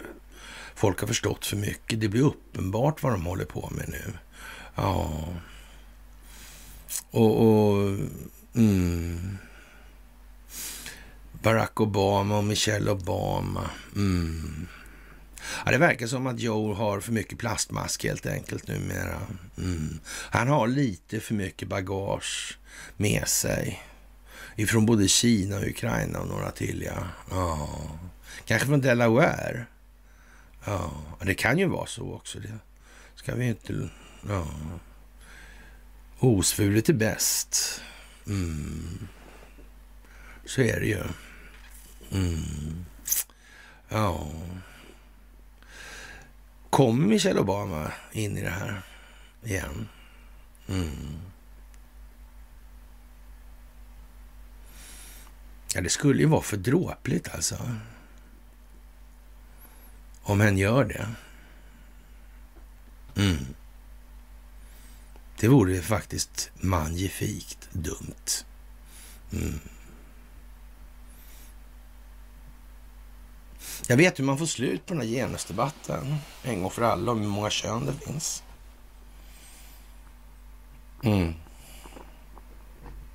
[0.75, 2.01] Folk har förstått för mycket.
[2.01, 4.13] Det blir uppenbart vad de håller på med nu.
[4.75, 5.29] Ja.
[7.11, 7.47] Och...
[7.47, 7.97] och
[8.55, 9.39] mm.
[11.43, 13.71] Barack Obama och Michelle Obama.
[13.97, 14.67] Mm.
[15.65, 19.21] Ja, det verkar som att Joe har för mycket plastmask helt enkelt numera.
[19.59, 20.01] Mm.
[20.07, 22.59] Han har lite för mycket bagage
[22.97, 23.83] med sig.
[24.57, 27.07] Ifrån både Kina och Ukraina och några till, ja.
[27.31, 27.69] ja.
[28.45, 29.67] Kanske från Delaware.
[30.65, 32.39] Ja, det kan ju vara så också.
[32.39, 32.59] Det
[33.15, 33.89] ska vi inte...
[34.29, 34.47] Ja.
[36.19, 37.81] Osvuret är bäst.
[38.27, 39.09] Mm.
[40.45, 41.03] Så är det ju.
[42.11, 42.85] Mm.
[43.89, 44.29] Ja.
[46.71, 48.83] Kommer Michelle Obama in i det här
[49.43, 49.89] igen?
[50.69, 51.19] Mm.
[55.75, 57.77] Ja, det skulle ju vara för dråpligt alltså.
[60.23, 61.09] Om hen gör det.
[63.23, 63.47] Mm.
[65.41, 68.45] Det vore faktiskt magnifikt dumt.
[69.33, 69.61] Mm.
[73.91, 77.21] Jag vet hur man får slut på den här genusdebatten en gång för alla om
[77.21, 78.43] hur många kön det finns.
[81.05, 81.35] Mm.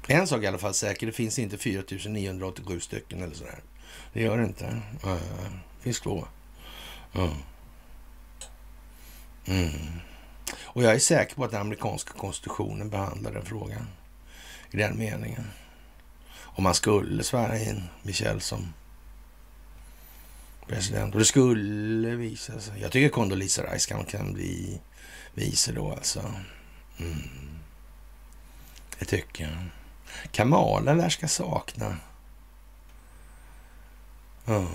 [0.08, 3.60] En sak i alla fall säker, det finns inte 4987 stycken eller sådär.
[4.14, 4.66] Det gör det inte.
[5.04, 5.16] Eh,
[5.78, 6.28] det finns två.
[7.14, 7.30] Mm.
[9.46, 10.00] Mm.
[10.64, 13.88] Och jag är säker på att den amerikanska konstitutionen behandlar den frågan
[14.72, 15.48] i den meningen.
[16.36, 18.74] Om man skulle svära in Michel som
[20.68, 21.14] president.
[21.14, 22.82] Och det skulle visa sig.
[22.82, 24.82] Jag tycker Condoleezza Rice kan, kan bli
[25.34, 26.34] vice då alltså.
[27.00, 27.30] Mm.
[29.00, 29.54] Det tycker jag.
[30.32, 31.98] Kamala lär ska sakna.
[34.46, 34.68] Oh.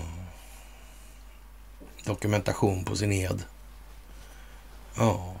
[2.03, 3.43] Dokumentation på sin ed.
[4.95, 5.11] Ja.
[5.11, 5.35] Oh.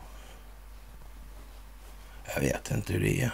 [2.35, 3.31] Jag vet inte hur det är.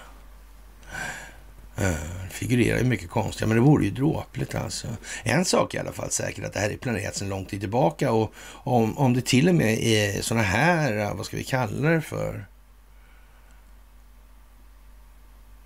[1.78, 4.88] Eh, figurerar ju mycket konstiga, men det vore ju dråpligt alltså.
[5.24, 8.12] En sak i alla fall säkert att det här är planerat sedan lång tid tillbaka
[8.12, 11.90] och om, om det till och med är sådana här, eh, vad ska vi kalla
[11.90, 12.46] det för?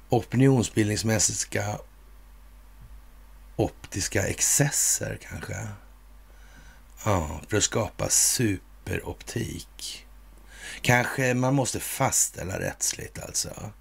[0.10, 1.80] Opinionsbildningsmässiga
[3.56, 5.68] optiska excesser kanske.
[7.06, 10.06] Ja, för att skapa superoptik.
[10.82, 13.72] Kanske man måste fastställa rättsligt alltså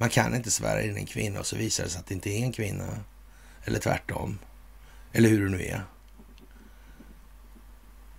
[0.00, 2.30] man kan inte svära in en kvinna och så visar det sig att det inte
[2.30, 2.84] är en kvinna.
[3.64, 4.38] Eller tvärtom.
[5.12, 5.84] Eller hur det nu är.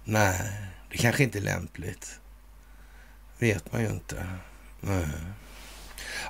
[0.03, 0.51] Nej,
[0.91, 2.19] det kanske inte är lämpligt.
[3.39, 4.27] vet man ju inte.
[4.81, 5.07] Nej.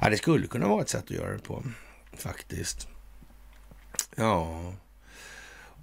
[0.01, 1.63] Ja, det skulle kunna vara ett sätt att göra det på,
[2.13, 2.87] faktiskt.
[4.15, 4.73] Ja.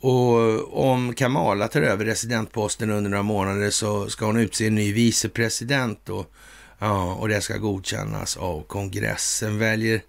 [0.01, 4.93] Och om Kamala tar över residentposten under några månader så ska hon utse en ny
[4.93, 6.33] vicepresident och
[6.79, 9.59] Ja, och det ska godkännas av kongressen.
[9.59, 10.03] Väljer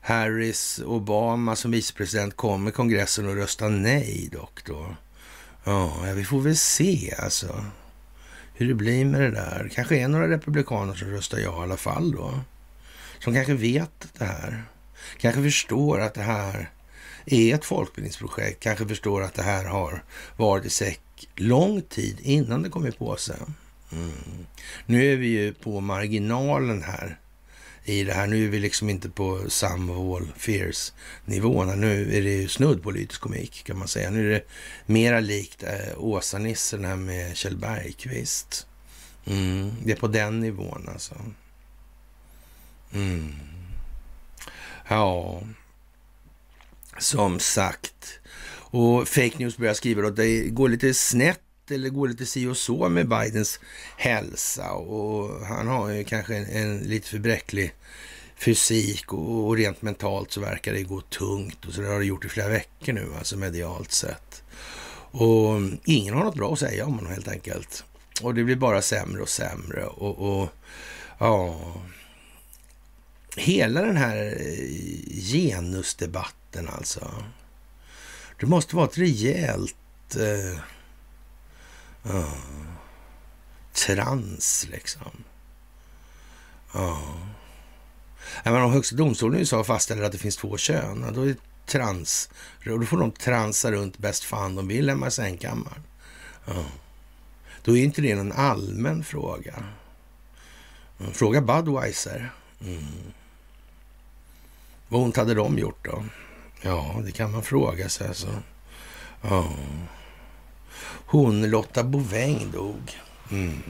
[0.00, 4.96] Harris Obama som vicepresident kommer kongressen att rösta nej dock då.
[5.64, 7.64] Ja, vi får väl se alltså
[8.54, 9.70] hur det blir med det där.
[9.74, 12.40] Kanske är några republikaner som röstar ja i alla fall då.
[13.18, 14.64] Som kanske vet det här.
[15.18, 16.70] Kanske förstår att det här
[17.26, 18.60] är ett folkbildningsprojekt.
[18.60, 20.02] Kanske förstår att det här har
[20.36, 23.34] varit i säck lång tid innan det kom i påse.
[23.94, 24.46] Mm.
[24.86, 27.18] Nu är vi ju på marginalen här
[27.84, 28.26] i det här.
[28.26, 30.92] Nu är vi liksom inte på some of all Fears
[31.24, 31.80] nivån.
[31.80, 34.10] Nu är det ju snudd på komik kan man säga.
[34.10, 34.44] Nu är det
[34.86, 38.66] mera likt eh, Åsa-nissen här med Kjell Bergqvist.
[39.24, 39.72] Mm.
[39.84, 41.14] Det är på den nivån alltså.
[42.92, 43.32] Mm.
[44.88, 45.42] Ja,
[46.98, 48.20] som sagt.
[48.56, 52.56] Och fake news börjar skriva att det går lite snett eller går lite si och
[52.56, 53.60] så med Bidens
[53.96, 57.74] hälsa och han har ju kanske en, en lite för bräcklig
[58.36, 62.04] fysik och, och, rent mentalt så verkar det gå tungt och så det har det
[62.04, 64.42] gjort i flera veckor nu, alltså medialt sett.
[65.10, 67.84] Och ingen har något bra att säga om honom helt enkelt.
[68.22, 70.48] Och det blir bara sämre och sämre och, och
[71.18, 71.60] ja...
[73.36, 77.14] Hela den här eh, genusdebatten alltså.
[78.40, 80.60] Det måste vara ett rejält eh,
[82.08, 82.26] Ja.
[83.72, 85.24] Trans liksom.
[86.74, 86.98] Ja.
[88.44, 91.36] Men om Högsta domstolen i USA fastställer att det finns två kön, då är det
[91.66, 92.30] trans.
[92.64, 95.82] Då får de transa runt bäst fan de vill hemma i sängkammaren.
[96.46, 96.64] Ja.
[97.62, 99.64] Då är inte det någon allmän fråga.
[101.00, 102.32] Mm, fråga Budweiser.
[102.60, 102.84] Mm.
[104.88, 106.04] Vad ont hade de gjort då?
[106.62, 108.08] Ja, det kan man fråga sig.
[108.08, 108.42] Alltså.
[109.22, 109.52] Ja.
[111.14, 112.98] Hon, Lotta Boväng, dog.
[113.30, 113.62] Mm.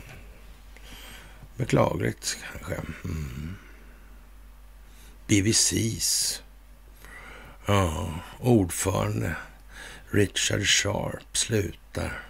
[1.57, 2.75] Beklagligt kanske.
[3.05, 3.57] Mm.
[5.27, 6.43] BBCs
[7.67, 8.09] ja,
[8.41, 9.37] ordförande
[10.11, 12.23] Richard Sharp slutar.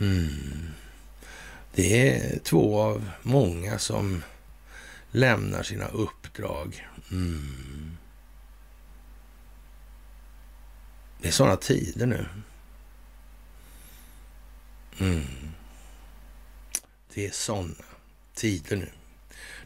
[0.00, 0.68] Mm.
[1.74, 4.22] Det är två av många som
[5.10, 6.86] lämnar sina uppdrag.
[7.10, 7.96] Mm.
[11.20, 12.26] Det är sådana tider nu.
[15.00, 15.26] Mm.
[17.14, 17.74] Det är sådana
[18.34, 18.90] tider nu.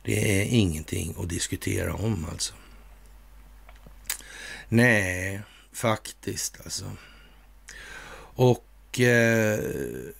[0.02, 2.54] Det är ingenting att diskutera om alltså.
[4.68, 5.40] Nej,
[5.72, 6.96] faktiskt alltså.
[8.34, 9.60] Och eh,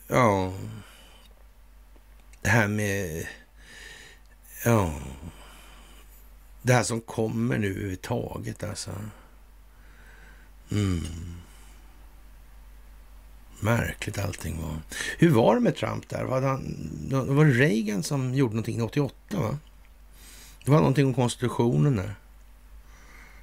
[0.09, 0.55] ja,
[2.43, 3.27] det här med
[4.65, 5.01] ja,
[6.63, 8.91] det här som kommer nu överhuvudtaget alltså.
[10.71, 11.41] Mm.
[13.61, 14.77] Märkligt allting var.
[15.19, 16.25] Hur var det med Trump där?
[16.25, 19.15] Var det, han, var det Reagan som gjorde någonting 88?
[19.31, 19.59] va?
[20.65, 22.15] Det var någonting om konstitutionen där.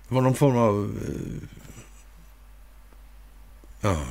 [0.07, 0.97] Det var någon form av...
[1.07, 1.59] Eh,
[3.81, 4.05] ja,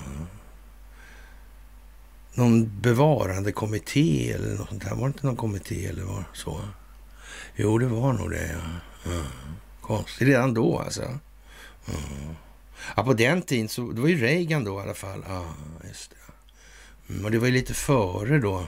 [2.35, 4.95] någon bevarande kommitté eller något sånt där.
[4.95, 6.61] Var det inte någon kommitté eller var så?
[7.57, 8.53] Jo, det var nog det.
[8.53, 9.13] Ja.
[9.13, 9.23] ja.
[9.81, 10.29] Konstigt.
[10.29, 11.19] Redan då alltså.
[11.87, 11.93] Ja
[12.97, 13.05] ja.
[13.05, 15.25] på den tiden så det var ju Reagan då i alla fall.
[15.29, 15.45] Ja,
[15.89, 16.17] just det.
[17.13, 18.67] Mm, och det var ju lite före då.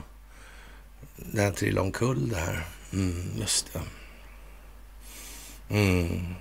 [1.15, 2.65] Den trillade omkull där.
[2.93, 3.81] Mm, just det.
[5.69, 6.35] Mm.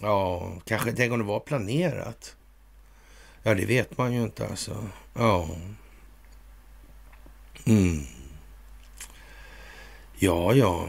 [0.00, 2.36] Ja, kanske tänk om det var planerat.
[3.42, 4.88] Ja, det vet man ju inte alltså.
[5.14, 5.48] Ja.
[7.64, 8.02] Mm.
[10.18, 10.88] Ja, ja.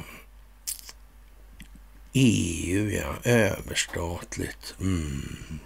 [2.14, 3.16] EU, ja.
[3.24, 4.76] Överstatligt.
[4.80, 5.60] Mm.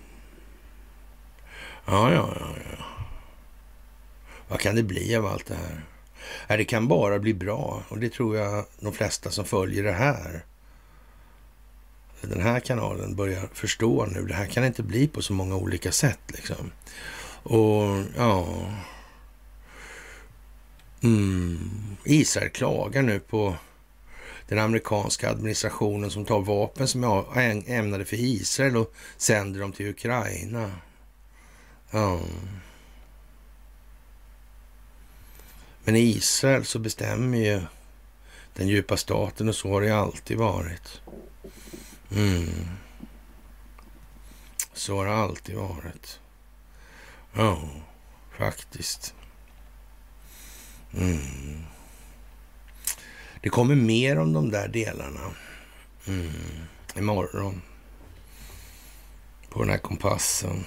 [1.85, 2.85] Ja, ja, ja, ja.
[4.47, 5.85] Vad kan det bli av allt det här?
[6.47, 9.91] Ja, det kan bara bli bra och det tror jag de flesta som följer det
[9.91, 10.43] här
[12.21, 14.25] den här kanalen börjar förstå nu.
[14.25, 16.19] Det här kan inte bli på så många olika sätt.
[16.27, 16.71] Liksom.
[17.43, 18.47] Och ja...
[21.03, 23.55] Mm, Israel klagar nu på
[24.47, 29.89] den amerikanska administrationen som tar vapen som är ämnade för Israel och sänder dem till
[29.89, 30.71] Ukraina.
[31.91, 32.19] Ja.
[35.83, 37.61] Men i Israel så bestämmer ju
[38.53, 41.01] den djupa staten och så har det alltid varit.
[42.11, 42.67] Mm.
[44.73, 46.19] Så har det alltid varit.
[47.33, 47.69] Ja,
[48.37, 49.13] faktiskt.
[50.93, 51.63] Mm.
[53.47, 55.31] Det kommer mer om de där delarna
[56.07, 56.31] mm.
[56.97, 57.61] imorgon.
[59.49, 60.65] På den här kompassen.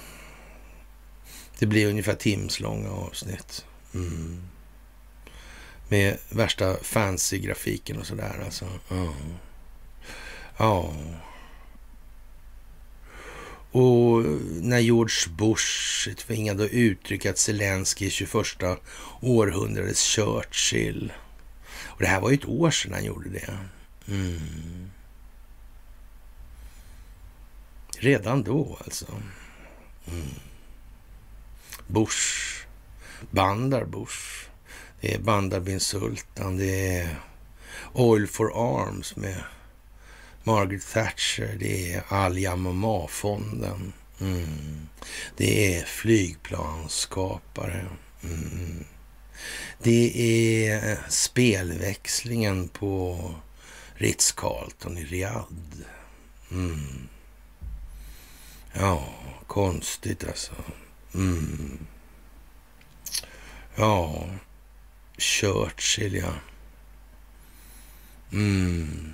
[1.59, 3.65] Det blir ungefär timslånga avsnitt.
[3.93, 4.41] Mm.
[5.89, 8.65] Med värsta fancy-grafiken och sådär alltså.
[8.89, 9.13] Ja.
[10.57, 10.93] ja.
[13.71, 14.23] Och
[14.61, 18.33] när George Bush är tvingad att uttrycka att Zelensky är 21
[19.21, 21.11] århundradets Churchill.
[22.01, 23.57] Och det här var ju ett år sedan han gjorde det.
[24.07, 24.91] Mm.
[27.97, 29.05] Redan då alltså.
[30.07, 30.27] Mm.
[31.87, 32.65] Bush.
[33.31, 34.49] Bandar Bush.
[35.01, 36.57] Det är Bandar bin Sultan.
[36.57, 37.15] Det är
[37.93, 39.43] Oil for Arms med
[40.43, 43.93] Margaret Thatcher, det är Al-Yamamah-fonden.
[44.21, 44.87] Mm.
[45.37, 47.85] Det är flygplansskapare.
[48.23, 48.85] Mm.
[49.83, 53.19] Det är eh, spelväxlingen på
[53.95, 55.51] Ritz-Carlton i Riyadh.
[56.51, 57.07] Mm.
[58.73, 59.13] Ja,
[59.47, 60.53] konstigt alltså.
[61.13, 61.77] Mm.
[63.75, 64.25] Ja,
[65.17, 66.33] Churchill ja.
[68.31, 69.13] Mm.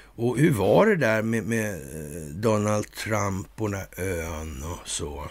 [0.00, 4.88] Och hur var det där med, med eh, Donald Trump och den här ön och
[4.88, 5.30] så?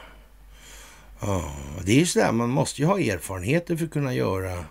[1.20, 4.66] Ja, det är ju sådär, man måste ju ha erfarenheter för att kunna göra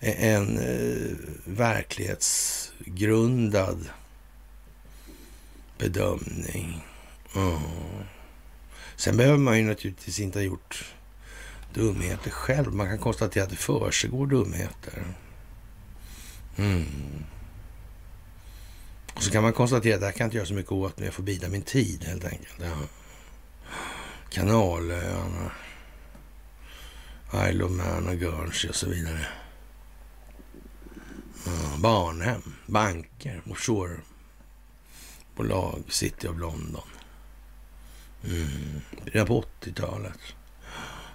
[0.00, 3.88] e- en eh, verklighetsgrundad
[5.78, 6.84] bedömning.
[7.34, 7.62] Ja.
[8.96, 10.84] Sen behöver man ju naturligtvis inte ha gjort
[11.74, 12.74] dumheter själv.
[12.74, 15.04] Man kan konstatera att det försiggår dumheter.
[16.56, 16.84] Mm.
[19.14, 20.96] Och så kan man konstatera att det här kan jag inte göra så mycket åt,
[20.96, 22.54] men jag får bida min tid helt enkelt.
[22.60, 22.76] Ja.
[24.30, 25.50] Kanalöarna,
[27.32, 29.26] eh, Isle of Man och Guernsey och så vidare.
[31.78, 36.88] barnhem, banker, offshorebolag, City of London.
[38.24, 38.80] Mm.
[39.04, 40.18] Redan på 80-talet.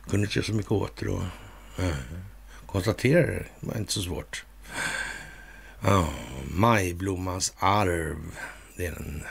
[0.09, 1.25] Kunde inte göra så mycket åt det då.
[1.77, 1.95] Mm.
[2.73, 4.45] Det, det var inte så svårt.
[5.81, 6.09] Ja,
[6.51, 8.17] Majblommans arv.
[8.77, 9.23] Det är den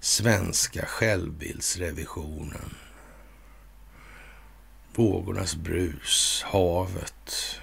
[0.00, 2.74] svenska självbildsrevisionen.
[4.94, 7.60] Vågornas brus, havet,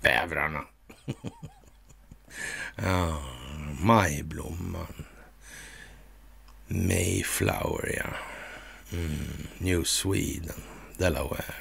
[0.00, 0.64] bävrarna.
[2.76, 3.22] ja,
[3.80, 5.04] majblomman.
[6.68, 8.16] Mayflower, ja.
[8.92, 10.62] Mm, New Sweden,
[10.98, 11.54] Delaware.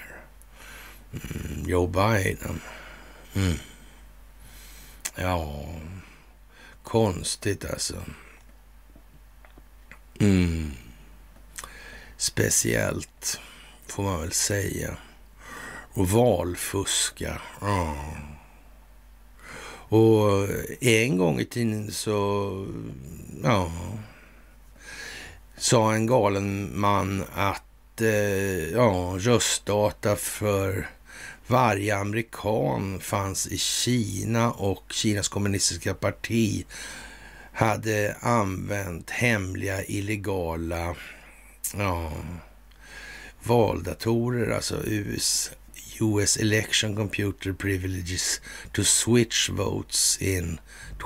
[1.14, 2.62] Mm, Joe Biden.
[3.34, 3.58] Mm.
[5.16, 5.66] Ja,
[6.84, 8.04] konstigt alltså.
[10.20, 10.72] Mm.
[12.18, 13.40] Speciellt,
[13.88, 14.98] får man väl säga.
[15.94, 17.42] Och valfuska.
[17.62, 17.96] Ja.
[19.90, 20.48] Och
[20.82, 22.68] en gång i tiden så,
[23.44, 23.72] ja,
[25.58, 30.90] sa en galen man att eh, ja, röstdata för
[31.48, 36.66] varje amerikan fanns i Kina och Kinas kommunistiska parti
[37.56, 40.96] hade använt hemliga illegala
[41.78, 42.12] ja,
[43.44, 45.52] valdatorer, alltså US,
[46.00, 48.42] US election computer privileges
[48.72, 50.60] to switch votes in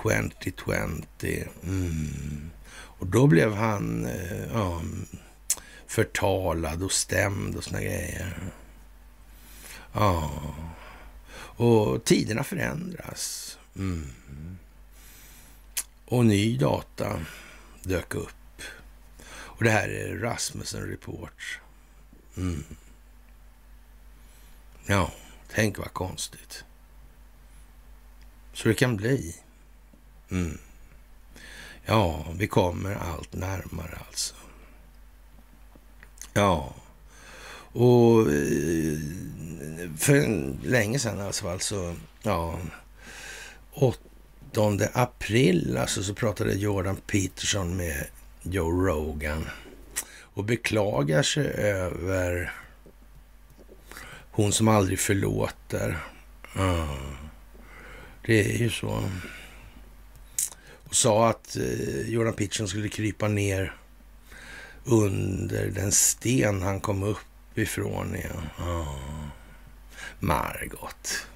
[0.03, 1.43] 2020.
[1.63, 2.51] Mm.
[2.71, 4.81] Och då blev han eh, ja,
[5.87, 8.51] förtalad och stämd och såna grejer.
[9.93, 10.31] Ja,
[11.31, 13.57] och tiderna förändras.
[13.75, 14.07] Mm.
[16.09, 17.19] Och ny data
[17.83, 18.61] dök upp.
[19.31, 21.59] Och det här är Rasmussen Report.
[22.37, 22.63] Mm.
[24.85, 25.11] Ja,
[25.53, 26.63] tänk vad konstigt.
[28.53, 29.35] Så det kan bli.
[30.31, 30.57] Mm.
[31.85, 34.35] Ja, vi kommer allt närmare alltså.
[36.33, 36.73] Ja,
[37.71, 38.99] och eh,
[39.97, 40.27] för
[40.67, 42.59] länge sedan alltså, alltså ja,
[44.51, 48.07] 8 april alltså så pratade Jordan Peterson med
[48.41, 49.49] Joe Rogan
[50.33, 52.53] och beklagar sig över
[54.31, 55.97] hon som aldrig förlåter.
[56.55, 56.87] Mm.
[58.25, 59.03] det är ju så.
[60.89, 63.73] Och sa att eh, Jordan Peterson skulle krypa ner
[64.85, 68.49] under den sten han kom upp ifrån igen.
[68.59, 68.85] Mm.
[70.19, 71.27] Margot.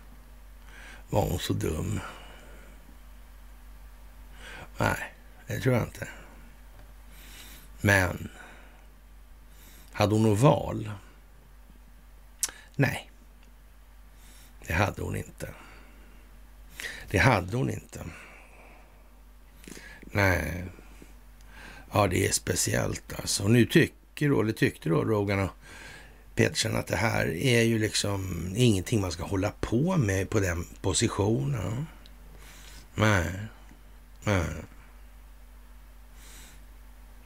[1.10, 2.00] Var hon så dum?
[4.78, 5.14] Nej,
[5.48, 6.08] det tror jag inte.
[7.82, 8.30] Men
[9.92, 10.92] hade hon något val?
[12.76, 13.12] Nej,
[14.68, 15.50] det hade hon inte.
[17.10, 18.06] Det hade hon inte.
[20.02, 20.66] Nej,
[21.92, 23.44] ja det är speciellt alltså.
[23.44, 25.52] Och nu tycker då, eller tyckte då Rogan och
[26.36, 30.66] Petersen att det här är ju liksom ingenting man ska hålla på med på den
[30.82, 31.88] positionen.
[32.96, 33.32] Nej.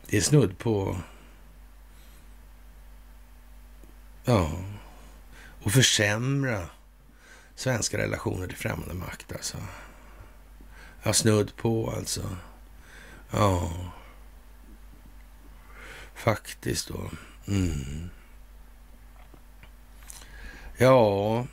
[0.09, 0.97] Det är snudd på...
[4.25, 4.51] Ja.
[5.63, 6.69] Och försämra
[7.55, 9.57] svenska relationer till främmande makt alltså.
[11.03, 12.37] Ja, snudd på alltså.
[13.31, 13.71] Ja.
[16.15, 17.09] Faktiskt då.
[17.47, 18.09] Mm.
[20.77, 21.47] Ja,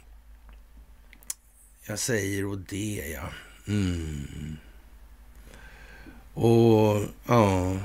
[1.87, 3.29] jag säger och det ja.
[3.66, 4.57] Mm.
[6.35, 7.77] Och ja...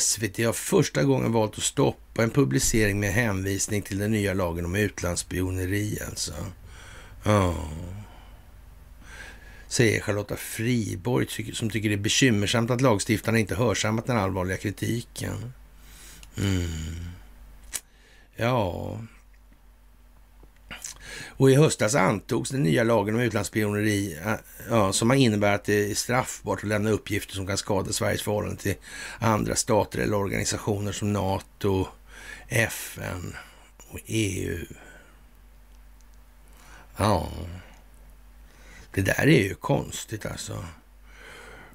[0.00, 4.64] SVT har första gången valt att stoppa en publicering med hänvisning till den nya lagen
[4.64, 6.32] om utlandsspioneri alltså.
[7.24, 7.54] Ja.
[9.68, 15.52] Säger Charlotta Friborg som tycker det är bekymmersamt att lagstiftarna inte hörsammat den allvarliga kritiken.
[16.38, 16.70] Mm.
[18.36, 18.98] Ja.
[21.36, 24.34] Och i höstas antogs den nya lagen om utlandsspioneri eh,
[24.70, 28.56] ja, som innebär att det är straffbart att lämna uppgifter som kan skada Sveriges förhållande
[28.56, 28.74] till
[29.18, 31.86] andra stater eller organisationer som NATO,
[32.48, 33.36] FN
[33.88, 34.66] och EU.
[36.96, 37.28] Ja,
[38.90, 40.64] det där är ju konstigt alltså.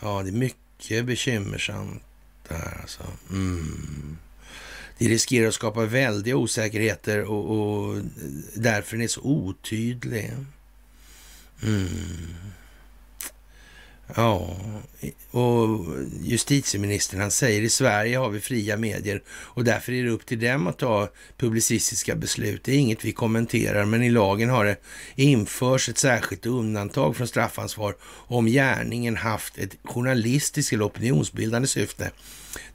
[0.00, 2.02] Ja, det är mycket bekymmersamt
[2.48, 3.02] det här alltså.
[3.30, 4.18] Mm.
[4.98, 8.02] Det riskerar att skapa väldiga osäkerheter och, och
[8.54, 10.32] därför är den så otydlig.
[11.62, 12.34] Mm.
[14.16, 14.56] Ja,
[15.30, 15.86] och
[16.22, 20.40] justitieministern han säger i Sverige har vi fria medier och därför är det upp till
[20.40, 22.64] dem att ta publicistiska beslut.
[22.64, 24.76] Det är inget vi kommenterar, men i lagen har det
[25.14, 32.10] införs ett särskilt undantag från straffansvar om gärningen haft ett journalistiskt eller opinionsbildande syfte.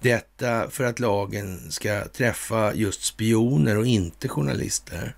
[0.02, 5.16] Detta för att lagen ska träffa just spioner och inte journalister.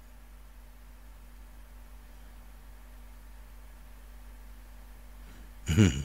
[5.68, 6.04] Mm.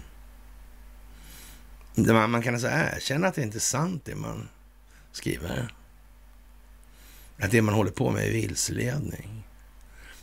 [2.31, 4.49] Man kan alltså erkänna att det inte är sant det man
[5.13, 5.75] skriver.
[7.39, 9.45] Att det man håller på med är vilseledning.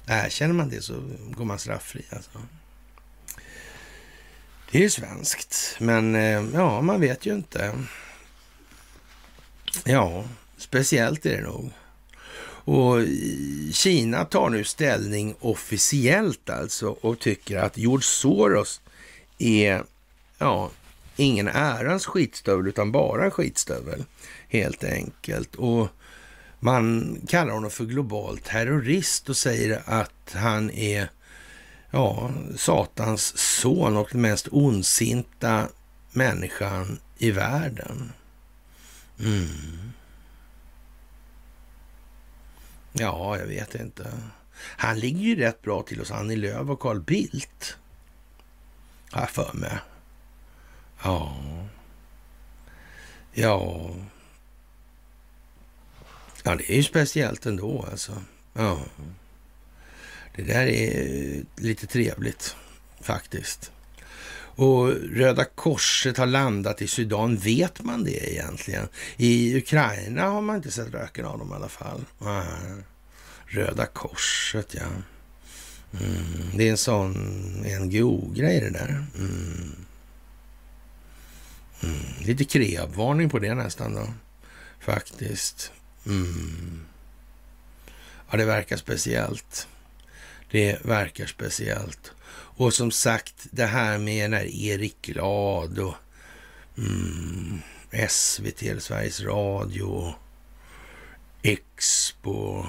[0.07, 2.41] Erkänner man det så går man strafffri alltså.
[4.71, 7.83] Det är ju svenskt, men eh, ja, man vet ju inte.
[9.83, 10.25] Ja,
[10.57, 11.71] speciellt är det nog.
[12.71, 12.97] Och
[13.71, 18.81] Kina tar nu ställning officiellt alltså och tycker att George Soros
[19.39, 19.83] är
[20.37, 20.71] ja,
[21.15, 24.03] ingen ärans skitstövel utan bara en skitstövel
[24.49, 25.55] helt enkelt.
[25.55, 25.87] Och
[26.59, 31.09] man kallar honom för global terrorist och säger att han är
[31.91, 35.67] ja, Satans son och den mest ondsinta
[36.11, 38.11] människan i världen.
[39.19, 39.91] Mm.
[42.93, 44.11] Ja, jag vet inte.
[44.61, 47.77] Han ligger ju rätt bra till hos Annie Lööf och Carl Bildt.
[49.11, 49.77] Har jag för mig.
[51.03, 51.37] Ja.
[53.33, 53.89] Ja.
[56.43, 58.23] Ja, det är ju speciellt ändå alltså.
[58.53, 58.79] Ja.
[60.35, 62.55] Det där är lite trevligt
[63.01, 63.71] faktiskt.
[64.59, 67.37] Och Röda Korset har landat i Sudan.
[67.37, 68.87] Vet man det egentligen?
[69.17, 72.05] I Ukraina har man inte sett röken av dem i alla fall.
[73.45, 74.87] Röda Korset, ja.
[75.93, 77.13] Mm, det är en sån
[77.79, 79.05] NGO-grej det där.
[79.17, 79.75] Mm.
[81.83, 81.95] Mm.
[82.19, 84.07] Lite kreabvarning på det nästan då,
[84.79, 85.71] faktiskt.
[86.05, 86.85] Mm.
[88.31, 89.67] Ja, det verkar speciellt.
[90.51, 92.11] Det verkar speciellt.
[92.31, 95.95] Och som sagt, det här med när Erik Glad och
[96.77, 97.61] mm,
[98.09, 100.13] SVT, Sveriges Radio,
[101.41, 102.65] Expo,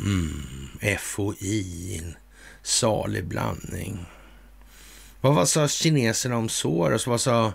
[0.00, 2.14] mm, FOI, en
[2.62, 4.06] salig blandning.
[5.20, 7.06] Vad, vad sa kineserna om Soros?
[7.06, 7.52] Vad sa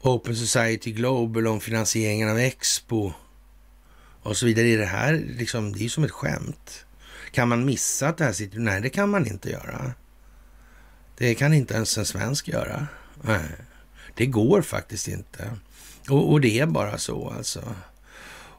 [0.00, 3.12] Open Society Global om finansieringen av Expo?
[4.22, 4.68] Och så vidare.
[4.68, 6.84] Är det här liksom, det är ju som ett skämt.
[7.30, 8.58] Kan man missa att det här sitter?
[8.58, 9.92] Nej, det kan man inte göra.
[11.18, 12.86] Det kan inte ens en svensk göra.
[13.22, 13.50] Nej,
[14.14, 15.56] det går faktiskt inte.
[16.08, 17.74] Och, och det är bara så alltså.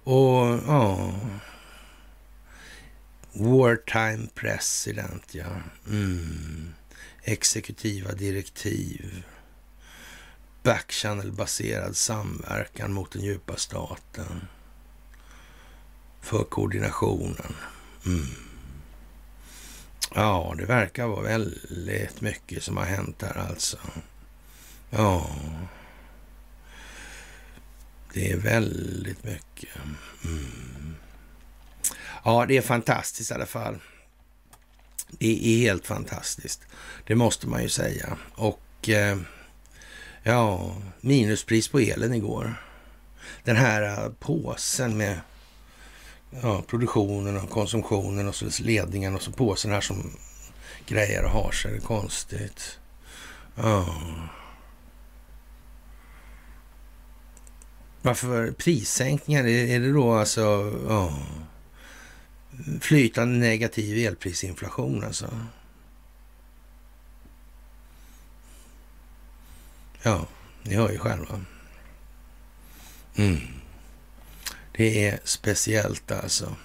[0.03, 1.13] Och ja...
[3.33, 5.61] Wartime president, ja.
[5.89, 6.73] Mm.
[7.23, 9.23] Exekutiva direktiv.
[10.63, 14.47] Backchannel-baserad samverkan mot den djupa staten.
[16.21, 17.55] För koordinationen.
[18.05, 18.25] Mm.
[20.15, 23.77] Ja, det verkar vara väldigt mycket som har hänt här alltså.
[24.89, 25.35] Ja.
[28.13, 29.75] Det är väldigt mycket.
[30.25, 30.95] Mm.
[32.23, 33.79] Ja, det är fantastiskt i alla fall.
[35.07, 36.61] Det är helt fantastiskt.
[37.07, 38.17] Det måste man ju säga.
[38.35, 39.17] Och eh,
[40.23, 42.55] ja, minuspris på elen igår.
[43.43, 45.19] Den här eh, påsen med
[46.41, 50.17] ja, produktionen och konsumtionen och så ledningen och så påsen här som
[50.87, 51.71] grejer och har sig.
[51.71, 52.79] Det är konstigt.
[53.55, 53.95] Ja.
[58.01, 59.47] Varför prissänkningar?
[59.47, 61.13] Är det då alltså ja,
[62.81, 65.29] flytande negativ elprisinflation alltså?
[70.01, 70.27] Ja,
[70.63, 71.41] ni hör ju själva.
[73.15, 73.37] Mm.
[74.71, 76.55] Det är speciellt alltså.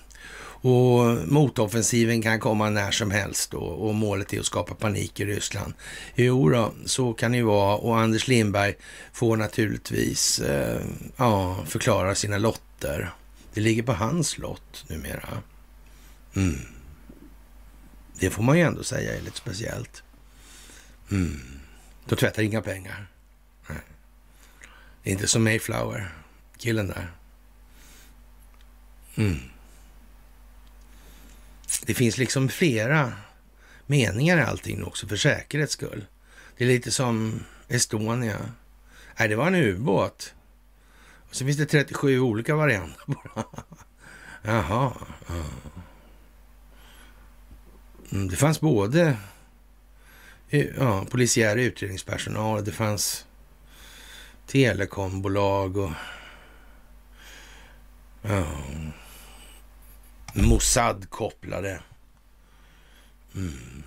[0.60, 5.24] Och motoffensiven kan komma när som helst då, och målet är att skapa panik i
[5.24, 5.74] Ryssland.
[6.14, 8.74] Jo då, så kan det ju vara och Anders Lindberg
[9.12, 10.80] får naturligtvis eh,
[11.16, 13.10] ja, förklara sina lotter.
[13.54, 15.42] Det ligger på hans lott numera.
[16.34, 16.58] Mm.
[18.20, 20.02] Det får man ju ändå säga är lite speciellt.
[21.10, 21.40] Mm.
[22.06, 23.06] De tvättar inga pengar.
[23.68, 23.78] Nej.
[25.02, 26.14] Det är inte som Mayflower,
[26.58, 27.12] killen där.
[29.14, 29.38] Mm.
[31.86, 33.12] Det finns liksom flera
[33.86, 36.04] meningar i allting också för säkerhets skull.
[36.56, 38.38] Det är lite som Estonia.
[39.18, 40.34] Nej, det var en ubåt.
[41.28, 43.04] Och så finns det 37 olika varianter
[44.42, 44.92] Jaha.
[45.28, 45.44] Ja.
[48.12, 49.16] Mm, det fanns både
[50.48, 53.26] eh, ja, polisiär utredningspersonal, det fanns
[54.46, 55.90] telekombolag och
[58.22, 58.46] ja,
[60.34, 61.80] Mossad-kopplade
[63.34, 63.82] mm,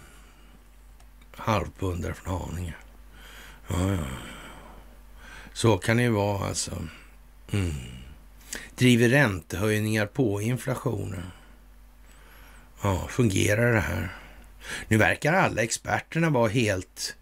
[1.31, 2.73] halvpundare från Haninge.
[3.67, 4.05] Ja, ja.
[5.53, 6.87] Så kan det ju vara alltså.
[7.51, 7.73] Mm.
[8.75, 11.23] Driver räntehöjningar på inflationen?
[12.83, 14.15] Ja, fungerar det här?
[14.87, 17.15] Nu verkar alla experterna vara helt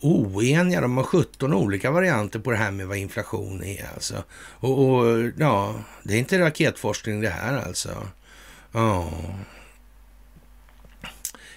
[0.00, 0.80] oeniga.
[0.80, 3.90] De har 17 olika varianter på det här med vad inflation är.
[3.94, 4.24] Alltså.
[4.36, 8.08] Och, och ja, det är inte raketforskning det här alltså.
[8.72, 9.10] Ja.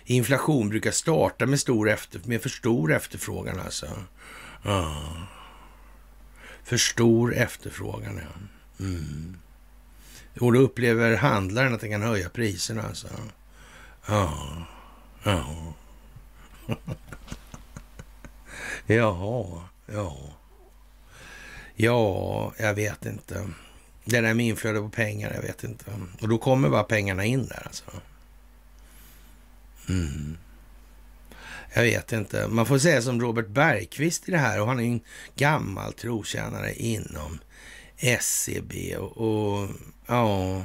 [0.05, 3.87] Inflation brukar starta med, stor efter, med för stor efterfrågan alltså.
[4.63, 5.03] Ja.
[6.63, 8.85] För stor efterfrågan, ja.
[8.85, 9.37] Mm.
[10.39, 13.07] Och då upplever handlaren att den kan höja priserna alltså.
[14.07, 14.65] Ja.
[15.23, 15.73] Ja.
[18.85, 20.17] Jaha, ja.
[21.75, 23.49] Ja, jag vet inte.
[24.05, 25.85] Det där med inflöde på pengar, jag vet inte.
[26.21, 27.83] Och då kommer bara pengarna in där alltså.
[29.89, 30.37] Mm.
[31.73, 32.47] Jag vet inte.
[32.47, 35.01] Man får säga som Robert Bergqvist i det här och han är en
[35.35, 37.39] gammal trotjänare inom
[37.97, 39.69] SCB och, och
[40.07, 40.63] ja...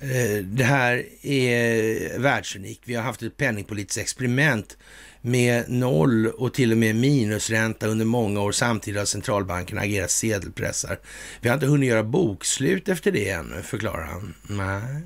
[0.00, 2.82] Eh, det här är världsunikt.
[2.84, 4.76] Vi har haft ett penningpolitiskt experiment
[5.20, 8.52] med noll och till och med minusränta under många år.
[8.52, 10.98] Samtidigt har centralbankerna agerat sedelpressar.
[11.40, 14.34] Vi har inte hunnit göra bokslut efter det ännu, förklarar han.
[14.42, 15.02] Nej.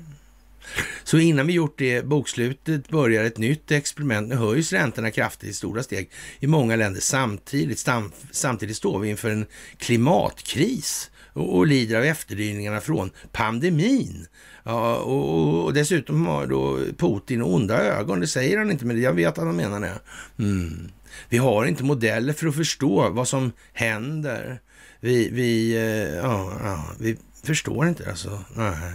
[1.03, 4.29] Så innan vi gjort det bokslutet börjar ett nytt experiment.
[4.29, 6.09] Nu höjs räntorna kraftigt i stora steg
[6.39, 7.89] i många länder samtidigt.
[8.31, 9.45] Samtidigt står vi inför en
[9.77, 14.27] klimatkris och, och lider av efterdyningarna från pandemin.
[14.63, 18.19] Ja, och, och, dessutom har då Putin onda ögon.
[18.19, 19.99] Det säger han inte, men jag vet att han menar det.
[20.39, 20.89] Mm.
[21.29, 24.61] Vi har inte modeller för att förstå vad som händer.
[24.99, 28.43] Vi, vi, eh, ja, ja, vi förstår inte alltså.
[28.55, 28.93] Nej.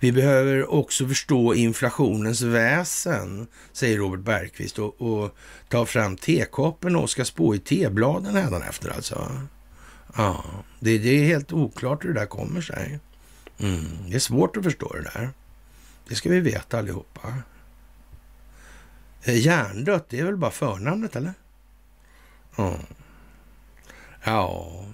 [0.00, 5.36] Vi behöver också förstå inflationens väsen, säger Robert Bergqvist och, och
[5.68, 9.32] tar fram tekoppen och ska spå i tebladen efter alltså.
[10.16, 10.44] Ja,
[10.80, 12.98] det, det, är helt oklart hur det där kommer sig.
[13.58, 15.30] Mm, det är svårt att förstå det där.
[16.08, 17.34] Det ska vi veta allihopa.
[19.22, 21.32] Eh, hjärndött, det är väl bara förnamnet eller?
[22.58, 22.80] Mm.
[24.24, 24.84] Ja.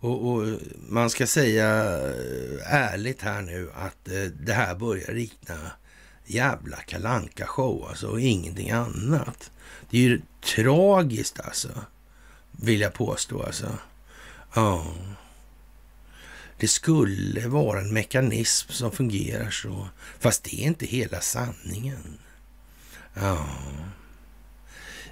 [0.00, 0.46] Och, och,
[0.88, 1.66] man ska säga
[1.98, 5.56] eh, ärligt här nu att eh, det här börjar likna
[6.24, 9.50] jävla kalanka show alltså och ingenting annat.
[9.90, 11.68] Det är ju tragiskt alltså,
[12.60, 13.78] vill jag påstå alltså.
[14.54, 14.86] Ja.
[16.58, 22.18] Det skulle vara en mekanism som fungerar så, fast det är inte hela sanningen.
[23.14, 23.46] Ja.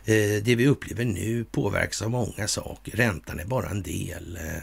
[0.04, 2.96] Eh, det vi upplever nu påverkas av många saker.
[2.96, 4.38] Räntan är bara en del.
[4.42, 4.56] Eh,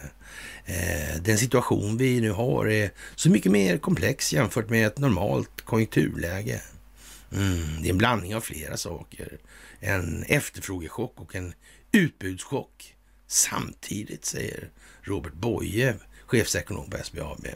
[0.75, 5.61] eh, den situation vi nu har är så mycket mer komplex jämfört med ett normalt
[5.61, 6.61] konjunkturläge.
[7.31, 9.37] Mm, det är en blandning av flera saker.
[9.79, 11.53] En efterfrågechock och en
[11.93, 12.95] utbudschock
[13.27, 14.69] samtidigt, säger
[15.01, 15.95] Robert Boye,
[16.25, 17.47] chefsekonom på SBAB.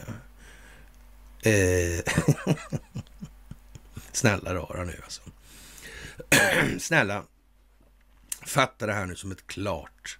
[1.42, 2.04] Eh,
[4.12, 5.22] snälla rara nu alltså.
[6.78, 7.24] snälla,
[8.46, 10.18] fatta det här nu som ett klart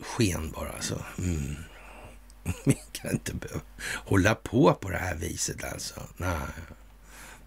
[0.00, 1.04] sken bara alltså.
[1.18, 1.56] Mm.
[2.64, 3.60] Vi kan inte behöva
[4.04, 6.02] hålla på på det här viset alltså.
[6.16, 6.48] Nej,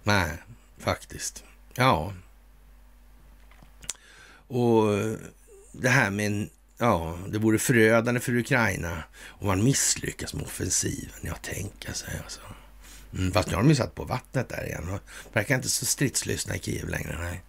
[0.04, 0.38] nej,
[0.78, 1.44] faktiskt.
[1.74, 2.14] Ja.
[4.50, 5.18] Och eh,
[5.72, 6.50] det här med en
[6.82, 11.20] Ja, det vore förödande för Ukraina om man misslyckas med offensiven.
[11.22, 12.40] Ja, tänka sig alltså.
[13.14, 15.00] Mm, fast nu har de ju satt på vattnet där igen och
[15.34, 17.18] verkar inte så stridslystna i Kiev längre.
[17.20, 17.42] Nej.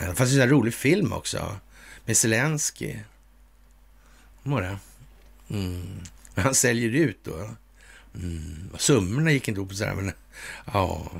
[0.00, 1.56] Eh, det fanns ju en rolig film också
[2.04, 2.98] med Zelensky.
[4.42, 4.78] Var?
[5.50, 6.00] Mm.
[6.34, 7.50] Han säljer ut då.
[8.14, 8.70] Mm.
[8.78, 10.12] Summorna gick inte ihop sådär, men
[10.72, 11.12] ja.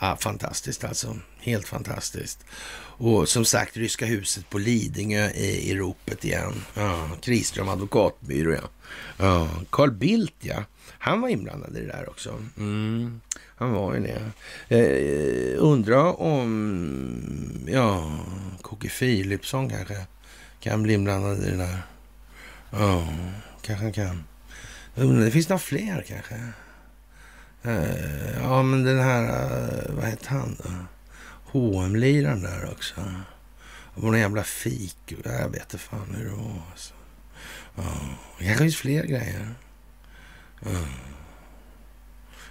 [0.00, 1.16] Ja, fantastiskt alltså.
[1.40, 2.44] Helt fantastiskt.
[2.96, 6.64] Och som sagt, Ryska huset på Lidingö i, i ropet igen.
[6.74, 8.68] Ja, Kriström advokatbyrå, ja.
[9.16, 9.48] ja.
[9.70, 10.64] Carl Bildt, ja.
[10.98, 12.42] Han var inblandad i det där också.
[12.56, 13.20] Mm,
[13.56, 14.30] han var ju det.
[14.76, 18.18] Eh, undra om, ja,
[18.62, 20.06] Kocke Philipsson kanske
[20.60, 21.78] kan bli inblandad i det där.
[22.70, 23.08] Ja,
[23.62, 24.24] kanske han kan.
[24.94, 26.34] Det finns några fler kanske.
[27.64, 30.70] Eh, ja, men den här, eh, vad heter han då?
[31.58, 32.94] hm liraren där också.
[33.94, 35.14] Och någon jävla fik.
[35.24, 36.62] Jag vet inte fan hur det var.
[36.70, 36.94] Alltså.
[37.76, 37.82] Ja,
[38.38, 39.54] det kanske finns fler grejer.
[40.60, 40.86] Ja.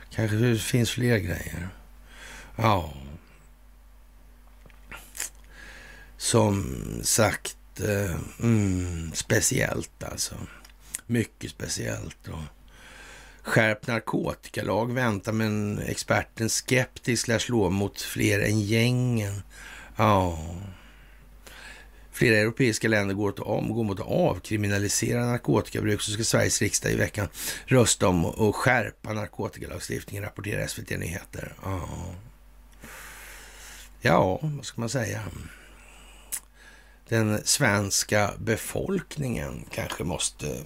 [0.10, 1.70] Kanske finns fler grejer.
[2.56, 2.94] Ja.
[6.18, 10.36] Som sagt, eh, mm, speciellt alltså.
[11.06, 12.28] Mycket speciellt.
[12.28, 12.44] Och
[13.44, 19.42] skärpt narkotikalag väntar men experten skeptisk lär slå mot fler än gängen.
[19.96, 20.40] Ja.
[22.12, 23.38] Flera europeiska länder går, att,
[23.68, 27.28] går mot att avkriminalisera narkotikabruk så ska Sveriges riksdag i veckan
[27.66, 31.54] rösta om att skärpa narkotikalagstiftningen, rapporterar SVT Nyheter.
[31.64, 31.90] Ja.
[34.02, 35.22] ja, vad ska man säga?
[37.10, 40.64] Den svenska befolkningen kanske måste,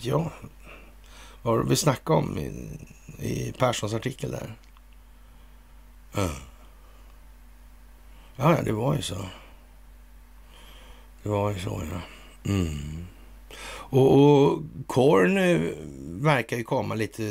[0.00, 0.32] ja,
[1.42, 2.78] vad har vi snackat om i,
[3.18, 4.54] i Perssons artikel där?
[6.14, 6.30] Ja.
[8.36, 9.26] ja, det var ju så.
[11.22, 12.00] Det var ju så, ja.
[12.50, 13.06] Mm.
[13.90, 15.60] Och, och Korn eh,
[16.24, 17.22] verkar ju komma lite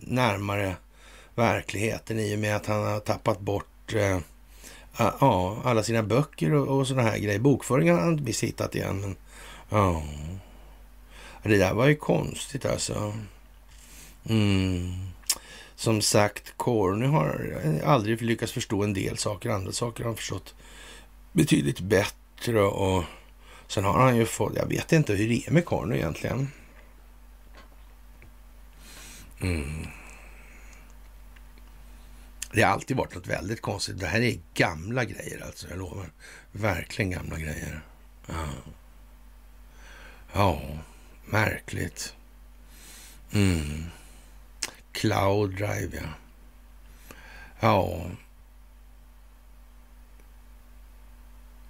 [0.00, 0.76] närmare
[1.34, 4.18] verkligheten i och med att han har tappat bort eh,
[5.62, 7.38] alla sina böcker och, och sådana här grejer.
[7.38, 9.00] Bokföringen har han visst hittat igen.
[9.00, 9.16] Men,
[11.46, 11.52] ja.
[11.52, 13.14] Det där var ju konstigt alltså.
[14.28, 14.92] Mm.
[15.76, 19.50] Som sagt, Corny har aldrig lyckats förstå en del saker.
[19.50, 20.54] Andra saker har han förstått
[21.32, 22.62] betydligt bättre.
[22.62, 23.04] Och
[23.66, 26.48] sen har han ju fått, jag vet inte hur det är med Corny egentligen.
[29.40, 29.86] Mm.
[32.52, 33.98] Det har alltid varit något väldigt konstigt.
[33.98, 36.10] Det här är gamla grejer alltså, jag lovar.
[36.52, 37.82] Verkligen gamla grejer.
[38.26, 38.48] Ja,
[40.32, 40.60] ja
[41.26, 42.14] märkligt.
[43.32, 43.84] Mm.
[44.92, 46.08] Cloud Drive, ja.
[47.60, 48.10] Ja.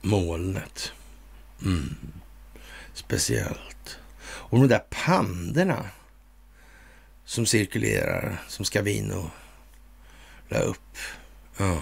[0.01, 0.93] Molnet.
[1.65, 1.97] Mm.
[2.95, 3.99] Speciellt.
[4.27, 5.91] Och de där pandorna
[7.25, 9.31] som cirkulerar, som Scavino
[10.49, 10.97] la upp.
[11.57, 11.81] Ja.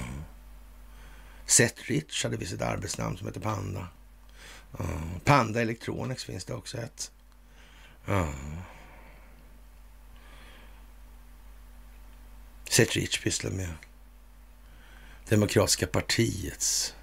[1.46, 3.88] Seth Rich hade visst ett arbetsnamn som heter Panda.
[4.78, 4.84] Ja.
[5.24, 7.10] Panda Electronics finns det också ett.
[8.06, 8.28] Ja.
[12.68, 13.74] Cetric pysslar med
[15.28, 16.94] Demokratiska partiets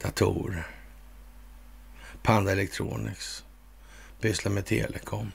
[0.00, 0.66] datorer.
[2.22, 3.44] Panda Electronics
[4.20, 5.32] pysslar med telekom.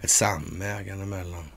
[0.00, 1.50] Ett samägande mellan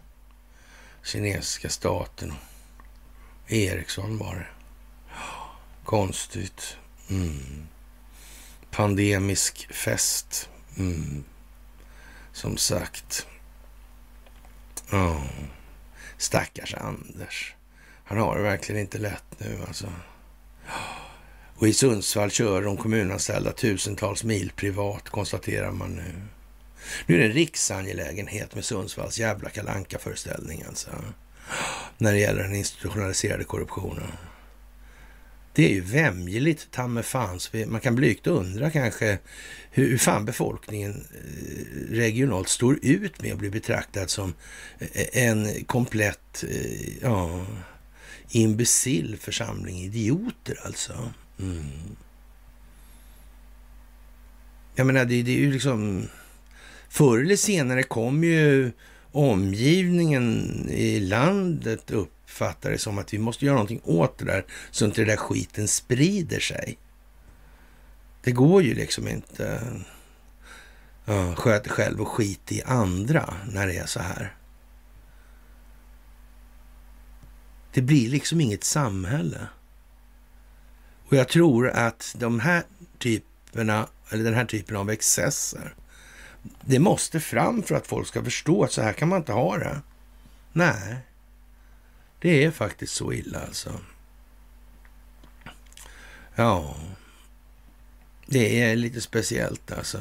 [1.03, 4.47] kinesiska staten och Ericsson var det.
[5.83, 6.77] Konstigt.
[7.09, 7.67] Mm.
[8.71, 10.49] Pandemisk fest.
[10.77, 11.23] Mm.
[12.33, 13.27] Som sagt.
[14.91, 15.23] Oh.
[16.17, 17.55] Stackars Anders.
[18.03, 19.87] Han har det verkligen inte lätt nu alltså.
[21.55, 26.21] Och i Sundsvall kör de kommunanställda tusentals mil privat, konstaterar man nu.
[27.05, 30.89] Nu är det en riksangelägenhet med Sundsvalls jävla kalanka föreställning alltså.
[31.97, 34.11] När det gäller den institutionaliserade korruptionen.
[35.53, 36.87] Det är ju vämjeligt, ta.
[37.67, 39.19] Man kan blygt undra kanske
[39.71, 44.33] hur fan befolkningen eh, regionalt står ut med att bli betraktad som
[44.79, 47.45] eh, en komplett eh, ja,
[48.29, 51.13] imbecill församling idioter alltså.
[51.39, 51.63] Mm.
[54.75, 56.07] Jag menar, det, det är ju liksom...
[56.89, 58.71] Förr eller senare kommer ju
[59.11, 64.45] omgivningen i landet upp uppfattar det som att vi måste göra någonting åt det där
[64.71, 66.77] så inte den där skiten sprider sig.
[68.23, 69.61] Det går ju liksom inte.
[71.05, 74.35] Ja, sköt själv och skit i andra när det är så här.
[77.73, 79.47] Det blir liksom inget samhälle.
[81.07, 82.63] Och jag tror att de här
[82.99, 85.75] typerna, eller den här typen av excesser,
[86.61, 89.57] det måste fram för att folk ska förstå att så här kan man inte ha
[89.57, 89.81] det.
[90.53, 90.97] Nej,
[92.23, 93.79] det är faktiskt så illa alltså.
[96.35, 96.75] Ja,
[98.25, 99.99] det är lite speciellt alltså.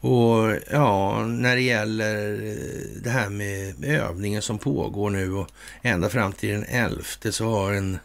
[0.00, 5.48] Och ja, när det gäller eh, det här med övningen som pågår nu och
[5.82, 7.98] ända fram till den 11 så har en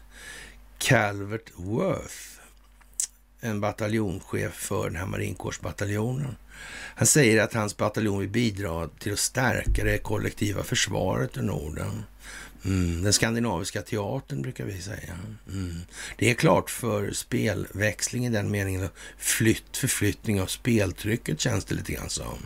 [0.77, 2.39] Calvert Worth,
[3.41, 6.35] en bataljonschef för den här marinkårsbataljonen.
[6.95, 12.03] Han säger att hans bataljon vill bidra till att stärka det kollektiva försvaret i Norden.
[12.65, 15.13] Mm, den skandinaviska teatern brukar vi säga.
[15.47, 15.75] Mm.
[16.17, 18.89] Det är klart för spelväxling i den meningen.
[19.17, 22.37] Flytt, förflyttning av speltrycket känns det lite grann som.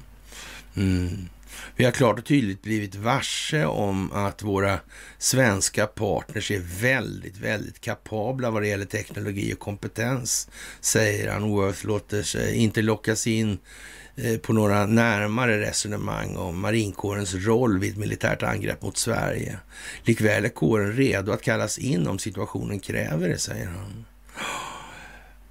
[0.76, 1.30] Mm.
[1.76, 4.80] Vi har klart och tydligt blivit varse om att våra
[5.18, 10.50] svenska partners är väldigt, väldigt kapabla vad det gäller teknologi och kompetens,
[10.82, 11.50] säger han.
[11.50, 13.58] Worth låter sig inte lockas in
[14.20, 19.60] Eh, på några närmare resonemang om marinkårens roll vid ett militärt angrepp mot Sverige.
[20.04, 24.06] Likväl är kåren redo att kallas in om situationen kräver det, säger han.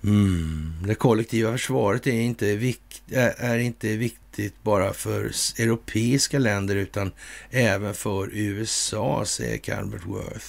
[0.05, 0.73] Mm.
[0.87, 3.03] Det kollektiva försvaret är inte, vikt,
[3.37, 7.13] är inte viktigt bara för europeiska länder utan
[7.51, 10.47] även för USA, säger Calvert Worth.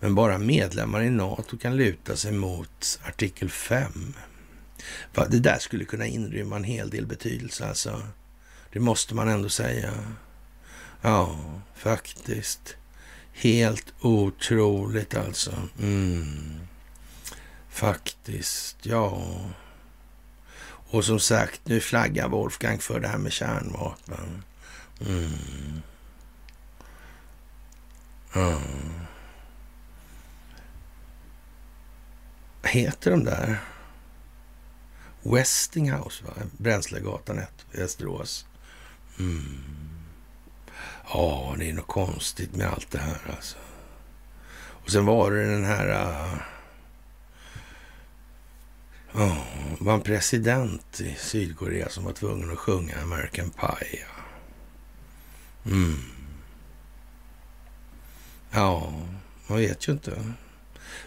[0.00, 4.14] Men bara medlemmar i NATO kan luta sig mot artikel 5.
[5.28, 8.02] Det där skulle kunna inrymma en hel del betydelse alltså.
[8.72, 9.92] Det måste man ändå säga.
[11.02, 11.38] Ja,
[11.74, 12.76] faktiskt.
[13.32, 15.68] Helt otroligt alltså.
[15.78, 16.60] Mm.
[17.68, 19.22] Faktiskt, ja.
[20.90, 24.42] Och som sagt, nu flaggar Wolfgang för det här med kärnvapen.
[25.06, 25.82] Mm.
[28.34, 28.60] Ja.
[32.62, 33.60] Heter de där?
[35.22, 36.32] Westinghouse, va?
[36.58, 38.46] Bränslegatan 1, Västerås.
[39.18, 39.58] Mm.
[41.12, 43.58] Ja, det är något konstigt med allt det här alltså.
[44.84, 45.88] Och sen var det den här...
[45.88, 46.34] Uh,
[49.12, 49.38] oh,
[49.80, 54.04] var en president i Sydkorea som var tvungen att sjunga American Pie.
[55.64, 55.98] Mm.
[58.50, 58.92] Ja,
[59.46, 60.22] man vet ju inte.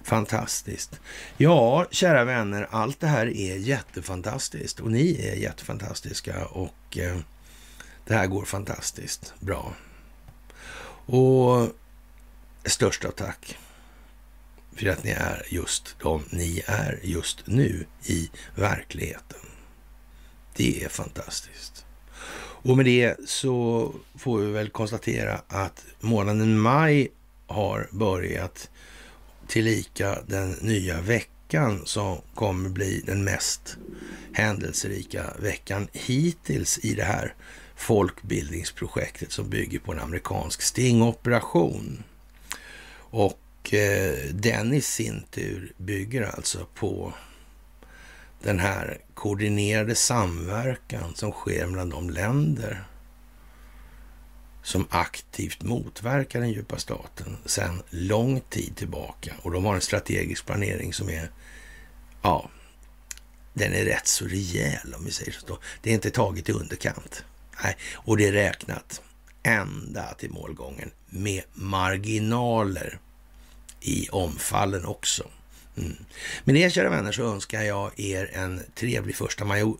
[0.03, 0.99] Fantastiskt.
[1.37, 7.17] Ja, kära vänner, allt det här är jättefantastiskt och ni är jättefantastiska och eh,
[8.05, 9.73] det här går fantastiskt bra.
[11.05, 11.69] Och
[12.65, 13.57] största tack
[14.75, 19.39] för att ni är just de ni är just nu i verkligheten.
[20.55, 21.85] Det är fantastiskt.
[22.65, 27.11] Och med det så får vi väl konstatera att månaden maj
[27.47, 28.69] har börjat
[29.53, 33.77] tillika den nya veckan som kommer bli den mest
[34.31, 37.33] händelserika veckan hittills i det här
[37.75, 42.03] folkbildningsprojektet som bygger på en amerikansk stingoperation.
[42.95, 47.13] Och eh, den i sin tur bygger alltså på
[48.43, 52.83] den här koordinerade samverkan som sker mellan de länder
[54.63, 59.33] som aktivt motverkar den djupa staten sedan lång tid tillbaka.
[59.41, 61.31] Och de har en strategisk planering som är,
[62.21, 62.49] ja,
[63.53, 65.57] den är rätt så rejäl om vi säger så.
[65.81, 67.25] Det är inte taget i underkant.
[67.63, 69.01] Nej, och det är räknat
[69.43, 72.99] ända till målgången med marginaler
[73.79, 75.23] i omfallen också.
[75.77, 75.95] Mm.
[76.43, 79.73] Med det, kära vänner, så önskar jag er en trevlig första maj.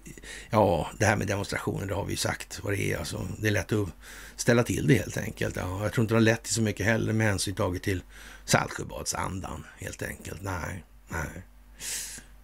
[0.49, 2.98] Ja, det här med demonstrationer, det har vi ju sagt vad det är.
[2.98, 3.90] Alltså, det är lätt att
[4.36, 5.56] ställa till det helt enkelt.
[5.56, 8.03] Ja, jag tror inte det har lett till så mycket heller med hänsyn taget till
[8.45, 10.41] Saltsjöbadsandan helt enkelt.
[10.41, 11.44] Nej, nej.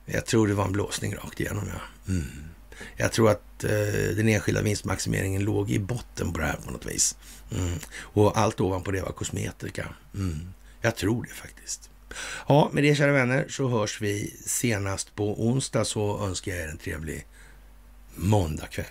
[0.05, 2.11] Jag tror det var en blåsning rakt igenom, ja.
[2.13, 2.25] Mm.
[2.97, 6.85] Jag tror att eh, den enskilda vinstmaximeringen låg i botten på det här på något
[6.85, 7.17] vis.
[7.51, 7.79] Mm.
[7.97, 9.87] Och allt ovanpå det var kosmetika.
[10.15, 10.53] Mm.
[10.81, 11.89] Jag tror det faktiskt.
[12.47, 16.67] Ja, med det kära vänner så hörs vi senast på onsdag så önskar jag er
[16.67, 17.27] en trevlig
[18.15, 18.85] måndagkväll.